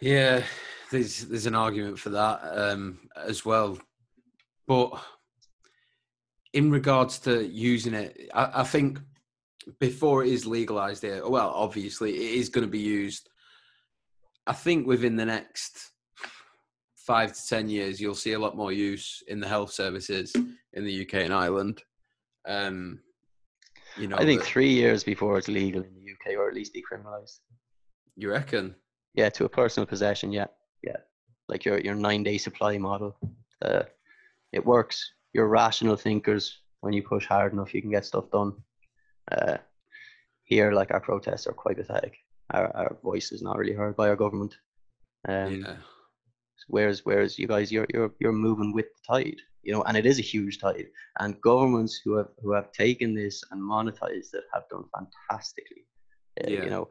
Yeah, 0.00 0.42
there's 0.90 1.26
there's 1.26 1.46
an 1.46 1.54
argument 1.54 1.98
for 1.98 2.10
that 2.10 2.40
um, 2.42 2.98
as 3.16 3.44
well, 3.44 3.78
but 4.66 4.90
in 6.52 6.70
regards 6.70 7.18
to 7.20 7.44
using 7.46 7.94
it, 7.94 8.30
I, 8.34 8.60
I 8.60 8.64
think 8.64 9.00
before 9.80 10.24
it 10.24 10.30
is 10.30 10.46
legalized 10.46 11.02
here, 11.02 11.28
well, 11.28 11.50
obviously 11.50 12.14
it 12.14 12.38
is 12.38 12.48
going 12.48 12.66
to 12.66 12.70
be 12.70 12.78
used. 12.78 13.28
I 14.46 14.52
think 14.52 14.86
within 14.86 15.16
the 15.16 15.24
next 15.24 15.90
five 16.96 17.32
to 17.32 17.46
ten 17.46 17.68
years, 17.68 18.00
you'll 18.00 18.14
see 18.14 18.32
a 18.32 18.38
lot 18.38 18.56
more 18.56 18.72
use 18.72 19.22
in 19.28 19.40
the 19.40 19.48
health 19.48 19.72
services 19.72 20.32
in 20.72 20.84
the 20.84 21.02
UK 21.02 21.14
and 21.14 21.32
Ireland. 21.32 21.82
Um, 22.46 23.00
you 23.96 24.08
know, 24.08 24.16
I 24.16 24.24
think 24.24 24.42
three 24.42 24.72
years 24.72 25.04
before 25.04 25.38
it's 25.38 25.48
legal 25.48 25.82
in 25.82 25.94
the 25.94 26.12
UK, 26.12 26.38
or 26.38 26.48
at 26.48 26.54
least 26.54 26.74
decriminalized. 26.74 27.40
You 28.16 28.30
reckon? 28.30 28.74
Yeah, 29.14 29.28
to 29.30 29.44
a 29.44 29.48
personal 29.48 29.86
possession. 29.86 30.32
Yeah, 30.32 30.46
yeah. 30.82 30.96
Like 31.48 31.64
your 31.64 31.78
your 31.80 31.94
nine 31.94 32.22
day 32.22 32.38
supply 32.38 32.78
model. 32.78 33.16
Uh, 33.62 33.84
it 34.52 34.64
works. 34.64 35.12
You're 35.32 35.48
rational 35.48 35.96
thinkers. 35.96 36.60
When 36.80 36.92
you 36.92 37.02
push 37.02 37.26
hard 37.26 37.52
enough, 37.52 37.74
you 37.74 37.80
can 37.80 37.90
get 37.90 38.04
stuff 38.04 38.30
done. 38.30 38.52
Uh, 39.30 39.56
here, 40.44 40.72
like 40.72 40.92
our 40.92 41.00
protests 41.00 41.46
are 41.46 41.52
quite 41.52 41.76
pathetic. 41.76 42.16
Our 42.50 42.76
our 42.76 42.96
voice 43.02 43.32
is 43.32 43.42
not 43.42 43.58
really 43.58 43.72
heard 43.72 43.96
by 43.96 44.08
our 44.08 44.16
government. 44.16 44.56
Um, 45.28 45.62
yeah. 45.62 45.76
Whereas 46.68 47.04
whereas 47.04 47.38
you 47.38 47.46
guys, 47.46 47.72
you're 47.72 47.86
you're 47.92 48.12
you're 48.20 48.32
moving 48.32 48.72
with 48.72 48.86
the 48.86 49.14
tide. 49.14 49.40
You 49.62 49.72
know, 49.72 49.82
and 49.84 49.96
it 49.96 50.04
is 50.04 50.18
a 50.18 50.22
huge 50.22 50.58
tide. 50.58 50.86
And 51.20 51.40
governments 51.40 52.00
who 52.04 52.16
have 52.16 52.28
who 52.42 52.52
have 52.52 52.70
taken 52.72 53.14
this 53.14 53.42
and 53.50 53.60
monetized 53.60 54.34
it 54.34 54.44
have 54.52 54.68
done 54.70 54.84
fantastically. 54.94 55.86
Uh, 56.40 56.50
yeah. 56.50 56.64
You 56.64 56.70
know, 56.70 56.88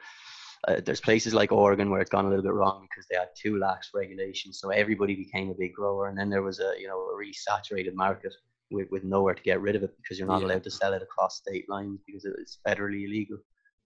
uh, 0.67 0.79
there's 0.85 1.01
places 1.01 1.33
like 1.33 1.51
Oregon 1.51 1.89
where 1.89 1.99
it's 1.99 2.09
gone 2.09 2.25
a 2.25 2.29
little 2.29 2.43
bit 2.43 2.53
wrong 2.53 2.87
because 2.89 3.05
they 3.09 3.17
had 3.17 3.29
too 3.37 3.57
lax 3.57 3.89
regulations, 3.93 4.59
so 4.59 4.69
everybody 4.69 5.15
became 5.15 5.49
a 5.49 5.55
big 5.55 5.73
grower, 5.73 6.07
and 6.07 6.17
then 6.17 6.29
there 6.29 6.43
was 6.43 6.59
a 6.59 6.73
you 6.79 6.87
know 6.87 6.99
a 6.99 7.17
really 7.17 7.33
saturated 7.33 7.95
market 7.95 8.33
with, 8.71 8.87
with 8.91 9.03
nowhere 9.03 9.33
to 9.33 9.43
get 9.43 9.61
rid 9.61 9.75
of 9.75 9.83
it 9.83 9.95
because 9.97 10.17
you're 10.17 10.27
not 10.27 10.41
yeah. 10.41 10.47
allowed 10.47 10.63
to 10.63 10.71
sell 10.71 10.93
it 10.93 11.01
across 11.01 11.37
state 11.37 11.69
lines 11.69 11.99
because 12.05 12.25
it's 12.25 12.59
federally 12.67 13.05
illegal. 13.05 13.37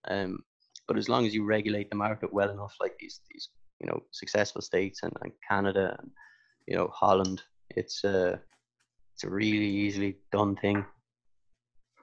Um, 0.07 0.39
but 0.87 0.97
as 0.97 1.09
long 1.09 1.25
as 1.25 1.33
you 1.33 1.43
regulate 1.43 1.89
the 1.89 1.97
market 1.97 2.31
well 2.31 2.49
enough, 2.49 2.75
like 2.79 2.95
these 2.99 3.21
these 3.31 3.49
you 3.79 3.87
know 3.87 3.99
successful 4.11 4.61
states 4.61 5.01
and, 5.03 5.13
and 5.21 5.31
Canada 5.47 5.95
and 5.99 6.11
you 6.67 6.75
know 6.75 6.89
Holland, 6.93 7.41
it's 7.71 8.03
a 8.03 8.39
it's 9.15 9.23
a 9.23 9.29
really 9.29 9.65
easily 9.65 10.17
done 10.31 10.55
thing. 10.55 10.85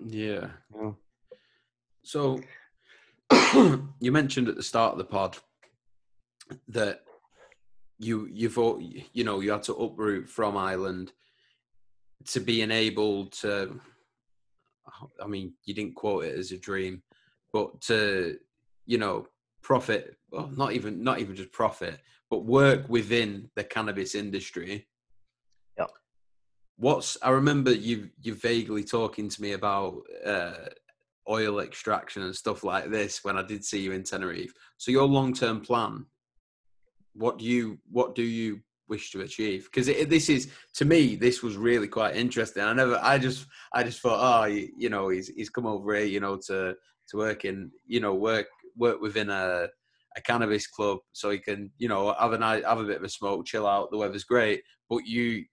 Yeah. 0.04 0.48
You 0.74 0.82
know? 0.82 0.96
So 2.02 2.40
you 4.00 4.12
mentioned 4.12 4.48
at 4.48 4.56
the 4.56 4.62
start 4.62 4.92
of 4.92 4.98
the 4.98 5.04
pod 5.04 5.38
that 6.68 7.00
you 7.98 8.28
you've 8.30 8.58
you 9.12 9.24
know 9.24 9.40
you 9.40 9.50
had 9.50 9.62
to 9.64 9.74
uproot 9.74 10.28
from 10.28 10.56
Ireland 10.56 11.12
to 12.26 12.40
be 12.40 12.62
enabled 12.62 13.32
to. 13.32 13.80
I 15.20 15.26
mean, 15.26 15.54
you 15.64 15.74
didn't 15.74 15.94
quote 15.94 16.24
it 16.24 16.38
as 16.38 16.52
a 16.52 16.58
dream, 16.58 17.02
but 17.52 17.80
to 17.82 18.38
you 18.86 18.98
know 18.98 19.26
profit, 19.62 20.16
well, 20.30 20.50
not 20.54 20.72
even 20.72 21.02
not 21.02 21.20
even 21.20 21.34
just 21.34 21.52
profit, 21.52 22.00
but 22.30 22.44
work 22.44 22.88
within 22.88 23.50
the 23.56 23.64
cannabis 23.64 24.14
industry. 24.14 24.86
Yeah. 25.78 25.86
What's 26.76 27.16
I 27.22 27.30
remember 27.30 27.72
you 27.72 28.10
you 28.20 28.34
vaguely 28.34 28.84
talking 28.84 29.28
to 29.28 29.42
me 29.42 29.52
about 29.52 30.02
uh, 30.24 30.68
oil 31.28 31.60
extraction 31.60 32.22
and 32.22 32.34
stuff 32.34 32.64
like 32.64 32.90
this 32.90 33.24
when 33.24 33.36
I 33.36 33.42
did 33.42 33.64
see 33.64 33.80
you 33.80 33.92
in 33.92 34.02
Tenerife. 34.02 34.52
So 34.76 34.90
your 34.90 35.06
long 35.06 35.32
term 35.32 35.60
plan, 35.60 36.06
what 37.14 37.38
do 37.38 37.44
you 37.44 37.78
what 37.90 38.14
do 38.14 38.22
you 38.22 38.60
wish 38.88 39.10
to 39.12 39.22
achieve? 39.22 39.64
Because 39.64 39.86
this 39.86 40.28
is 40.28 40.50
to 40.74 40.84
me 40.84 41.16
this 41.16 41.42
was 41.42 41.56
really 41.56 41.88
quite 41.88 42.16
interesting. 42.16 42.62
I 42.62 42.72
never 42.72 42.98
I 43.02 43.18
just 43.18 43.46
I 43.72 43.82
just 43.82 44.00
thought 44.00 44.20
ah, 44.20 44.42
oh 44.42 44.44
you, 44.46 44.68
you 44.76 44.88
know 44.90 45.08
he's 45.08 45.28
he's 45.28 45.50
come 45.50 45.66
over 45.66 45.94
here 45.94 46.04
you 46.06 46.20
know 46.20 46.36
to 46.48 46.74
to 47.08 47.16
work 47.16 47.44
in 47.44 47.70
you 47.86 48.00
know 48.00 48.14
work 48.14 48.46
work 48.76 49.00
within 49.00 49.30
a 49.30 49.68
a 50.16 50.20
cannabis 50.20 50.66
club 50.66 50.98
so 51.12 51.30
he 51.30 51.38
can 51.38 51.70
you 51.78 51.88
know 51.88 52.14
have 52.18 52.32
a 52.32 52.38
night 52.38 52.64
have 52.64 52.78
a 52.78 52.84
bit 52.84 52.98
of 52.98 53.02
a 53.02 53.08
smoke 53.08 53.44
chill 53.44 53.66
out 53.66 53.90
the 53.90 53.96
weather's 53.96 54.24
great 54.24 54.62
but 54.88 55.04
you 55.06 55.44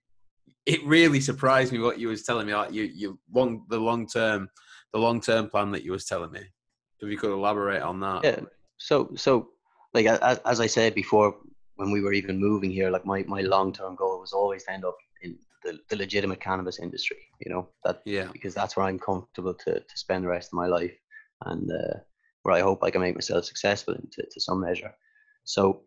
it 0.66 0.84
really 0.84 1.20
surprised 1.20 1.72
me 1.72 1.80
what 1.80 1.98
you 1.98 2.08
was 2.08 2.22
telling 2.22 2.46
me 2.46 2.54
like 2.54 2.72
you 2.72 2.84
you 2.84 3.18
long 3.34 3.64
the 3.70 3.78
long 3.78 4.06
term 4.06 4.48
the 4.92 4.98
long 4.98 5.20
term 5.20 5.48
plan 5.48 5.70
that 5.72 5.84
you 5.84 5.92
was 5.92 6.04
telling 6.04 6.32
me. 6.32 6.42
If 7.00 7.10
you 7.10 7.18
could 7.18 7.32
elaborate 7.32 7.82
on 7.82 8.00
that. 8.00 8.24
Yeah. 8.24 8.40
So 8.76 9.10
so 9.16 9.48
like 9.94 10.06
as, 10.06 10.38
as 10.44 10.60
I 10.60 10.66
said 10.66 10.94
before, 10.94 11.36
when 11.76 11.90
we 11.90 12.00
were 12.00 12.12
even 12.12 12.38
moving 12.38 12.70
here, 12.70 12.90
like 12.90 13.04
my, 13.04 13.24
my 13.24 13.40
long 13.40 13.72
term 13.72 13.96
goal 13.96 14.20
was 14.20 14.32
always 14.32 14.64
to 14.64 14.72
end 14.72 14.84
up 14.84 14.96
in 15.22 15.36
the, 15.64 15.78
the 15.88 15.96
legitimate 15.96 16.40
cannabis 16.40 16.78
industry. 16.78 17.18
You 17.40 17.52
know 17.52 17.68
that 17.84 18.02
yeah 18.04 18.28
because 18.32 18.54
that's 18.54 18.76
where 18.76 18.86
I'm 18.86 18.98
comfortable 18.98 19.54
to 19.54 19.80
to 19.80 19.98
spend 19.98 20.24
the 20.24 20.28
rest 20.28 20.50
of 20.50 20.56
my 20.56 20.66
life 20.66 20.94
and 21.46 21.70
uh, 21.70 21.98
where 22.42 22.54
I 22.54 22.60
hope 22.60 22.82
I 22.82 22.90
can 22.90 23.00
make 23.00 23.14
myself 23.14 23.44
successful 23.44 23.94
in 23.94 24.08
to, 24.12 24.22
to 24.22 24.40
some 24.40 24.60
measure. 24.60 24.94
So 25.44 25.82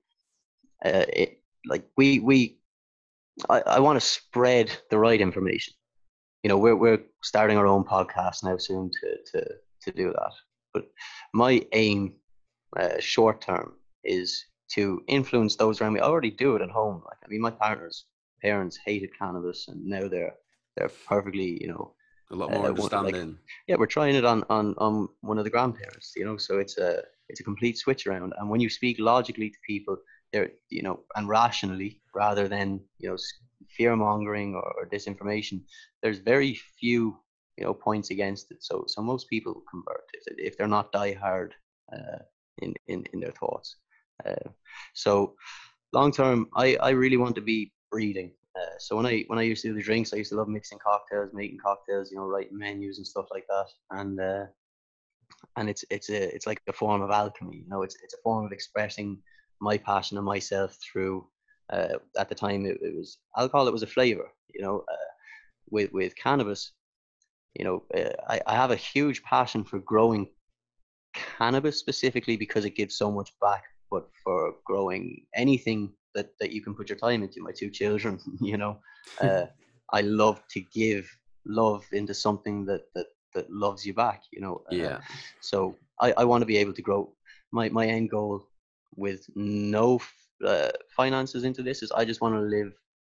uh, 0.83 1.05
it 1.13 1.41
like 1.65 1.85
we 1.97 2.19
we 2.19 2.59
I, 3.49 3.61
I 3.61 3.79
want 3.79 3.99
to 3.99 4.05
spread 4.05 4.71
the 4.89 4.99
right 4.99 5.21
information 5.21 5.73
you 6.45 6.49
know, 6.49 6.59
we're 6.59 6.75
we're 6.75 6.99
starting 7.23 7.57
our 7.57 7.65
own 7.65 7.83
podcast 7.83 8.43
now 8.43 8.55
soon 8.55 8.91
to 8.91 9.17
to 9.31 9.47
to 9.81 9.91
do 9.91 10.11
that. 10.11 10.31
But 10.75 10.83
my 11.33 11.65
aim, 11.71 12.13
uh, 12.77 12.99
short 12.99 13.41
term, 13.41 13.73
is 14.03 14.45
to 14.73 15.03
influence 15.07 15.55
those 15.55 15.81
around 15.81 15.93
me. 15.93 16.01
I 16.01 16.03
already 16.03 16.29
do 16.29 16.55
it 16.55 16.61
at 16.61 16.69
home. 16.69 17.01
Like 17.03 17.17
I 17.25 17.27
mean, 17.29 17.41
my 17.41 17.49
partner's 17.49 18.05
parents 18.43 18.77
hated 18.85 19.09
cannabis, 19.17 19.69
and 19.69 19.83
now 19.87 20.07
they're 20.07 20.35
they're 20.77 20.91
perfectly, 21.07 21.57
you 21.59 21.67
know, 21.67 21.95
a 22.31 22.35
lot 22.35 22.51
more 22.51 22.65
uh, 22.65 22.69
understanding. 22.69 23.29
Like, 23.29 23.39
yeah, 23.67 23.77
we're 23.79 23.87
trying 23.87 24.13
it 24.13 24.23
on 24.23 24.43
on 24.51 24.75
on 24.77 25.09
one 25.21 25.39
of 25.39 25.45
the 25.45 25.49
grandparents. 25.49 26.13
You 26.15 26.25
know, 26.25 26.37
so 26.37 26.59
it's 26.59 26.77
a 26.77 27.01
it's 27.27 27.39
a 27.39 27.43
complete 27.43 27.79
switch 27.79 28.05
around. 28.05 28.33
And 28.37 28.51
when 28.51 28.59
you 28.59 28.69
speak 28.69 28.97
logically 28.99 29.49
to 29.49 29.57
people, 29.65 29.97
they're 30.31 30.51
you 30.69 30.83
know, 30.83 30.99
and 31.15 31.27
rationally 31.27 32.01
rather 32.13 32.47
than 32.47 32.81
you 32.99 33.09
know 33.09 33.17
fear 33.77 33.95
mongering 33.95 34.55
or, 34.55 34.63
or, 34.77 34.85
disinformation, 34.85 35.61
there's 36.01 36.19
very 36.19 36.59
few 36.79 37.17
you 37.57 37.63
know 37.63 37.73
points 37.73 38.09
against 38.11 38.51
it. 38.51 38.63
So 38.63 38.85
so 38.87 39.01
most 39.01 39.29
people 39.29 39.63
convert 39.69 40.05
if, 40.13 40.23
if 40.37 40.57
they're 40.57 40.67
not 40.67 40.91
die 40.91 41.13
hard 41.13 41.53
uh, 41.93 42.19
in, 42.61 42.73
in 42.87 43.05
in 43.13 43.19
their 43.19 43.31
thoughts. 43.31 43.77
Uh, 44.25 44.49
so 44.93 45.35
long 45.93 46.11
term, 46.11 46.47
I 46.55 46.75
I 46.77 46.89
really 46.91 47.17
want 47.17 47.35
to 47.35 47.41
be 47.41 47.71
breeding. 47.91 48.31
Uh, 48.55 48.77
so 48.79 48.95
when 48.95 49.05
I 49.05 49.23
when 49.27 49.39
I 49.39 49.43
used 49.43 49.61
to 49.63 49.69
do 49.69 49.75
the 49.75 49.81
drinks, 49.81 50.13
I 50.13 50.17
used 50.17 50.31
to 50.31 50.37
love 50.37 50.47
mixing 50.47 50.79
cocktails, 50.79 51.31
making 51.33 51.59
cocktails, 51.59 52.11
you 52.11 52.17
know, 52.17 52.25
writing 52.25 52.57
menus 52.57 52.97
and 52.97 53.07
stuff 53.07 53.27
like 53.31 53.45
that. 53.47 53.67
And 53.91 54.19
uh, 54.19 54.45
and 55.57 55.69
it's 55.69 55.83
it's 55.89 56.09
a 56.09 56.33
it's 56.35 56.47
like 56.47 56.61
a 56.67 56.73
form 56.73 57.01
of 57.01 57.11
alchemy. 57.11 57.57
You 57.57 57.69
know, 57.69 57.83
it's 57.83 57.95
it's 58.03 58.13
a 58.13 58.21
form 58.23 58.45
of 58.45 58.51
expressing 58.51 59.17
my 59.61 59.77
passion 59.77 60.17
and 60.17 60.25
myself 60.25 60.77
through 60.81 61.27
uh, 61.71 61.95
at 62.17 62.29
the 62.29 62.35
time 62.35 62.65
it, 62.65 62.77
it, 62.81 62.95
was 62.95 63.17
alcohol 63.37 63.67
it 63.67 63.73
was 63.73 63.83
a 63.83 63.87
flavor 63.87 64.29
you 64.53 64.61
know 64.61 64.83
uh, 64.91 65.11
with 65.69 65.91
with 65.91 66.15
cannabis. 66.15 66.71
You 67.55 67.65
know 67.65 67.83
uh, 67.95 68.11
I, 68.27 68.41
I 68.47 68.55
have 68.55 68.71
a 68.71 68.75
huge 68.75 69.23
passion 69.23 69.63
for 69.63 69.79
growing 69.79 70.27
cannabis 71.13 71.79
specifically 71.79 72.35
because 72.35 72.65
it 72.65 72.75
gives 72.75 72.97
so 72.97 73.09
much 73.09 73.31
back 73.39 73.63
but 73.89 74.09
for 74.23 74.55
growing 74.65 75.25
anything 75.35 75.93
that 76.13 76.31
that 76.39 76.51
you 76.51 76.61
can 76.61 76.75
put 76.75 76.89
your 76.89 76.97
time 76.97 77.23
into. 77.23 77.41
My 77.41 77.51
two 77.51 77.69
children 77.69 78.19
you 78.41 78.57
know 78.57 78.79
uh, 79.21 79.45
i 79.91 80.01
love 80.01 80.41
to 80.49 80.61
give 80.73 81.05
love 81.45 81.85
into 81.91 82.13
something 82.13 82.65
that 82.65 82.81
that 82.95 83.07
that 83.35 83.49
loves 83.51 83.85
you 83.85 83.93
back 83.93 84.23
you 84.31 84.41
know 84.41 84.63
uh, 84.71 84.75
yeah. 84.75 84.99
so 85.41 85.75
i 86.01 86.11
i 86.17 86.23
want 86.23 86.41
to 86.41 86.45
be 86.45 86.57
able 86.57 86.73
to 86.73 86.81
grow. 86.81 87.13
My 87.51 87.69
my 87.69 87.85
end 87.87 88.09
goal 88.09 88.47
with 88.95 89.25
no 89.35 89.99
uh, 90.45 90.69
finances 90.95 91.43
into 91.43 91.63
this 91.63 91.83
is 91.83 91.91
I 91.91 92.05
just 92.05 92.21
want 92.21 92.35
to 92.35 92.41
live 92.41 92.73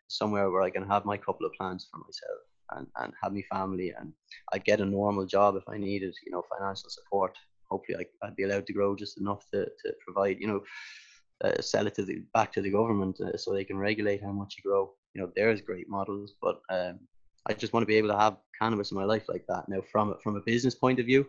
somewhere 0.09 0.51
where 0.51 0.62
I 0.62 0.71
can 0.71 0.87
have 0.87 1.05
my 1.05 1.16
couple 1.16 1.47
of 1.47 1.53
plants 1.53 1.87
for 1.91 1.99
myself 1.99 2.41
and, 2.73 2.87
and 3.01 3.12
have 3.23 3.33
my 3.33 3.43
family 3.51 3.93
and 3.99 4.12
I'd 4.53 4.64
get 4.64 4.81
a 4.81 4.87
normal 4.87 5.27
job 5.27 5.57
if 5.57 5.64
I 5.69 5.79
needed, 5.79 6.14
you 6.25 6.33
know, 6.33 6.45
financial 6.57 6.91
support. 6.91 7.37
Hopefully 7.71 7.99
I, 8.23 8.27
would 8.27 8.37
be 8.37 8.45
allowed 8.45 8.66
to 8.66 8.73
grow 8.73 8.97
just 8.97 9.21
enough 9.21 9.45
to, 9.53 9.64
to 9.64 9.93
provide, 10.05 10.39
you 10.41 10.47
know, 10.47 10.61
uh, 11.45 11.61
sell 11.61 11.87
it 11.87 11.95
to 11.95 12.05
the, 12.05 12.23
back 12.35 12.53
to 12.53 12.62
the 12.62 12.71
government 12.71 13.21
uh, 13.21 13.37
so 13.37 13.53
they 13.53 13.64
can 13.64 13.79
regulate 13.79 14.23
how 14.23 14.33
much 14.33 14.57
you 14.57 14.69
grow. 14.69 14.91
You 15.14 15.23
know, 15.23 15.33
there's 15.37 15.61
great 15.61 15.89
models, 15.89 16.35
but 16.41 16.61
um, 16.71 16.99
I 17.47 17.55
just 17.55 17.73
want 17.73 17.83
to 17.83 17.87
be 17.87 17.97
able 17.97 18.09
to 18.09 18.19
have 18.19 18.37
cannabis 18.61 18.91
in 18.91 18.97
my 18.97 19.05
life 19.05 19.25
like 19.29 19.45
that. 19.49 19.69
Now, 19.69 19.81
from 19.93 20.14
from 20.23 20.37
a 20.37 20.41
business 20.41 20.75
point 20.75 20.99
of 20.99 21.07
view, 21.07 21.27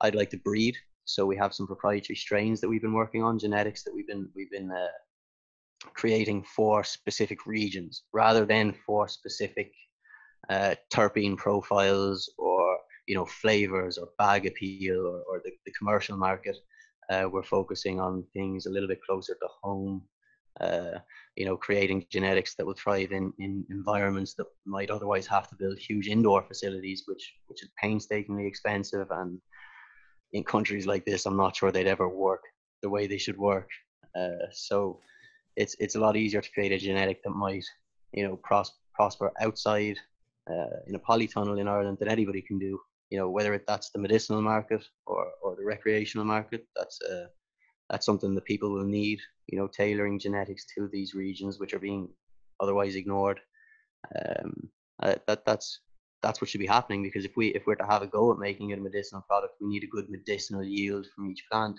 I'd 0.00 0.14
like 0.14 0.30
to 0.30 0.38
breed 0.38 0.76
so 1.08 1.24
we 1.24 1.36
have 1.36 1.54
some 1.54 1.66
proprietary 1.66 2.16
strains 2.16 2.60
that 2.60 2.68
we've 2.68 2.82
been 2.82 2.92
working 2.92 3.22
on, 3.22 3.38
genetics 3.38 3.82
that 3.82 3.94
we've 3.94 4.06
been 4.06 4.28
we've 4.36 4.50
been 4.50 4.70
uh, 4.70 4.96
creating 5.94 6.44
for 6.44 6.84
specific 6.84 7.46
regions 7.46 8.02
rather 8.12 8.44
than 8.44 8.74
for 8.84 9.08
specific 9.08 9.72
uh, 10.50 10.74
terpene 10.92 11.36
profiles 11.36 12.30
or 12.36 12.76
you 13.06 13.14
know 13.14 13.24
flavors 13.24 13.96
or 13.96 14.08
bag 14.18 14.44
appeal 14.44 14.98
or, 14.98 15.22
or 15.28 15.40
the, 15.44 15.50
the 15.64 15.72
commercial 15.72 16.16
market. 16.16 16.56
Uh, 17.10 17.26
we're 17.32 17.42
focusing 17.42 17.98
on 17.98 18.22
things 18.34 18.66
a 18.66 18.70
little 18.70 18.88
bit 18.88 19.00
closer 19.02 19.32
to 19.32 19.48
home. 19.62 20.02
Uh, 20.60 20.98
you 21.36 21.46
know, 21.46 21.56
creating 21.56 22.04
genetics 22.10 22.56
that 22.56 22.66
will 22.66 22.74
thrive 22.74 23.12
in, 23.12 23.32
in 23.38 23.64
environments 23.70 24.34
that 24.34 24.46
might 24.66 24.90
otherwise 24.90 25.24
have 25.24 25.48
to 25.48 25.54
build 25.54 25.78
huge 25.78 26.08
indoor 26.08 26.42
facilities, 26.42 27.04
which 27.06 27.34
which 27.46 27.62
is 27.62 27.70
painstakingly 27.80 28.46
expensive 28.46 29.06
and 29.10 29.40
in 30.32 30.44
countries 30.44 30.86
like 30.86 31.04
this, 31.04 31.26
I'm 31.26 31.36
not 31.36 31.56
sure 31.56 31.70
they'd 31.70 31.86
ever 31.86 32.08
work 32.08 32.42
the 32.82 32.90
way 32.90 33.06
they 33.06 33.18
should 33.18 33.38
work. 33.38 33.68
Uh, 34.18 34.46
so 34.52 35.00
it's 35.56 35.74
it's 35.80 35.94
a 35.94 36.00
lot 36.00 36.16
easier 36.16 36.40
to 36.40 36.52
create 36.52 36.72
a 36.72 36.78
genetic 36.78 37.22
that 37.22 37.30
might, 37.30 37.64
you 38.12 38.26
know, 38.26 38.36
pros- 38.36 38.78
prosper 38.94 39.32
outside 39.40 39.98
uh, 40.50 40.78
in 40.86 40.94
a 40.94 40.98
polytunnel 40.98 41.60
in 41.60 41.68
Ireland 41.68 41.98
than 41.98 42.08
anybody 42.08 42.42
can 42.42 42.58
do. 42.58 42.78
You 43.10 43.18
know, 43.18 43.30
whether 43.30 43.54
it, 43.54 43.64
that's 43.66 43.90
the 43.90 43.98
medicinal 43.98 44.42
market 44.42 44.84
or, 45.06 45.28
or 45.42 45.56
the 45.56 45.64
recreational 45.64 46.26
market, 46.26 46.66
that's 46.76 47.00
uh, 47.02 47.26
that's 47.90 48.06
something 48.06 48.34
that 48.34 48.44
people 48.44 48.70
will 48.70 48.84
need. 48.86 49.20
You 49.46 49.58
know, 49.58 49.66
tailoring 49.66 50.18
genetics 50.18 50.66
to 50.74 50.88
these 50.92 51.14
regions 51.14 51.58
which 51.58 51.74
are 51.74 51.78
being 51.78 52.08
otherwise 52.60 52.96
ignored. 52.96 53.40
Um, 54.16 54.68
uh, 55.02 55.14
that 55.26 55.44
that's 55.44 55.80
that's 56.22 56.40
what 56.40 56.50
should 56.50 56.60
be 56.60 56.66
happening 56.66 57.02
because 57.02 57.24
if 57.24 57.36
we 57.36 57.48
if 57.48 57.66
we're 57.66 57.74
to 57.76 57.86
have 57.86 58.02
a 58.02 58.06
go 58.06 58.32
at 58.32 58.38
making 58.38 58.70
it 58.70 58.78
a 58.78 58.82
medicinal 58.82 59.22
product, 59.22 59.54
we 59.60 59.68
need 59.68 59.84
a 59.84 59.86
good 59.86 60.08
medicinal 60.08 60.64
yield 60.64 61.06
from 61.14 61.30
each 61.30 61.44
plant, 61.50 61.78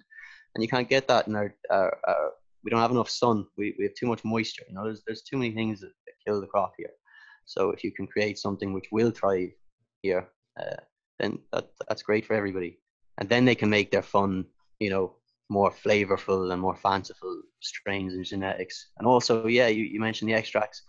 and 0.55 0.63
you 0.63 0.69
can't 0.69 0.89
get 0.89 1.07
that 1.07 1.27
in 1.27 1.35
our, 1.35 1.53
our, 1.69 1.97
our 2.07 2.31
we 2.63 2.69
don't 2.69 2.81
have 2.81 2.91
enough 2.91 3.09
sun. 3.09 3.45
We, 3.57 3.75
we 3.77 3.85
have 3.85 3.93
too 3.95 4.07
much 4.07 4.23
moisture. 4.23 4.63
You 4.67 4.75
know, 4.75 4.83
there's 4.83 5.01
there's 5.05 5.23
too 5.23 5.37
many 5.37 5.53
things 5.53 5.81
that, 5.81 5.91
that 6.05 6.13
kill 6.25 6.41
the 6.41 6.47
crop 6.47 6.73
here. 6.77 6.91
So 7.45 7.71
if 7.71 7.83
you 7.83 7.91
can 7.91 8.07
create 8.07 8.37
something 8.37 8.73
which 8.73 8.87
will 8.91 9.11
thrive 9.11 9.51
here, 10.01 10.27
uh, 10.59 10.75
then 11.19 11.39
that 11.51 11.69
that's 11.87 12.03
great 12.03 12.25
for 12.25 12.33
everybody, 12.33 12.79
and 13.17 13.27
then 13.27 13.45
they 13.45 13.55
can 13.55 13.69
make 13.69 13.91
their 13.91 14.03
fun, 14.03 14.45
you 14.79 14.89
know, 14.89 15.15
more 15.49 15.71
flavorful 15.71 16.51
and 16.51 16.61
more 16.61 16.75
fanciful 16.75 17.41
strains 17.59 18.13
and 18.13 18.25
genetics. 18.25 18.91
And 18.97 19.07
also, 19.07 19.47
yeah, 19.47 19.67
you, 19.67 19.83
you 19.83 19.99
mentioned 19.99 20.29
the 20.29 20.35
extracts. 20.35 20.83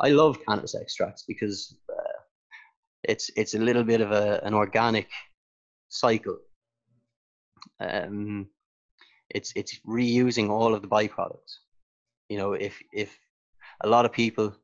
I 0.00 0.08
love 0.08 0.38
cannabis 0.46 0.74
extracts 0.74 1.24
because 1.26 1.76
uh, 1.88 2.11
it's 3.04 3.30
it's 3.36 3.54
a 3.54 3.58
little 3.58 3.84
bit 3.84 4.00
of 4.00 4.12
a, 4.12 4.40
an 4.44 4.54
organic 4.54 5.08
cycle. 5.88 6.38
Um, 7.80 8.48
it's 9.30 9.52
it's 9.56 9.80
reusing 9.86 10.50
all 10.50 10.74
of 10.74 10.82
the 10.82 10.88
byproducts. 10.88 11.58
You 12.28 12.38
know, 12.38 12.52
if 12.52 12.80
if 12.92 13.18
a 13.82 13.88
lot 13.88 14.04
of 14.04 14.12
people 14.12 14.54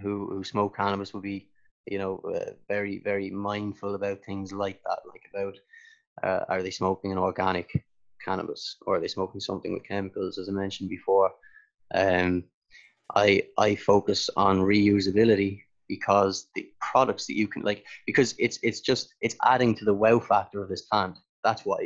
who 0.00 0.28
who 0.30 0.44
smoke 0.44 0.76
cannabis 0.76 1.12
will 1.12 1.20
be, 1.20 1.48
you 1.86 1.98
know, 1.98 2.18
uh, 2.18 2.52
very 2.68 2.98
very 2.98 3.30
mindful 3.30 3.94
about 3.94 4.24
things 4.24 4.52
like 4.52 4.80
that, 4.84 5.00
like 5.08 5.24
about 5.32 5.58
uh, 6.22 6.44
are 6.48 6.62
they 6.62 6.70
smoking 6.70 7.12
an 7.12 7.18
organic 7.18 7.84
cannabis 8.24 8.76
or 8.86 8.96
are 8.96 9.00
they 9.00 9.08
smoking 9.08 9.40
something 9.40 9.72
with 9.72 9.86
chemicals, 9.86 10.38
as 10.38 10.48
I 10.48 10.52
mentioned 10.52 10.88
before. 10.88 11.32
Um, 11.94 12.44
I 13.14 13.42
I 13.58 13.74
focus 13.74 14.30
on 14.36 14.60
reusability 14.60 15.62
because 15.96 16.48
the 16.54 16.64
products 16.92 17.26
that 17.26 17.36
you 17.40 17.46
can 17.52 17.62
like 17.62 17.84
because 18.06 18.34
it's 18.38 18.58
it's 18.62 18.80
just 18.80 19.14
it's 19.20 19.36
adding 19.44 19.74
to 19.76 19.84
the 19.84 19.94
wow 19.94 20.18
factor 20.20 20.62
of 20.62 20.68
this 20.68 20.82
plant. 20.90 21.18
That's 21.44 21.64
why 21.64 21.80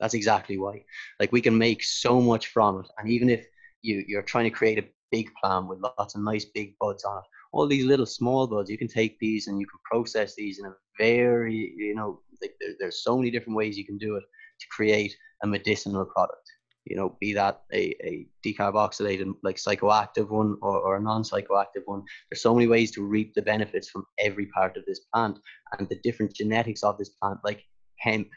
That's 0.00 0.14
exactly 0.14 0.58
why. 0.58 0.84
Like 1.20 1.32
we 1.32 1.40
can 1.46 1.56
make 1.58 1.82
so 1.84 2.20
much 2.20 2.48
from 2.48 2.80
it, 2.80 2.88
and 2.98 3.08
even 3.16 3.28
if 3.30 3.46
you 3.82 4.04
you're 4.08 4.22
trying 4.32 4.44
to 4.50 4.58
create 4.58 4.78
a 4.78 4.88
big 5.10 5.28
plant 5.40 5.68
with 5.68 5.80
lots 5.98 6.14
of 6.14 6.22
nice 6.22 6.46
big 6.58 6.74
buds 6.80 7.04
on 7.04 7.18
it, 7.18 7.24
all 7.52 7.66
these 7.68 7.84
little 7.92 8.06
small 8.06 8.46
buds, 8.46 8.70
you 8.70 8.78
can 8.78 8.88
take 8.88 9.18
these 9.18 9.46
and 9.48 9.60
you 9.60 9.66
can 9.72 9.80
process 9.90 10.34
these 10.34 10.58
in 10.60 10.66
a 10.66 10.74
very 10.98 11.72
you 11.76 11.94
know 11.94 12.20
like 12.42 12.54
there, 12.60 12.74
there's 12.80 13.02
so 13.04 13.16
many 13.16 13.30
different 13.30 13.56
ways 13.56 13.78
you 13.78 13.86
can 13.86 13.98
do 13.98 14.16
it 14.16 14.24
to 14.60 14.66
create 14.76 15.14
a 15.42 15.46
medicinal 15.46 16.04
product. 16.06 16.45
You 16.86 16.96
know, 16.96 17.16
be 17.20 17.32
that 17.34 17.62
a, 17.72 17.94
a 18.04 18.26
decarboxylated 18.44 19.34
like 19.42 19.56
psychoactive 19.56 20.30
one 20.30 20.56
or, 20.62 20.78
or 20.78 20.96
a 20.96 21.02
non-psychoactive 21.02 21.84
one. 21.84 22.02
There's 22.30 22.42
so 22.42 22.54
many 22.54 22.66
ways 22.66 22.90
to 22.92 23.02
reap 23.02 23.34
the 23.34 23.42
benefits 23.42 23.88
from 23.90 24.06
every 24.18 24.46
part 24.46 24.76
of 24.76 24.84
this 24.86 25.00
plant 25.12 25.38
and 25.78 25.88
the 25.88 25.98
different 26.02 26.34
genetics 26.34 26.82
of 26.82 26.96
this 26.96 27.10
plant, 27.10 27.38
like 27.44 27.62
hemp 27.98 28.28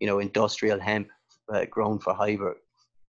you 0.00 0.06
know, 0.06 0.18
industrial 0.18 0.80
hemp 0.80 1.08
uh, 1.52 1.64
grown 1.70 1.98
for 1.98 2.14
fiber, 2.16 2.56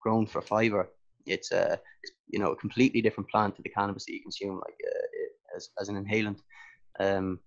grown 0.00 0.26
for 0.26 0.40
fiber. 0.40 0.90
It's 1.26 1.52
a, 1.52 1.80
you 2.28 2.38
know, 2.38 2.52
a 2.52 2.56
completely 2.56 3.00
different 3.00 3.30
plant 3.30 3.56
to 3.56 3.62
the 3.62 3.70
cannabis 3.70 4.04
that 4.06 4.12
you 4.12 4.22
consume, 4.22 4.56
like 4.56 4.78
uh, 4.86 5.56
as, 5.56 5.70
as 5.80 5.88
an 5.88 5.96
inhalant. 6.04 6.38
Um, 7.00 7.40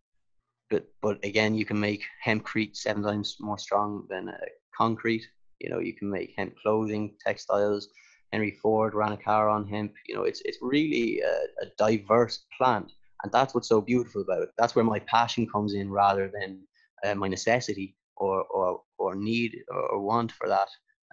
but 0.70 0.88
but 1.02 1.24
again, 1.24 1.56
you 1.56 1.66
can 1.66 1.80
make 1.80 2.04
hempcrete 2.26 2.76
seven 2.76 3.04
times 3.04 3.38
more 3.39 3.58
strong 3.58 4.06
than 4.10 4.30
uh, 4.30 4.38
concrete. 4.76 5.26
You 5.60 5.70
know, 5.70 5.80
you 5.80 5.93
can 5.93 6.10
make 6.10 6.34
hemp 6.38 6.55
clothing, 6.62 7.16
textiles. 7.26 7.88
Henry 8.32 8.51
Ford 8.62 8.93
ran 8.93 9.14
a 9.14 9.18
car 9.18 9.49
on 9.49 9.68
hemp. 9.68 9.93
You 10.08 10.16
know, 10.16 10.24
it's 10.24 10.41
it's 10.45 10.58
really 10.62 11.22
a, 11.22 11.66
a 11.66 11.70
diverse 11.78 12.45
plant, 12.58 12.91
and 13.24 13.32
that's 13.32 13.53
what's 13.53 13.70
so 13.70 13.82
beautiful 13.82 14.22
about 14.22 14.43
it. 14.43 14.49
That's 14.58 14.76
where 14.76 14.86
my 14.86 14.99
passion 14.99 15.47
comes 15.47 15.74
in, 15.74 15.89
rather 15.89 16.30
than 16.34 16.60
uh, 17.05 17.16
my 17.16 17.28
necessity 17.28 17.95
or 18.18 18.43
or 18.43 18.82
or 18.97 19.16
need 19.16 19.58
or 19.70 20.01
want 20.01 20.32
for 20.32 20.47
that. 20.49 20.70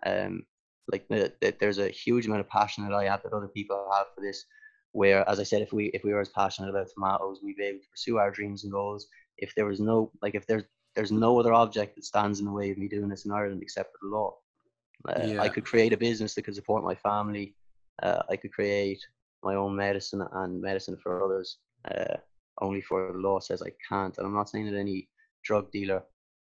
Um, 0.06 0.44
like 0.90 1.08
the, 1.08 1.32
there's 1.60 1.78
a 1.78 1.88
huge 1.88 2.26
amount 2.26 2.40
of 2.40 2.48
passion 2.48 2.84
that 2.84 2.94
I 2.94 3.04
have 3.04 3.22
that 3.22 3.32
other 3.32 3.48
people 3.48 3.88
have 3.92 4.06
for 4.14 4.20
this. 4.20 4.44
Where, 4.92 5.28
as 5.28 5.40
I 5.40 5.42
said, 5.42 5.62
if 5.62 5.72
we 5.72 5.86
if 5.86 6.04
we 6.04 6.12
were 6.12 6.20
as 6.20 6.28
passionate 6.28 6.70
about 6.70 6.88
tomatoes, 6.94 7.40
we'd 7.42 7.56
be 7.56 7.64
able 7.64 7.80
to 7.80 7.90
pursue 7.90 8.18
our 8.18 8.30
dreams 8.30 8.64
and 8.64 8.72
goals. 8.72 9.06
If 9.38 9.52
there 9.54 9.66
was 9.66 9.80
no 9.80 10.12
like 10.22 10.34
if 10.34 10.46
there's 10.46 10.64
there's 10.94 11.12
no 11.12 11.38
other 11.38 11.52
object 11.52 11.96
that 11.96 12.04
stands 12.04 12.38
in 12.38 12.46
the 12.46 12.52
way 12.52 12.70
of 12.70 12.78
me 12.78 12.88
doing 12.88 13.08
this 13.08 13.24
in 13.24 13.32
Ireland 13.32 13.62
except 13.62 13.92
for 13.92 13.98
the 14.02 14.14
law. 14.14 14.34
Uh, 15.08 15.26
yeah. 15.26 15.42
I 15.42 15.48
could 15.48 15.64
create 15.64 15.92
a 15.92 15.96
business 15.96 16.34
that 16.34 16.42
could 16.42 16.54
support 16.54 16.84
my 16.84 16.94
family. 16.94 17.54
Uh, 18.02 18.22
I 18.30 18.36
could 18.36 18.52
create 18.52 19.04
my 19.42 19.54
own 19.54 19.76
medicine 19.76 20.26
and 20.32 20.60
medicine 20.60 20.96
for 21.02 21.24
others. 21.24 21.58
Uh, 21.90 22.16
only 22.60 22.80
for 22.80 23.12
the 23.12 23.18
law 23.18 23.40
says 23.40 23.62
I 23.62 23.72
can't. 23.86 24.16
And 24.16 24.26
I'm 24.26 24.34
not 24.34 24.48
saying 24.48 24.70
that 24.70 24.78
any 24.78 25.08
drug 25.44 25.70
dealer 25.72 26.02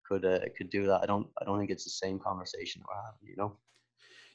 could 0.07 0.25
uh, 0.25 0.39
could 0.57 0.69
do 0.69 0.85
that. 0.87 1.01
I 1.01 1.05
don't 1.05 1.27
I 1.41 1.45
don't 1.45 1.59
think 1.59 1.71
it's 1.71 1.83
the 1.83 1.89
same 1.91 2.19
conversation 2.19 2.81
we're 2.87 2.95
having. 2.95 3.29
You 3.29 3.35
know. 3.37 3.57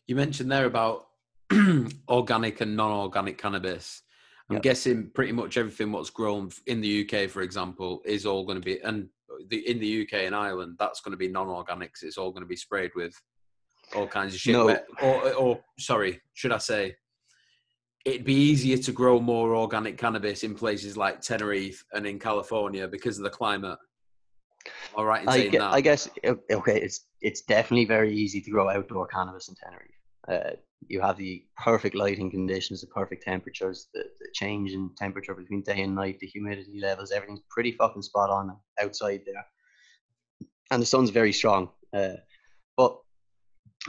You 0.06 0.16
mentioned 0.16 0.50
there 0.50 0.66
about 0.66 1.08
organic 2.08 2.60
and 2.60 2.76
non-organic 2.76 3.38
cannabis. 3.38 4.02
I'm 4.50 4.56
yep. 4.56 4.62
guessing 4.62 5.10
pretty 5.14 5.32
much 5.32 5.56
everything 5.56 5.90
what's 5.90 6.10
grown 6.10 6.50
in 6.66 6.80
the 6.80 7.08
UK, 7.08 7.30
for 7.30 7.42
example, 7.42 8.02
is 8.04 8.26
all 8.26 8.44
going 8.44 8.60
to 8.60 8.64
be 8.64 8.80
and 8.80 9.08
the 9.48 9.68
in 9.68 9.78
the 9.78 10.02
UK 10.02 10.24
and 10.24 10.34
Ireland, 10.34 10.76
that's 10.78 11.00
going 11.00 11.12
to 11.12 11.18
be 11.18 11.28
non-organics. 11.28 12.02
It's 12.02 12.18
all 12.18 12.30
going 12.30 12.42
to 12.42 12.48
be 12.48 12.56
sprayed 12.56 12.90
with 12.94 13.14
all 13.94 14.06
kinds 14.06 14.34
of 14.34 14.40
shit. 14.40 14.52
No. 14.52 14.76
Or, 15.02 15.32
or 15.34 15.60
sorry, 15.78 16.20
should 16.34 16.52
I 16.52 16.58
say, 16.58 16.96
it'd 18.04 18.24
be 18.24 18.34
easier 18.34 18.76
to 18.78 18.92
grow 18.92 19.18
more 19.18 19.56
organic 19.56 19.98
cannabis 19.98 20.44
in 20.44 20.54
places 20.54 20.96
like 20.96 21.20
Tenerife 21.20 21.82
and 21.92 22.06
in 22.06 22.18
California 22.18 22.86
because 22.86 23.18
of 23.18 23.24
the 23.24 23.30
climate. 23.30 23.78
All 24.94 25.04
right, 25.04 25.28
I, 25.28 25.48
guess, 25.48 25.62
I 25.62 25.80
guess 25.80 26.08
okay. 26.24 26.80
It's 26.80 27.06
it's 27.20 27.42
definitely 27.42 27.84
very 27.84 28.14
easy 28.14 28.40
to 28.40 28.50
grow 28.50 28.70
outdoor 28.70 29.06
cannabis 29.06 29.48
in 29.48 29.54
Tenerife. 29.54 29.90
Uh, 30.26 30.56
you 30.88 31.00
have 31.00 31.16
the 31.16 31.44
perfect 31.62 31.94
lighting 31.94 32.30
conditions, 32.30 32.80
the 32.80 32.86
perfect 32.86 33.24
temperatures, 33.24 33.88
the, 33.94 34.04
the, 34.20 34.28
change 34.34 34.72
in 34.72 34.90
temperature 34.96 35.34
between 35.34 35.62
day 35.62 35.82
and 35.82 35.94
night, 35.94 36.18
the 36.20 36.26
humidity 36.26 36.80
levels, 36.80 37.12
everything's 37.12 37.42
pretty 37.50 37.72
fucking 37.72 38.02
spot 38.02 38.30
on 38.30 38.56
outside 38.80 39.20
there. 39.26 39.46
And 40.70 40.82
the 40.82 40.86
sun's 40.86 41.10
very 41.10 41.32
strong. 41.32 41.70
Uh, 41.92 42.14
but 42.76 42.98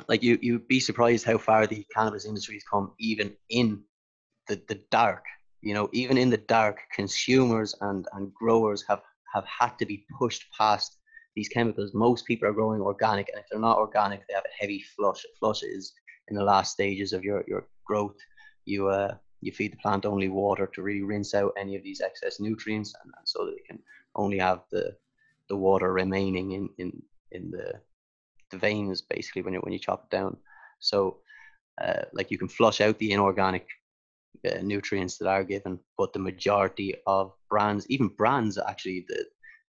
like 0.07 0.23
you, 0.23 0.37
you'd 0.41 0.67
be 0.67 0.79
surprised 0.79 1.25
how 1.25 1.37
far 1.37 1.65
the 1.65 1.85
cannabis 1.95 2.25
industry 2.25 2.55
has 2.55 2.63
come, 2.63 2.93
even 2.99 3.35
in 3.49 3.83
the, 4.47 4.61
the 4.67 4.81
dark. 4.91 5.23
You 5.61 5.73
know, 5.73 5.89
even 5.93 6.17
in 6.17 6.29
the 6.29 6.37
dark, 6.37 6.81
consumers 6.93 7.73
and, 7.81 8.05
and 8.13 8.33
growers 8.33 8.83
have 8.87 9.01
have 9.33 9.45
had 9.45 9.77
to 9.79 9.85
be 9.85 10.05
pushed 10.17 10.45
past 10.57 10.97
these 11.35 11.49
chemicals. 11.49 11.93
Most 11.93 12.25
people 12.25 12.47
are 12.47 12.53
growing 12.53 12.81
organic, 12.81 13.29
and 13.29 13.39
if 13.39 13.45
they're 13.49 13.59
not 13.59 13.77
organic, 13.77 14.25
they 14.27 14.33
have 14.33 14.45
a 14.45 14.61
heavy 14.61 14.83
flush. 14.95 15.25
Flush 15.39 15.63
is 15.63 15.93
in 16.27 16.35
the 16.35 16.43
last 16.43 16.73
stages 16.73 17.13
of 17.13 17.23
your, 17.23 17.43
your 17.47 17.67
growth. 17.85 18.17
You 18.65 18.89
uh, 18.89 19.15
you 19.41 19.51
feed 19.51 19.73
the 19.73 19.77
plant 19.77 20.05
only 20.05 20.29
water 20.29 20.65
to 20.73 20.81
really 20.81 21.03
rinse 21.03 21.33
out 21.33 21.53
any 21.57 21.75
of 21.75 21.83
these 21.83 22.01
excess 22.01 22.39
nutrients, 22.39 22.93
and, 23.03 23.13
so 23.25 23.45
that 23.45 23.55
it 23.55 23.65
can 23.67 23.79
only 24.15 24.39
have 24.39 24.61
the 24.71 24.95
the 25.49 25.55
water 25.55 25.93
remaining 25.93 26.51
in 26.51 26.69
in 26.77 27.01
in 27.31 27.51
the 27.51 27.73
the 28.51 28.57
veins 28.57 29.01
basically 29.01 29.41
when 29.41 29.53
you 29.53 29.59
when 29.59 29.73
you 29.73 29.79
chop 29.79 30.05
it 30.05 30.15
down. 30.15 30.37
So 30.79 31.17
uh, 31.81 32.03
like 32.13 32.31
you 32.31 32.37
can 32.37 32.47
flush 32.47 32.81
out 32.81 32.97
the 32.99 33.11
inorganic 33.11 33.67
uh, 34.49 34.61
nutrients 34.61 35.17
that 35.17 35.27
are 35.27 35.43
given, 35.43 35.79
but 35.97 36.13
the 36.13 36.19
majority 36.19 36.95
of 37.07 37.33
brands, 37.49 37.85
even 37.89 38.07
brands, 38.07 38.57
actually, 38.57 39.05
the 39.07 39.25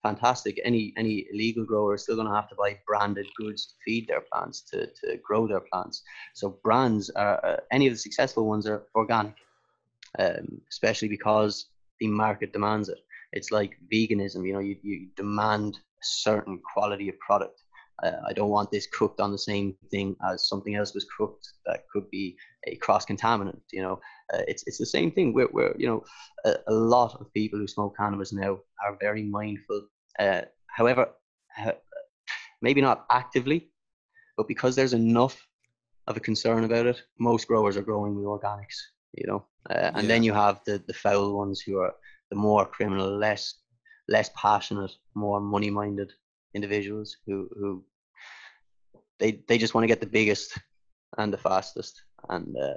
fantastic. 0.04 0.60
Any 0.64 0.92
any 0.96 1.26
illegal 1.32 1.64
grower 1.64 1.94
is 1.94 2.02
still 2.04 2.16
going 2.16 2.28
to 2.28 2.34
have 2.34 2.48
to 2.50 2.54
buy 2.54 2.78
branded 2.86 3.26
goods 3.36 3.66
to 3.66 3.74
feed 3.84 4.06
their 4.06 4.22
plants 4.30 4.60
to 4.70 4.86
to 4.86 5.16
grow 5.26 5.48
their 5.48 5.64
plants. 5.72 6.02
So 6.34 6.58
brands 6.62 7.10
are 7.10 7.44
uh, 7.44 7.56
any 7.72 7.86
of 7.88 7.94
the 7.94 7.98
successful 7.98 8.46
ones 8.46 8.68
are 8.68 8.84
organic, 8.94 9.36
um, 10.18 10.60
especially 10.70 11.08
because 11.08 11.66
the 12.00 12.08
market 12.08 12.52
demands 12.52 12.88
it. 12.88 12.98
It's 13.32 13.50
like 13.50 13.78
veganism. 13.92 14.46
You 14.46 14.52
know, 14.52 14.64
you 14.68 14.76
you 14.82 15.08
demand 15.16 15.76
a 15.76 16.04
certain 16.24 16.60
quality 16.72 17.08
of 17.08 17.18
product. 17.18 17.60
Uh, 18.02 18.20
I 18.28 18.32
don't 18.32 18.50
want 18.50 18.70
this 18.70 18.88
cooked 18.88 19.20
on 19.20 19.30
the 19.30 19.38
same 19.38 19.76
thing 19.90 20.16
as 20.28 20.48
something 20.48 20.74
else 20.74 20.94
was 20.94 21.06
cooked 21.16 21.48
that 21.66 21.84
could 21.92 22.10
be 22.10 22.36
a 22.66 22.76
cross 22.76 23.06
contaminant. 23.06 23.60
You 23.72 23.82
know, 23.82 24.00
uh, 24.32 24.42
it's 24.48 24.64
it's 24.66 24.78
the 24.78 24.86
same 24.96 25.10
thing. 25.12 25.32
Where 25.32 25.46
where 25.46 25.74
you 25.78 25.86
know 25.86 26.04
a, 26.44 26.56
a, 26.68 26.74
lot 26.74 27.14
of 27.20 27.32
people 27.32 27.58
who 27.58 27.68
smoke 27.68 27.96
cannabis 27.96 28.32
now 28.32 28.58
are 28.84 28.96
very 29.00 29.22
mindful. 29.22 29.82
Uh, 30.18 30.42
however, 30.66 31.10
maybe 32.62 32.80
not 32.80 33.06
actively, 33.10 33.70
but 34.36 34.48
because 34.48 34.76
there's 34.76 34.92
enough 34.92 35.46
of 36.06 36.16
a 36.16 36.20
concern 36.20 36.64
about 36.64 36.86
it, 36.86 37.02
most 37.18 37.48
growers 37.48 37.76
are 37.76 37.82
growing 37.82 38.14
with 38.14 38.24
organics. 38.24 38.76
You 39.12 39.26
know, 39.28 39.46
uh, 39.70 39.92
and 39.94 40.02
yeah. 40.02 40.08
then 40.08 40.22
you 40.22 40.32
have 40.32 40.60
the 40.66 40.82
the 40.86 40.94
foul 40.94 41.36
ones 41.36 41.60
who 41.60 41.78
are 41.78 41.94
the 42.30 42.36
more 42.36 42.66
criminal, 42.66 43.16
less 43.16 43.54
less 44.08 44.30
passionate, 44.36 44.92
more 45.14 45.40
money 45.40 45.70
minded 45.70 46.12
individuals 46.54 47.16
who 47.26 47.48
who 47.58 47.84
they 49.18 49.42
they 49.48 49.58
just 49.58 49.74
want 49.74 49.82
to 49.82 49.88
get 49.88 50.00
the 50.00 50.06
biggest 50.06 50.58
and 51.18 51.32
the 51.32 51.38
fastest 51.38 52.02
and 52.30 52.56
uh, 52.56 52.76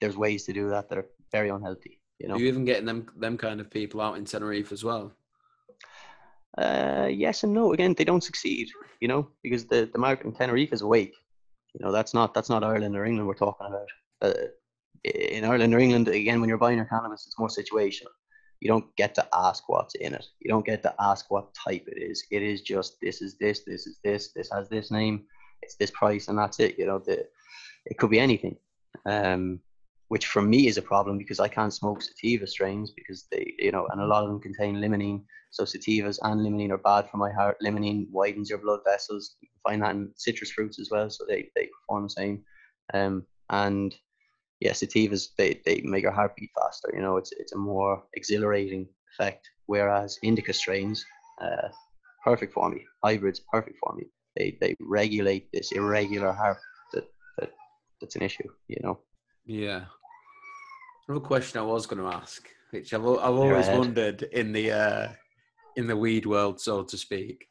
there's 0.00 0.16
ways 0.16 0.44
to 0.44 0.52
do 0.52 0.68
that 0.68 0.88
that 0.88 0.98
are 0.98 1.06
very 1.30 1.48
unhealthy 1.48 2.00
you 2.18 2.28
know 2.28 2.34
are 2.34 2.38
you 2.38 2.46
even 2.46 2.64
getting 2.64 2.86
them 2.86 3.06
them 3.16 3.36
kind 3.36 3.60
of 3.60 3.70
people 3.70 4.00
out 4.00 4.16
in 4.16 4.24
tenerife 4.24 4.72
as 4.72 4.84
well 4.84 5.12
uh, 6.58 7.08
yes 7.10 7.44
and 7.44 7.52
no 7.52 7.72
again 7.72 7.94
they 7.94 8.04
don't 8.04 8.24
succeed 8.24 8.68
you 9.00 9.08
know 9.08 9.28
because 9.42 9.66
the, 9.66 9.88
the 9.92 9.98
market 9.98 10.26
in 10.26 10.32
tenerife 10.32 10.72
is 10.72 10.82
awake 10.82 11.14
you 11.74 11.84
know 11.84 11.92
that's 11.92 12.14
not 12.14 12.34
that's 12.34 12.50
not 12.50 12.64
ireland 12.64 12.96
or 12.96 13.04
england 13.04 13.26
we're 13.26 13.34
talking 13.34 13.66
about 13.66 13.88
uh, 14.20 14.46
in 15.04 15.44
ireland 15.44 15.74
or 15.74 15.78
england 15.78 16.08
again 16.08 16.40
when 16.40 16.48
you're 16.48 16.58
buying 16.58 16.76
your 16.76 16.86
cannabis 16.86 17.26
it's 17.26 17.38
more 17.38 17.48
situational 17.48 18.12
you 18.62 18.68
don't 18.68 18.94
get 18.94 19.12
to 19.16 19.26
ask 19.34 19.68
what's 19.68 19.96
in 19.96 20.14
it. 20.14 20.24
You 20.38 20.48
don't 20.48 20.64
get 20.64 20.82
to 20.84 20.94
ask 21.00 21.28
what 21.32 21.52
type 21.52 21.88
it 21.88 22.00
is. 22.00 22.24
It 22.30 22.44
is 22.44 22.62
just 22.62 22.96
this 23.02 23.20
is 23.20 23.36
this, 23.36 23.64
this 23.64 23.88
is 23.88 23.98
this, 24.04 24.32
this 24.36 24.50
has 24.52 24.68
this 24.68 24.88
name, 24.92 25.24
it's 25.62 25.74
this 25.74 25.90
price, 25.90 26.28
and 26.28 26.38
that's 26.38 26.60
it. 26.60 26.78
You 26.78 26.86
know, 26.86 27.00
the 27.00 27.26
it 27.86 27.98
could 27.98 28.10
be 28.10 28.20
anything. 28.20 28.56
Um, 29.04 29.58
which 30.12 30.26
for 30.26 30.42
me 30.42 30.66
is 30.66 30.76
a 30.76 30.82
problem 30.82 31.16
because 31.16 31.40
I 31.40 31.48
can't 31.48 31.72
smoke 31.72 32.02
sativa 32.02 32.46
strains 32.46 32.92
because 32.94 33.24
they, 33.30 33.54
you 33.58 33.72
know, 33.72 33.86
and 33.90 33.98
a 33.98 34.06
lot 34.06 34.22
of 34.22 34.28
them 34.28 34.40
contain 34.40 34.74
limonene. 34.76 35.22
So 35.52 35.64
sativas 35.64 36.18
and 36.20 36.42
limonene 36.42 36.70
are 36.70 36.86
bad 36.92 37.08
for 37.08 37.16
my 37.16 37.32
heart. 37.32 37.56
Limonene 37.64 38.10
widens 38.10 38.50
your 38.50 38.58
blood 38.58 38.80
vessels. 38.84 39.36
You 39.40 39.48
can 39.48 39.60
find 39.66 39.82
that 39.82 39.94
in 39.94 40.12
citrus 40.16 40.52
fruits 40.52 40.78
as 40.78 40.90
well, 40.90 41.08
so 41.08 41.24
they, 41.26 41.48
they 41.56 41.70
perform 41.74 42.02
the 42.02 42.10
same. 42.10 42.44
Um, 42.92 43.24
and 43.48 43.96
yeah, 44.60 44.72
sativas 44.72 45.28
they, 45.38 45.62
they 45.64 45.80
make 45.82 46.02
your 46.02 46.12
heart 46.12 46.36
beat 46.36 46.50
faster. 46.60 46.90
You 46.94 47.00
know, 47.00 47.16
it's 47.16 47.32
it's 47.32 47.54
a 47.54 47.58
more 47.72 48.02
exhilarating 48.12 48.88
effect. 49.14 49.48
Whereas 49.64 50.18
indica 50.22 50.52
strains, 50.52 51.06
uh, 51.40 51.68
perfect 52.22 52.52
for 52.52 52.68
me. 52.68 52.84
Hybrids, 53.02 53.40
perfect 53.50 53.78
for 53.82 53.94
me. 53.94 54.04
They 54.36 54.58
they 54.60 54.76
regulate 54.78 55.48
this 55.54 55.72
irregular 55.72 56.32
heart 56.32 56.58
that, 56.92 57.06
that 57.38 57.52
that's 57.98 58.16
an 58.16 58.22
issue. 58.22 58.50
You 58.68 58.80
know. 58.82 58.98
Yeah. 59.46 59.86
Another 61.08 61.24
question 61.24 61.60
I 61.60 61.64
was 61.64 61.86
going 61.86 62.00
to 62.00 62.16
ask, 62.16 62.48
which 62.70 62.94
I've 62.94 63.00
I've 63.00 63.34
always 63.34 63.68
wondered 63.68 64.22
in 64.22 64.52
the 64.52 64.70
uh, 64.70 65.08
in 65.76 65.86
the 65.86 65.96
weed 65.96 66.26
world, 66.26 66.60
so 66.60 66.82
to 66.82 66.96
speak. 66.96 67.48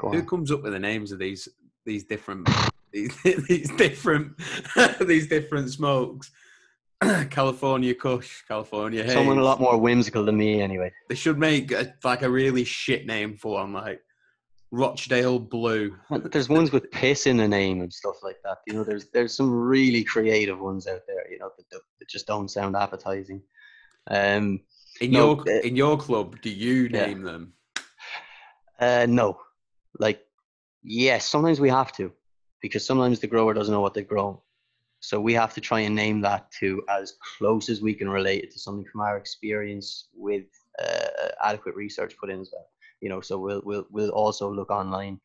Who 0.00 0.22
comes 0.22 0.50
up 0.50 0.62
with 0.62 0.72
the 0.72 0.78
names 0.78 1.12
of 1.12 1.18
these 1.18 1.48
these 1.84 2.04
different 2.04 2.48
these, 2.92 3.16
these 3.22 3.70
different 3.76 4.32
these 5.00 5.28
different 5.28 5.70
smokes. 5.70 6.30
California 7.30 7.94
Kush, 7.94 8.42
California 8.48 9.02
Haze. 9.02 9.12
Someone 9.12 9.38
a 9.38 9.44
lot 9.44 9.60
more 9.60 9.76
whimsical 9.76 10.24
than 10.24 10.36
me, 10.36 10.62
anyway. 10.62 10.90
They 11.08 11.14
should 11.14 11.38
make 11.38 11.72
a, 11.72 11.92
like 12.02 12.22
a 12.22 12.30
really 12.30 12.64
shit 12.64 13.04
name 13.06 13.36
for 13.36 13.54
one, 13.54 13.72
like 13.72 14.00
Rochdale 14.74 15.38
Blue. 15.38 15.96
There's 16.10 16.48
ones 16.48 16.72
with 16.72 16.90
piss 16.90 17.26
in 17.26 17.36
the 17.36 17.46
name 17.46 17.80
and 17.80 17.92
stuff 17.92 18.16
like 18.22 18.38
that. 18.42 18.58
You 18.66 18.74
know, 18.74 18.84
there's 18.84 19.06
there's 19.10 19.34
some 19.36 19.50
really 19.50 20.02
creative 20.02 20.58
ones 20.58 20.88
out 20.88 21.02
there. 21.06 21.30
You 21.30 21.38
know, 21.38 21.50
that, 21.56 21.70
that 21.70 22.08
just 22.08 22.26
don't 22.26 22.50
sound 22.50 22.74
appetizing. 22.74 23.40
Um, 24.10 24.60
in 25.00 25.12
no, 25.12 25.36
your 25.46 25.56
uh, 25.56 25.60
in 25.60 25.76
your 25.76 25.96
club, 25.96 26.40
do 26.42 26.50
you 26.50 26.88
yeah. 26.90 27.06
name 27.06 27.22
them? 27.22 27.52
Uh, 28.80 29.06
no, 29.08 29.38
like 30.00 30.20
yes, 30.82 31.24
sometimes 31.26 31.60
we 31.60 31.70
have 31.70 31.92
to, 31.92 32.12
because 32.60 32.84
sometimes 32.84 33.20
the 33.20 33.28
grower 33.28 33.54
doesn't 33.54 33.72
know 33.72 33.80
what 33.80 33.94
they've 33.94 34.08
grown. 34.08 34.38
So 34.98 35.20
we 35.20 35.34
have 35.34 35.54
to 35.54 35.60
try 35.60 35.80
and 35.80 35.94
name 35.94 36.20
that 36.22 36.50
to 36.60 36.82
as 36.88 37.14
close 37.38 37.68
as 37.68 37.80
we 37.80 37.94
can 37.94 38.08
relate 38.08 38.42
it 38.42 38.50
to 38.52 38.58
something 38.58 38.86
from 38.90 39.02
our 39.02 39.18
experience 39.18 40.08
with 40.14 40.46
uh, 40.82 41.28
adequate 41.44 41.76
research 41.76 42.16
put 42.18 42.30
in 42.30 42.40
as 42.40 42.50
well. 42.52 42.66
You 43.04 43.10
know, 43.10 43.20
so 43.20 43.34
we'll 43.44 43.62
we'll 43.68 43.86
we'll 43.90 44.16
also 44.22 44.46
look 44.58 44.70
online, 44.70 45.20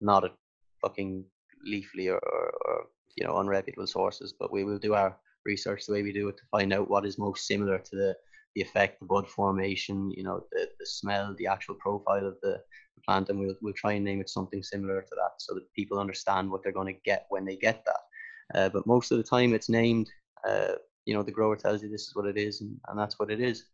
not 0.00 0.24
at 0.26 0.34
fucking 0.82 1.24
Leafly 1.66 2.06
or, 2.14 2.18
or, 2.18 2.44
or 2.66 2.76
you 3.16 3.24
know 3.24 3.34
unreputable 3.40 3.88
sources, 3.88 4.34
but 4.38 4.52
we 4.52 4.64
will 4.64 4.78
do 4.78 4.92
our 4.94 5.16
research 5.46 5.86
the 5.86 5.94
way 5.94 6.02
we 6.02 6.12
do 6.12 6.28
it 6.28 6.36
to 6.36 6.42
find 6.50 6.72
out 6.72 6.90
what 6.90 7.06
is 7.06 7.18
most 7.18 7.46
similar 7.46 7.78
to 7.78 7.96
the 7.96 8.14
the 8.54 8.60
effect, 8.60 9.00
the 9.00 9.06
bud 9.06 9.26
formation, 9.26 10.10
you 10.10 10.22
know, 10.22 10.44
the, 10.52 10.68
the 10.78 10.84
smell, 10.84 11.34
the 11.38 11.46
actual 11.46 11.74
profile 11.76 12.26
of 12.26 12.36
the 12.42 12.60
plant, 13.06 13.30
and 13.30 13.38
we'll 13.40 13.56
we'll 13.62 13.72
try 13.82 13.92
and 13.92 14.04
name 14.04 14.20
it 14.20 14.28
something 14.28 14.62
similar 14.62 15.00
to 15.00 15.14
that 15.20 15.32
so 15.38 15.54
that 15.54 15.72
people 15.72 15.98
understand 15.98 16.50
what 16.50 16.62
they're 16.62 16.80
going 16.80 16.94
to 16.94 17.00
get 17.10 17.26
when 17.30 17.46
they 17.46 17.56
get 17.56 17.82
that. 17.86 18.02
Uh, 18.58 18.68
but 18.68 18.86
most 18.86 19.10
of 19.10 19.18
the 19.18 19.24
time, 19.24 19.54
it's 19.54 19.70
named. 19.70 20.08
Uh, 20.46 20.74
you 21.06 21.14
know, 21.14 21.22
the 21.22 21.32
grower 21.38 21.56
tells 21.56 21.82
you 21.82 21.88
this 21.88 22.08
is 22.08 22.14
what 22.14 22.26
it 22.26 22.36
is, 22.36 22.60
and, 22.60 22.76
and 22.88 22.98
that's 22.98 23.18
what 23.18 23.30
it 23.30 23.40
is, 23.40 23.64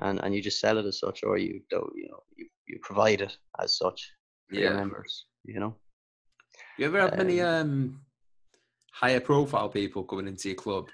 and 0.00 0.20
and 0.22 0.34
you 0.34 0.42
just 0.42 0.60
sell 0.60 0.78
it 0.78 0.86
as 0.86 0.98
such, 0.98 1.22
or 1.24 1.38
you 1.38 1.62
don't. 1.70 1.92
You 1.94 2.08
know, 2.10 2.22
you, 2.36 2.46
you 2.66 2.78
provide 2.82 3.20
it 3.20 3.36
as 3.62 3.76
such 3.76 4.10
for 4.48 4.56
your 4.56 4.70
Yeah. 4.72 4.76
members. 4.76 5.26
You 5.44 5.60
know. 5.60 5.74
You 6.78 6.86
ever 6.86 7.00
have 7.00 7.20
Um, 7.20 7.40
um, 7.40 8.00
higher 8.92 9.20
profile 9.20 9.68
people 9.68 10.04
coming 10.04 10.28
into 10.28 10.48
your 10.48 10.56
club? 10.56 10.88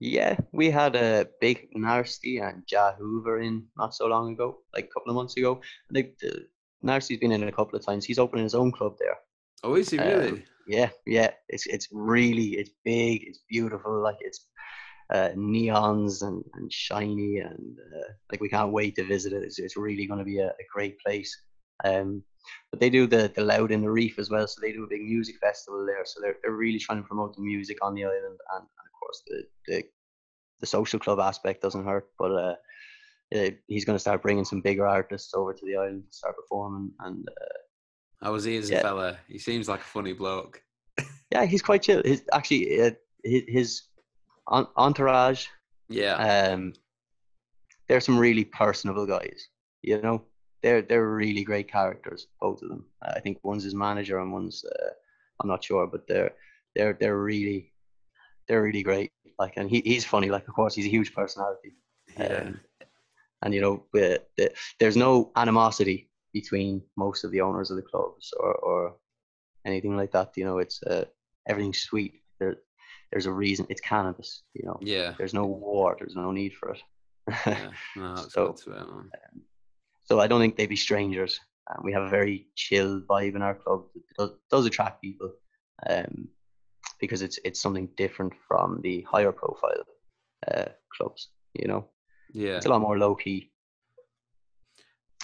Yeah, 0.00 0.36
we 0.52 0.70
had 0.70 0.96
a 0.96 1.28
big 1.40 1.68
Narsty 1.76 2.40
and 2.42 2.62
Ja 2.70 2.92
Hoover 2.94 3.40
in 3.40 3.66
not 3.76 3.94
so 3.94 4.06
long 4.06 4.32
ago, 4.32 4.58
like 4.74 4.86
a 4.86 4.92
couple 4.92 5.10
of 5.10 5.16
months 5.16 5.36
ago. 5.36 5.60
I 5.90 5.92
think 5.94 6.18
the, 6.18 6.46
Narsty's 6.84 7.20
been 7.20 7.32
in 7.32 7.44
a 7.44 7.52
couple 7.52 7.78
of 7.78 7.84
times. 7.86 8.04
He's 8.04 8.18
opening 8.18 8.44
his 8.44 8.54
own 8.54 8.70
club 8.72 8.96
there. 8.98 9.16
Oh, 9.62 9.74
is 9.76 9.90
he 9.90 9.98
Um, 9.98 10.06
really? 10.08 10.44
Yeah, 10.66 10.90
yeah. 11.06 11.30
It's 11.48 11.66
it's 11.66 11.88
really 11.92 12.56
it's 12.60 12.70
big. 12.84 13.22
It's 13.28 13.40
beautiful. 13.48 14.02
Like 14.02 14.16
it's 14.20 14.48
uh, 15.12 15.30
neons 15.36 16.22
and, 16.22 16.44
and 16.54 16.72
shiny 16.72 17.38
and 17.38 17.78
uh, 17.94 18.12
like 18.30 18.40
we 18.40 18.48
can't 18.48 18.72
wait 18.72 18.96
to 18.96 19.04
visit 19.04 19.32
it. 19.32 19.42
It's, 19.42 19.58
it's 19.58 19.76
really 19.76 20.06
going 20.06 20.18
to 20.18 20.24
be 20.24 20.38
a, 20.38 20.48
a 20.48 20.66
great 20.72 20.98
place. 20.98 21.36
Um, 21.84 22.22
but 22.70 22.80
they 22.80 22.90
do 22.90 23.06
the 23.06 23.32
the 23.34 23.42
Loud 23.42 23.70
in 23.72 23.82
the 23.82 23.90
Reef 23.90 24.18
as 24.18 24.30
well. 24.30 24.46
So 24.46 24.60
they 24.60 24.72
do 24.72 24.84
a 24.84 24.88
big 24.88 25.02
music 25.02 25.36
festival 25.40 25.84
there. 25.86 26.04
So 26.04 26.20
they're 26.20 26.36
they're 26.42 26.52
really 26.52 26.78
trying 26.78 27.02
to 27.02 27.08
promote 27.08 27.34
the 27.36 27.42
music 27.42 27.78
on 27.82 27.94
the 27.94 28.04
island 28.04 28.38
and, 28.54 28.60
and 28.60 28.86
of 28.86 29.00
course 29.00 29.22
the 29.26 29.44
the 29.66 29.84
the 30.60 30.66
social 30.66 30.98
club 30.98 31.20
aspect 31.20 31.62
doesn't 31.62 31.84
hurt. 31.84 32.08
But 32.18 32.32
uh, 32.32 32.54
uh, 33.34 33.50
he's 33.66 33.84
going 33.84 33.96
to 33.96 34.00
start 34.00 34.22
bringing 34.22 34.44
some 34.44 34.60
bigger 34.60 34.86
artists 34.86 35.34
over 35.34 35.52
to 35.52 35.66
the 35.66 35.76
island 35.76 36.04
to 36.10 36.16
start 36.16 36.36
performing 36.36 36.92
and. 37.00 37.28
Uh, 37.28 38.24
How 38.24 38.32
was 38.32 38.44
he 38.44 38.56
as 38.56 38.70
a 38.70 38.80
fella? 38.80 39.18
He 39.28 39.38
seems 39.38 39.68
like 39.68 39.80
a 39.80 39.84
funny 39.84 40.12
bloke. 40.12 40.62
yeah, 41.32 41.44
he's 41.44 41.62
quite 41.62 41.82
chill. 41.82 42.02
His 42.04 42.24
actually 42.32 42.80
uh, 42.80 42.90
his, 43.22 43.42
his 43.48 43.82
entourage. 44.48 45.46
Yeah. 45.88 46.14
Um, 46.16 46.72
they're 47.88 48.00
some 48.00 48.18
really 48.18 48.44
personable 48.44 49.06
guys. 49.06 49.48
You 49.82 50.00
know, 50.00 50.22
they're 50.62 50.82
they're 50.82 51.08
really 51.08 51.44
great 51.44 51.70
characters, 51.70 52.28
both 52.40 52.62
of 52.62 52.68
them. 52.68 52.86
Uh, 53.02 53.12
I 53.16 53.20
think 53.20 53.38
one's 53.42 53.64
his 53.64 53.74
manager 53.74 54.18
and 54.18 54.32
one's 54.32 54.64
uh, 54.64 54.90
I'm 55.40 55.48
not 55.48 55.64
sure, 55.64 55.86
but 55.86 56.06
they're 56.08 56.32
they're 56.74 56.96
they're 56.98 57.18
really 57.18 57.72
they're 58.48 58.62
really 58.62 58.82
great. 58.82 59.10
Like, 59.38 59.54
and 59.56 59.68
he, 59.68 59.82
he's 59.84 60.04
funny. 60.04 60.30
Like, 60.30 60.46
of 60.48 60.54
course, 60.54 60.74
he's 60.74 60.86
a 60.86 60.90
huge 60.90 61.14
personality. 61.14 61.74
yeah. 62.18 62.26
Um, 62.26 62.60
and 63.42 63.52
you 63.52 63.60
know, 63.60 63.84
the, 63.92 64.22
the, 64.36 64.52
there's 64.80 64.96
no 64.96 65.30
animosity 65.36 66.08
between 66.32 66.82
most 66.96 67.24
of 67.24 67.30
the 67.30 67.40
owners 67.40 67.70
of 67.70 67.76
the 67.76 67.82
clubs 67.82 68.32
or, 68.40 68.54
or 68.54 68.96
anything 69.64 69.96
like 69.96 70.12
that. 70.12 70.32
You 70.36 70.44
know, 70.44 70.58
it's 70.58 70.82
uh, 70.82 71.04
everything's 71.46 71.80
sweet. 71.80 72.22
There's 73.12 73.26
a 73.26 73.32
reason. 73.32 73.66
It's 73.68 73.80
cannabis. 73.80 74.42
You 74.54 74.66
know, 74.66 74.78
yeah. 74.80 75.14
there's 75.18 75.34
no 75.34 75.44
war. 75.46 75.96
There's 75.98 76.16
no 76.16 76.30
need 76.32 76.54
for 76.54 76.70
it. 76.70 76.80
yeah. 77.46 77.70
No, 77.96 78.16
So- 78.28 78.54
hear, 78.64 79.10
so 80.04 80.20
I 80.20 80.26
don't 80.26 80.40
think 80.40 80.56
they'd 80.56 80.66
be 80.68 80.76
strangers. 80.76 81.40
Um, 81.70 81.80
we 81.82 81.92
have 81.94 82.02
a 82.02 82.10
very 82.10 82.48
chill 82.56 83.00
vibe 83.00 83.36
in 83.36 83.42
our 83.42 83.54
club. 83.54 83.84
It 83.94 84.02
does, 84.18 84.30
does 84.50 84.66
attract 84.66 85.00
people 85.00 85.32
um, 85.88 86.28
because 87.00 87.22
it's 87.22 87.38
it's 87.42 87.58
something 87.60 87.88
different 87.96 88.34
from 88.46 88.80
the 88.82 89.00
higher 89.10 89.32
profile 89.32 89.82
uh, 90.52 90.66
clubs. 90.94 91.30
You 91.54 91.68
know, 91.68 91.88
Yeah. 92.34 92.56
it's 92.56 92.66
a 92.66 92.68
lot 92.68 92.82
more 92.82 92.98
low 92.98 93.14
key. 93.14 93.50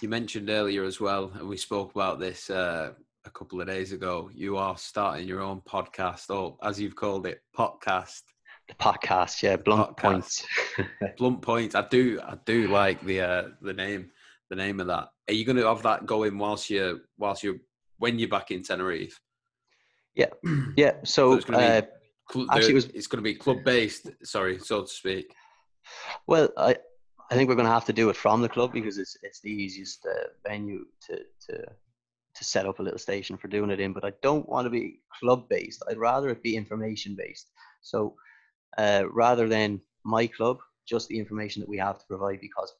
You 0.01 0.09
mentioned 0.09 0.49
earlier 0.49 0.85
as 0.85 0.99
well, 0.99 1.31
and 1.35 1.47
we 1.47 1.59
spoke 1.59 1.95
about 1.95 2.19
this 2.19 2.49
uh, 2.49 2.93
a 3.31 3.39
couple 3.39 3.61
of 3.61 3.67
days 3.69 3.93
ago. 3.93 4.29
You 4.35 4.57
are 4.57 4.77
starting 4.77 5.27
your 5.27 5.41
own 5.41 5.61
podcast, 5.61 6.35
or 6.35 6.57
as 6.63 6.81
you've 6.81 6.97
called 6.97 7.27
it, 7.27 7.41
podcast. 7.57 8.23
The 8.69 8.75
podcast, 8.75 9.43
yeah, 9.43 9.57
blunt 9.57 9.97
Podcast. 9.97 9.97
points. 10.03 10.47
Blunt 11.17 11.43
point. 11.43 11.75
I 11.75 11.87
do. 11.89 12.21
I 12.23 12.37
do 12.45 12.69
like 12.69 13.01
the 13.05 13.21
uh, 13.21 13.43
the 13.63 13.73
name. 13.73 14.11
The 14.51 14.57
name 14.57 14.81
of 14.81 14.89
that. 14.89 15.09
Are 15.29 15.33
you 15.35 15.45
going 15.45 15.59
to 15.59 15.67
have 15.69 15.83
that 15.85 16.07
going 16.07 16.37
whilst 16.37 16.71
you 16.71 17.01
whilst 17.19 17.45
you 17.45 17.61
when 17.99 18.19
you're 18.19 18.29
back 18.29 18.51
in 18.51 18.63
Tenerife? 18.65 19.21
Yeah. 20.17 20.27
yeah, 20.77 20.95
So 21.05 21.31
so 21.31 21.33
it's 21.35 21.45
gonna 21.45 21.59
be- 21.59 21.65
uh, 21.65 21.83
Cl- 22.33 22.47
Actually, 22.51 22.71
it 22.71 22.75
was- 22.75 22.87
it's 22.87 23.07
going 23.07 23.23
to 23.23 23.31
be 23.31 23.35
club 23.35 23.59
based. 23.65 24.09
Sorry, 24.25 24.59
so 24.59 24.83
to 24.83 24.89
speak. 24.89 25.33
Well, 26.27 26.49
I 26.57 26.77
I 27.31 27.35
think 27.37 27.49
we're 27.49 27.55
going 27.55 27.67
to 27.69 27.73
have 27.73 27.85
to 27.85 27.93
do 27.93 28.09
it 28.11 28.17
from 28.17 28.43
the 28.43 28.49
club 28.49 28.73
because 28.73 28.99
it's 28.99 29.17
it's 29.23 29.41
the 29.41 29.51
easiest 29.51 30.05
uh, 30.07 30.27
venue 30.49 30.85
to 31.07 31.19
to 31.47 31.65
to 32.35 32.45
set 32.45 32.67
up 32.67 32.79
a 32.79 32.83
little 32.83 32.99
station 32.99 33.37
for 33.37 33.49
doing 33.49 33.71
it 33.71 33.81
in. 33.81 33.93
But 33.93 34.05
I 34.05 34.13
don't 34.23 34.49
want 34.49 34.67
to 34.67 34.71
be 34.71 35.01
club 35.19 35.49
based. 35.49 35.83
I'd 35.89 35.99
rather 35.99 36.29
it 36.31 36.43
be 36.43 36.57
information 36.57 37.17
based. 37.17 37.51
So 37.83 38.15
uh, 38.79 39.05
rather 39.11 39.49
than 39.49 39.81
my 40.05 40.27
club, 40.27 40.59
just 40.87 41.09
the 41.09 41.19
information 41.19 41.61
that 41.61 41.69
we 41.69 41.79
have 41.79 41.99
to 41.99 42.07
provide 42.07 42.41
because 42.41 42.73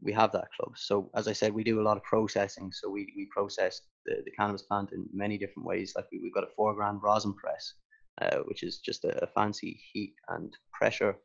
we 0.00 0.12
have 0.12 0.32
that 0.32 0.48
club. 0.56 0.74
So 0.76 1.10
as 1.14 1.26
I 1.26 1.32
said, 1.32 1.52
we 1.52 1.64
do 1.64 1.80
a 1.80 1.82
lot 1.88 1.96
of 1.96 2.02
processing. 2.04 2.70
So 2.72 2.88
we 2.88 3.12
we 3.16 3.26
process 3.32 3.82
the, 4.06 4.22
the 4.24 4.30
cannabis 4.30 4.62
plant 4.62 4.92
in 4.92 5.06
many 5.12 5.38
different 5.38 5.66
ways. 5.66 5.94
Like 5.96 6.06
we, 6.12 6.20
we've 6.22 6.34
got 6.34 6.44
a 6.44 6.54
four 6.56 6.74
grand 6.74 7.02
rosin 7.02 7.34
press, 7.34 7.74
uh, 8.20 8.38
which 8.44 8.62
is 8.62 8.78
just 8.78 9.04
a, 9.04 9.22
a 9.22 9.26
fancy 9.26 9.80
heat 9.92 10.14
and 10.28 10.56
pressure 10.72 11.16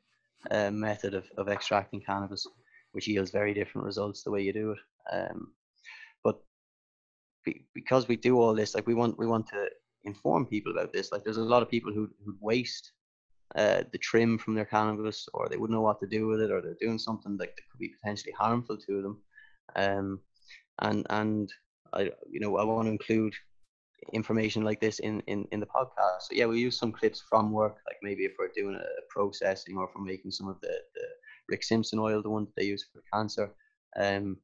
uh, 0.52 0.72
method 0.72 1.14
of, 1.14 1.26
of 1.38 1.50
extracting 1.50 2.02
cannabis, 2.02 2.48
which 2.94 3.08
yields 3.08 3.32
very 3.32 3.54
different 3.54 3.86
results 3.86 4.24
the 4.24 4.32
way 4.32 4.42
you 4.42 4.54
do 4.54 4.72
it. 4.72 4.80
Um, 5.12 5.54
be, 7.44 7.66
because 7.74 8.08
we 8.08 8.16
do 8.16 8.40
all 8.40 8.54
this, 8.54 8.76
like 8.76 8.88
we 8.88 8.94
want 8.94 9.18
we 9.18 9.28
want 9.28 9.48
to 9.48 9.70
inform 10.04 10.46
people 10.46 10.72
about 10.72 10.94
this. 10.94 11.12
Like 11.12 11.24
there's 11.24 11.38
a 11.38 11.44
lot 11.44 11.62
of 11.62 11.70
people 11.70 11.94
who 11.94 12.10
who 12.26 12.36
waste 12.40 12.92
uh, 13.56 13.84
the 13.92 13.98
trim 13.98 14.38
from 14.38 14.56
their 14.56 14.66
cannabis, 14.66 15.28
or 15.34 15.48
they 15.48 15.58
wouldn't 15.58 15.78
know 15.78 15.84
what 15.84 16.00
to 16.00 16.08
do 16.08 16.28
with 16.28 16.42
it, 16.42 16.52
or 16.52 16.62
they're 16.62 16.76
doing 16.82 17.00
something 17.00 17.38
like 17.38 17.56
that 17.56 17.70
could 17.72 17.80
be 17.80 17.94
potentially 18.02 18.34
harmful 18.38 18.78
to 18.78 19.02
them. 19.02 19.22
Um, 19.76 20.20
and 20.80 21.06
and 21.10 21.54
I 21.94 22.12
you 22.30 22.40
know 22.40 22.58
I 22.58 22.64
want 22.64 22.88
to 22.88 22.92
include 22.92 23.34
information 24.12 24.64
like 24.64 24.82
this 24.82 25.00
in, 25.00 25.22
in 25.28 25.48
in 25.52 25.60
the 25.60 25.66
podcast. 25.66 26.22
So 26.22 26.32
yeah, 26.34 26.46
we 26.46 26.60
use 26.60 26.78
some 26.78 26.92
clips 26.92 27.24
from 27.30 27.52
work, 27.52 27.78
like 27.88 27.98
maybe 28.02 28.26
if 28.26 28.34
we're 28.38 28.52
doing 28.56 28.76
a 28.76 29.02
processing 29.10 29.78
or 29.78 29.90
we're 29.96 30.04
making 30.04 30.32
some 30.32 30.48
of 30.50 30.60
the, 30.62 30.76
the 30.96 31.08
Rick 31.50 31.64
Simpson 31.64 32.00
oil, 32.00 32.22
the 32.22 32.30
one 32.30 32.46
that 32.46 32.56
they 32.58 32.66
use 32.66 32.86
for 32.92 33.02
cancer. 33.14 33.52
Um, 33.96 34.38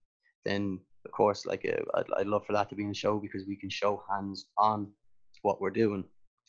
then 0.46 0.80
of 1.06 1.12
course, 1.12 1.46
like 1.46 1.66
uh, 1.66 1.82
I'd, 2.00 2.22
I'd 2.22 2.28
love 2.28 2.46
for 2.46 2.54
that 2.54 2.70
to 2.70 2.76
be 2.76 2.84
in 2.84 2.90
the 2.90 2.96
show 2.96 3.20
because 3.20 3.46
we 3.48 3.56
can 3.56 3.70
show 3.70 4.04
hands 4.12 4.46
on 4.58 4.92
what 5.42 5.62
we're 5.62 5.70
doing. 5.70 6.04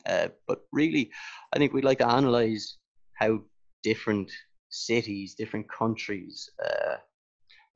Uh, 0.06 0.28
but 0.46 0.62
really, 0.72 1.10
I 1.52 1.58
think 1.58 1.72
we'd 1.72 1.84
like 1.84 1.98
to 1.98 2.08
analyze 2.08 2.78
how 3.14 3.40
different 3.82 4.30
cities, 4.70 5.34
different 5.34 5.66
countries, 5.70 6.48
uh, 6.64 6.96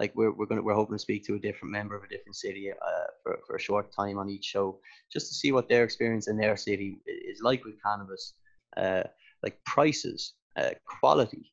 like 0.00 0.12
we're 0.16 0.32
we're 0.32 0.46
gonna 0.46 0.62
we're 0.62 0.74
hoping 0.74 0.96
to 0.96 0.98
speak 0.98 1.24
to 1.24 1.34
a 1.34 1.38
different 1.38 1.72
member 1.72 1.96
of 1.96 2.02
a 2.02 2.08
different 2.08 2.36
city 2.36 2.70
uh, 2.70 3.06
for 3.22 3.38
for 3.46 3.56
a 3.56 3.60
short 3.60 3.92
time 3.92 4.18
on 4.18 4.28
each 4.28 4.44
show, 4.44 4.80
just 5.12 5.28
to 5.28 5.34
see 5.34 5.52
what 5.52 5.68
their 5.68 5.84
experience 5.84 6.28
in 6.28 6.36
their 6.36 6.56
city 6.56 6.98
is 7.06 7.40
like 7.42 7.64
with 7.64 7.82
cannabis, 7.82 8.34
uh, 8.76 9.04
like 9.42 9.62
prices, 9.64 10.34
uh, 10.56 10.70
quality. 11.00 11.52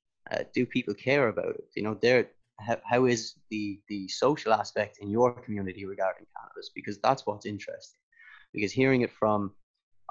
Do 0.53 0.65
people 0.65 0.93
care 0.93 1.28
about 1.28 1.55
it? 1.55 1.65
You 1.76 1.84
know, 1.84 1.97
there 2.01 2.30
how, 2.66 2.78
how 2.86 3.05
is 3.05 3.36
the 3.49 3.80
the 3.88 4.07
social 4.07 4.53
aspect 4.53 4.97
in 5.01 5.09
your 5.09 5.34
community 5.34 5.86
regarding 5.86 6.26
cannabis? 6.36 6.70
Because 6.74 6.99
that's 7.03 7.26
what's 7.26 7.45
interesting. 7.45 7.99
Because 8.53 8.72
hearing 8.72 9.01
it 9.01 9.12
from 9.12 9.53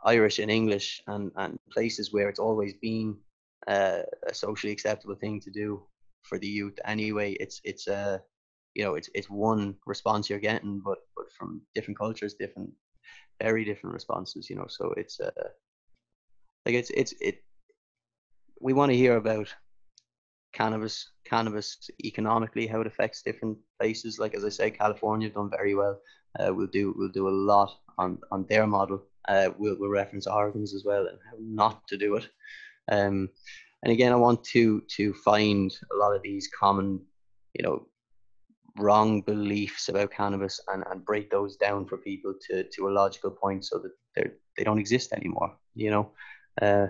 Irish 0.05 0.39
and 0.39 0.51
English 0.51 1.03
and, 1.07 1.31
and 1.37 1.59
places 1.71 2.13
where 2.13 2.29
it's 2.29 2.39
always 2.39 2.75
been 2.81 3.17
uh, 3.67 4.03
a 4.29 4.35
socially 4.35 4.73
acceptable 4.73 5.15
thing 5.15 5.41
to 5.41 5.51
do 5.51 5.83
for 6.23 6.39
the 6.39 6.47
youth 6.47 6.79
anyway. 6.85 7.33
It's 7.41 7.61
it's 7.65 7.87
a 7.87 7.95
uh, 7.95 8.19
you 8.75 8.85
know 8.85 8.95
it's 8.95 9.11
it's 9.15 9.29
one 9.29 9.77
response 9.87 10.31
you're 10.31 10.39
getting, 10.39 10.81
but 10.85 10.99
but 11.17 11.31
from 11.33 11.63
different 11.75 11.99
cultures, 11.99 12.35
different 12.35 12.71
very 13.43 13.65
different 13.65 13.95
responses. 13.95 14.49
You 14.49 14.57
know, 14.57 14.67
so 14.69 14.95
it's 14.97 15.21
uh 15.21 15.31
like 16.67 16.75
it's 16.75 16.91
it's 16.91 17.15
it. 17.21 17.43
We 18.61 18.73
want 18.73 18.91
to 18.93 18.97
hear 18.97 19.17
about 19.17 19.55
cannabis 20.53 21.11
cannabis 21.25 21.91
economically 22.05 22.67
how 22.67 22.81
it 22.81 22.87
affects 22.87 23.23
different 23.23 23.57
places 23.79 24.19
like 24.19 24.35
as 24.35 24.45
i 24.45 24.49
say 24.49 24.71
california 24.71 25.29
done 25.29 25.51
very 25.51 25.75
well 25.75 25.99
uh, 26.39 26.53
we'll 26.53 26.67
do 26.67 26.95
we'll 26.97 27.09
do 27.09 27.29
a 27.29 27.39
lot 27.53 27.73
on 27.99 28.19
on 28.31 28.45
their 28.49 28.67
model 28.67 29.03
uh, 29.29 29.51
we'll, 29.59 29.77
we'll 29.79 29.91
reference 29.91 30.27
Oregon's 30.27 30.75
as 30.75 30.85
well 30.85 31.07
and 31.07 31.19
how 31.31 31.37
not 31.41 31.87
to 31.89 31.97
do 31.97 32.17
it. 32.17 32.29
Um, 32.91 33.29
and 33.83 33.93
again, 33.93 34.13
I 34.13 34.17
want 34.17 34.43
to 34.45 34.83
to 34.97 35.15
find 35.15 35.73
a 35.93 35.97
lot 35.97 36.15
of 36.15 36.23
these 36.23 36.49
common, 36.59 37.01
you 37.55 37.63
know, 37.63 37.87
wrong 38.77 39.23
beliefs 39.23 39.89
about 39.89 40.11
cannabis 40.11 40.61
and, 40.69 40.85
and 40.91 41.05
break 41.05 41.31
those 41.31 41.57
down 41.57 41.87
for 41.87 41.97
people 41.97 42.35
to, 42.49 42.65
to 42.65 42.89
a 42.89 42.91
logical 42.91 43.31
point 43.31 43.65
so 43.65 43.79
that 43.79 43.93
they 44.15 44.31
they 44.57 44.65
don't 44.65 44.79
exist 44.79 45.13
anymore. 45.13 45.57
You 45.75 45.91
know, 45.91 46.11
uh, 46.61 46.89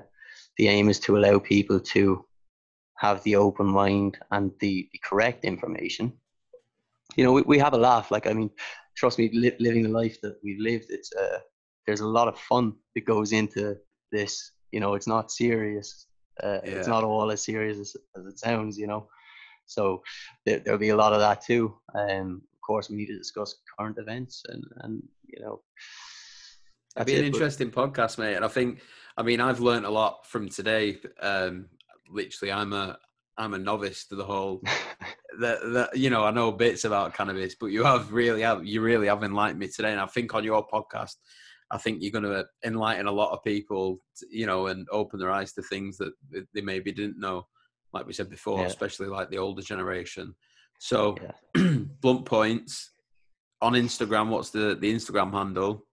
the 0.57 0.69
aim 0.69 0.89
is 0.89 0.99
to 1.01 1.17
allow 1.17 1.39
people 1.39 1.79
to 1.81 2.25
have 3.01 3.23
the 3.23 3.35
open 3.35 3.67
mind 3.67 4.19
and 4.31 4.53
the, 4.61 4.87
the 4.93 5.01
correct 5.03 5.47
information. 5.47 6.13
You 7.17 7.25
know, 7.25 7.33
we, 7.33 7.43
we 7.43 7.59
have 7.59 7.73
a 7.73 7.79
laugh. 7.79 8.11
Like, 8.11 8.27
I 8.27 8.35
mean, 8.35 8.51
trust 8.95 9.19
me, 9.19 9.31
li- 9.33 9.57
living 9.59 9.85
the 9.85 9.89
life 9.89 10.21
that 10.21 10.37
we've 10.45 10.61
lived, 10.61 10.87
it's 10.91 11.11
uh, 11.15 11.39
there's 11.87 12.01
a 12.01 12.07
lot 12.07 12.29
of 12.29 12.39
fun 12.39 12.75
that 12.95 13.07
goes 13.07 13.33
into 13.33 13.75
this. 14.13 14.53
You 14.71 14.81
know, 14.81 14.95
it's 14.95 15.07
not 15.07 15.33
serious. 15.33 16.07
Uh, 16.43 16.59
yeah. 16.63 16.73
It's 16.73 16.89
not 16.89 17.03
all 17.03 17.31
as 17.31 17.43
serious 17.43 17.79
as, 17.79 17.97
as 18.19 18.27
it 18.27 18.39
sounds. 18.39 18.77
You 18.77 18.87
know, 18.87 19.09
so 19.65 20.03
there, 20.45 20.61
will 20.67 20.77
be 20.77 20.91
a 20.91 20.97
lot 20.97 21.15
of 21.15 21.21
that 21.21 21.43
too. 21.43 21.75
Um, 21.95 22.43
of 22.53 22.61
course, 22.67 22.91
we 22.91 22.97
need 22.97 23.07
to 23.07 23.17
discuss 23.17 23.55
current 23.79 23.97
events 23.99 24.43
and 24.49 24.63
and 24.83 25.03
you 25.27 25.43
know. 25.43 25.63
It'd 26.97 27.07
be 27.07 27.15
an 27.15 27.25
it, 27.25 27.29
interesting 27.29 27.71
but... 27.71 27.95
podcast, 27.95 28.19
mate. 28.19 28.35
And 28.35 28.45
I 28.45 28.49
think, 28.49 28.81
I 29.17 29.23
mean, 29.23 29.41
I've 29.41 29.61
learned 29.61 29.87
a 29.87 29.91
lot 29.91 30.27
from 30.27 30.51
today. 30.51 30.99
Um, 31.23 31.67
literally, 32.11 32.53
I'm 32.53 32.73
a 32.73 32.99
I'm 33.39 33.55
a 33.55 33.59
novice 33.59 34.07
to 34.09 34.17
the 34.17 34.25
whole. 34.25 34.63
that 35.41 35.59
that 35.73 35.97
you 35.97 36.11
know, 36.11 36.25
I 36.25 36.31
know 36.31 36.53
bits 36.53 36.85
about 36.85 37.15
cannabis, 37.15 37.55
but 37.59 37.67
you 37.67 37.85
have 37.85 38.13
really 38.13 38.43
have 38.43 38.65
you 38.67 38.81
really 38.81 39.07
have 39.07 39.23
enlightened 39.23 39.61
me 39.61 39.69
today. 39.69 39.93
And 39.93 40.01
I 40.01 40.07
think 40.07 40.35
on 40.35 40.45
your 40.45 40.67
podcast, 40.67 41.15
I 41.71 41.79
think 41.79 41.99
you're 42.01 42.13
going 42.13 42.25
to 42.25 42.45
enlighten 42.65 43.07
a 43.07 43.13
lot 43.13 43.33
of 43.33 43.45
people, 43.45 44.01
you 44.31 44.47
know, 44.47 44.67
and 44.67 44.87
open 44.91 45.21
their 45.21 45.31
eyes 45.31 45.53
to 45.53 45.63
things 45.63 45.97
that 45.99 46.13
they 46.53 46.61
maybe 46.61 46.93
didn't 46.93 47.21
know, 47.21 47.47
like 47.93 48.07
we 48.07 48.13
said 48.13 48.29
before, 48.29 48.61
yeah. 48.61 48.67
especially 48.67 49.07
like 49.07 49.31
the 49.31 49.39
older 49.39 49.63
generation. 49.63 50.35
So, 50.81 51.17
yeah. 51.57 51.75
blunt 52.01 52.25
points 52.25 52.91
on 53.63 53.75
Instagram. 53.75 54.31
What's 54.31 54.51
the 54.51 54.77
the 54.81 54.93
Instagram 54.93 55.33
handle? 55.33 55.87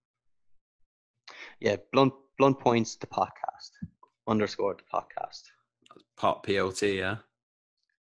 Yeah, 1.60 1.76
blunt 1.92 2.14
blunt 2.38 2.60
points 2.60 2.96
the 2.96 3.08
podcast 3.08 3.72
underscore 4.28 4.76
the 4.76 4.98
podcast. 5.00 5.44
Pot 6.18 6.44
P 6.44 6.60
O 6.60 6.72
T 6.72 7.00
yeah. 7.00 7.18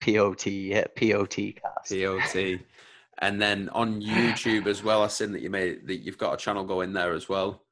P 0.00 0.18
O 0.18 0.34
T 0.34 0.70
yeah 0.70 0.84
P 0.94 1.14
O 1.14 1.24
T 1.24 1.52
cast. 1.52 1.90
P 1.90 2.06
O 2.06 2.18
T. 2.32 2.60
And 3.18 3.40
then 3.40 3.68
on 3.68 4.02
YouTube 4.02 4.66
as 4.66 4.82
well, 4.82 5.04
I've 5.04 5.12
seen 5.12 5.30
that 5.32 5.42
you 5.42 5.50
made 5.50 5.86
that 5.86 5.98
you've 5.98 6.18
got 6.18 6.34
a 6.34 6.36
channel 6.36 6.64
going 6.64 6.92
there 6.92 7.12
as 7.14 7.28
well. 7.28 7.62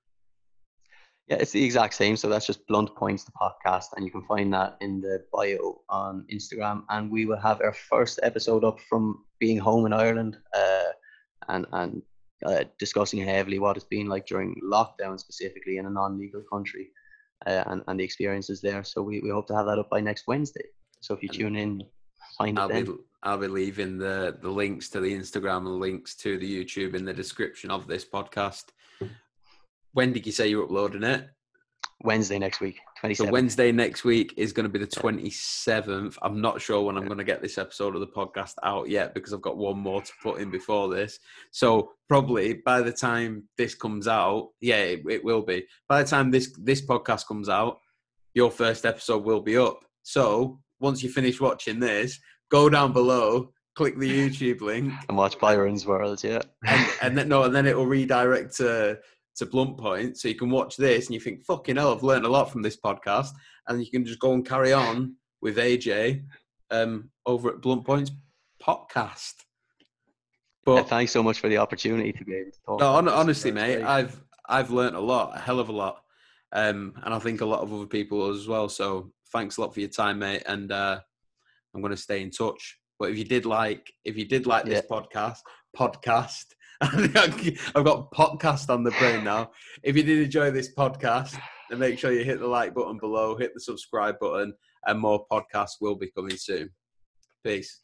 Yeah, 1.26 1.36
it's 1.36 1.51
the 1.51 1.64
exact 1.64 1.95
same. 1.95 2.16
So 2.16 2.28
that's 2.28 2.47
just 2.47 2.66
Blunt 2.68 2.95
Points, 2.95 3.24
the 3.24 3.32
podcast, 3.32 3.86
and 3.97 4.05
you 4.05 4.12
can 4.12 4.22
find 4.22 4.53
that 4.53 4.76
in 4.80 5.01
the 5.01 5.24
bio 5.32 5.80
on 5.88 6.24
Instagram. 6.32 6.84
And 6.88 7.11
we 7.11 7.24
will 7.24 7.41
have 7.41 7.61
our 7.62 7.72
first 7.72 8.20
episode 8.22 8.64
up 8.64 8.78
from 8.88 9.24
being 9.41 9.59
home 9.59 9.86
in 9.86 9.93
Ireland, 9.93 10.38
uh, 10.55 10.91
and 11.49 11.66
and 11.72 12.03
uh, 12.47 12.64
discussing 12.78 13.24
heavily 13.24 13.59
what 13.59 13.76
it's 13.76 13.86
been 13.86 14.07
like 14.07 14.26
during 14.26 14.55
lockdown, 14.62 15.18
specifically 15.18 15.78
in 15.78 15.86
a 15.86 15.91
non-legal 15.91 16.43
country, 16.53 16.91
uh, 17.47 17.64
and 17.66 17.82
and 17.86 18.01
the 18.01 18.05
experiences 18.05 18.61
there. 18.61 18.84
So 18.84 19.03
we, 19.03 19.20
we 19.20 19.30
hope 19.30 19.47
to 19.49 19.57
have 19.57 19.66
that 19.66 19.78
up 19.78 19.91
by 19.91 20.01
next 20.01 20.26
Wednesday. 20.26 20.64
So 21.01 21.14
if 21.14 21.22
you 21.22 21.28
tune 21.28 21.57
in, 21.57 21.82
find 22.36 22.59
I'll 22.59 22.68
it 22.68 22.72
then. 22.72 22.84
Be, 22.84 22.93
I'll 23.22 23.38
be 23.38 23.49
leaving 23.49 23.99
the, 23.99 24.36
the 24.41 24.49
links 24.49 24.88
to 24.91 25.01
the 25.01 25.14
Instagram 25.14 25.66
and 25.66 25.78
links 25.78 26.14
to 26.16 26.38
the 26.38 26.64
YouTube 26.64 26.95
in 26.95 27.05
the 27.05 27.12
description 27.12 27.70
of 27.70 27.86
this 27.86 28.05
podcast. 28.05 28.64
When 29.93 30.12
did 30.12 30.24
you 30.24 30.32
say 30.32 30.49
you're 30.49 30.64
uploading 30.64 31.03
it? 31.03 31.28
Wednesday 32.03 32.38
next 32.38 32.61
week, 32.61 32.78
27th. 32.89 32.89
So 33.14 33.30
Wednesday 33.30 33.72
next 33.72 34.05
week 34.05 34.34
is 34.36 34.53
going 34.53 34.64
to 34.64 34.68
be 34.68 34.78
the 34.78 34.86
27th. 34.86 36.18
I'm 36.20 36.40
not 36.40 36.61
sure 36.61 36.82
when 36.82 36.98
I'm 36.98 37.07
going 37.07 37.18
to 37.18 37.24
get 37.24 37.40
this 37.40 37.57
episode 37.57 37.94
of 37.94 38.01
the 38.01 38.07
podcast 38.07 38.55
out 38.62 38.90
yet 38.90 39.14
because 39.14 39.32
I've 39.32 39.40
got 39.40 39.57
one 39.57 39.78
more 39.78 40.03
to 40.03 40.12
put 40.22 40.38
in 40.38 40.51
before 40.51 40.88
this. 40.90 41.18
So 41.51 41.92
probably 42.09 42.55
by 42.55 42.82
the 42.82 42.92
time 42.92 43.44
this 43.57 43.74
comes 43.74 44.07
out, 44.07 44.51
yeah, 44.61 44.82
it, 44.82 45.03
it 45.09 45.24
will 45.24 45.40
be. 45.40 45.64
By 45.88 46.03
the 46.03 46.09
time 46.09 46.30
this 46.30 46.53
this 46.59 46.84
podcast 46.84 47.26
comes 47.26 47.48
out, 47.48 47.78
your 48.34 48.51
first 48.51 48.84
episode 48.84 49.24
will 49.24 49.40
be 49.40 49.57
up. 49.57 49.80
So 50.03 50.61
once 50.78 51.03
you 51.03 51.09
finish 51.09 51.40
watching 51.40 51.80
this, 51.80 52.18
go 52.51 52.68
down 52.68 52.92
below, 52.92 53.51
click 53.76 53.98
the 53.98 54.11
YouTube 54.28 54.61
link, 54.61 54.92
and 55.09 55.16
watch 55.16 55.38
Byron's 55.38 55.86
World. 55.86 56.22
Yeah, 56.22 56.42
and, 56.66 56.86
and 57.01 57.18
then 57.18 57.28
no, 57.28 57.44
and 57.44 57.55
then 57.55 57.66
it 57.66 57.76
will 57.76 57.86
redirect 57.86 58.57
to 58.59 58.98
to 59.37 59.47
Blunt 59.47 59.78
Point, 59.78 60.18
so 60.18 60.28
you 60.28 60.35
can 60.35 60.51
watch 60.51 60.76
this 60.76 61.07
and 61.07 61.14
you 61.14 61.20
think, 61.20 61.45
"Fucking 61.45 61.76
hell, 61.76 61.95
I've 61.95 62.03
learned 62.03 62.26
a 62.26 62.31
lot 62.31 62.51
from 62.51 62.62
this 62.62 62.76
podcast," 62.76 63.31
and 63.68 63.85
you 63.85 63.91
can 63.91 64.05
just 64.05 64.20
go 64.20 64.33
and 64.33 64.47
carry 64.47 64.72
on 64.72 65.16
with 65.41 65.57
AJ 65.57 66.22
um, 66.70 67.11
over 67.26 67.51
at 67.51 67.61
Blunt 67.61 67.85
Point's 67.85 68.11
podcast. 68.62 69.35
But 70.64 70.74
yeah, 70.74 70.83
thanks 70.83 71.12
so 71.12 71.22
much 71.22 71.41
for 71.41 71.49
the 71.49 71.59
opportunity 71.59 72.12
to 72.12 72.24
be 72.24 72.35
able 72.35 72.51
to 72.51 72.59
talk. 72.66 72.81
No, 72.81 73.12
honestly, 73.12 73.51
mate, 73.51 73.76
great. 73.76 73.87
I've 73.87 74.20
I've 74.49 74.70
learned 74.70 74.97
a 74.97 75.01
lot, 75.01 75.37
a 75.37 75.41
hell 75.41 75.61
of 75.61 75.68
a 75.68 75.72
lot, 75.72 76.03
um, 76.53 76.95
and 77.05 77.14
I 77.14 77.18
think 77.18 77.41
a 77.41 77.47
lot 77.47 77.61
of 77.61 77.72
other 77.72 77.87
people 77.87 78.31
as 78.31 78.47
well. 78.47 78.68
So 78.68 79.12
thanks 79.33 79.57
a 79.57 79.62
lot 79.62 79.72
for 79.72 79.81
your 79.81 79.89
time, 79.89 80.18
mate, 80.18 80.43
and 80.47 80.70
uh, 80.70 81.01
I'm 81.74 81.81
going 81.81 81.93
to 81.93 81.97
stay 81.97 82.20
in 82.22 82.31
touch. 82.31 82.78
But 82.99 83.11
if 83.11 83.18
you 83.18 83.24
did 83.24 83.47
like, 83.47 83.91
if 84.05 84.16
you 84.16 84.26
did 84.26 84.47
like 84.47 84.66
this 84.66 84.83
podcast, 84.91 85.39
podcast, 85.76 86.45
I've 86.83 87.85
got 87.85 88.11
podcast 88.11 88.70
on 88.70 88.85
the 88.85 88.91
brain 88.93 89.22
now. 89.22 89.51
If 89.83 89.97
you 89.97 90.03
did 90.03 90.24
enjoy 90.24 90.51
this 90.51 90.74
podcast, 90.74 91.39
then 91.68 91.78
make 91.78 91.99
sure 91.99 92.11
you 92.11 92.24
hit 92.24 92.41
the 92.41 92.47
like 92.47 92.72
button 92.72 92.97
below, 92.99 93.37
hit 93.37 93.53
the 93.53 93.61
subscribe 93.61 94.18
button, 94.18 94.55
and 94.87 94.99
more 94.99 95.26
podcasts 95.31 95.76
will 95.83 95.95
be 95.95 96.11
coming 96.11 96.39
soon. 96.39 96.70
Peace. 97.45 97.78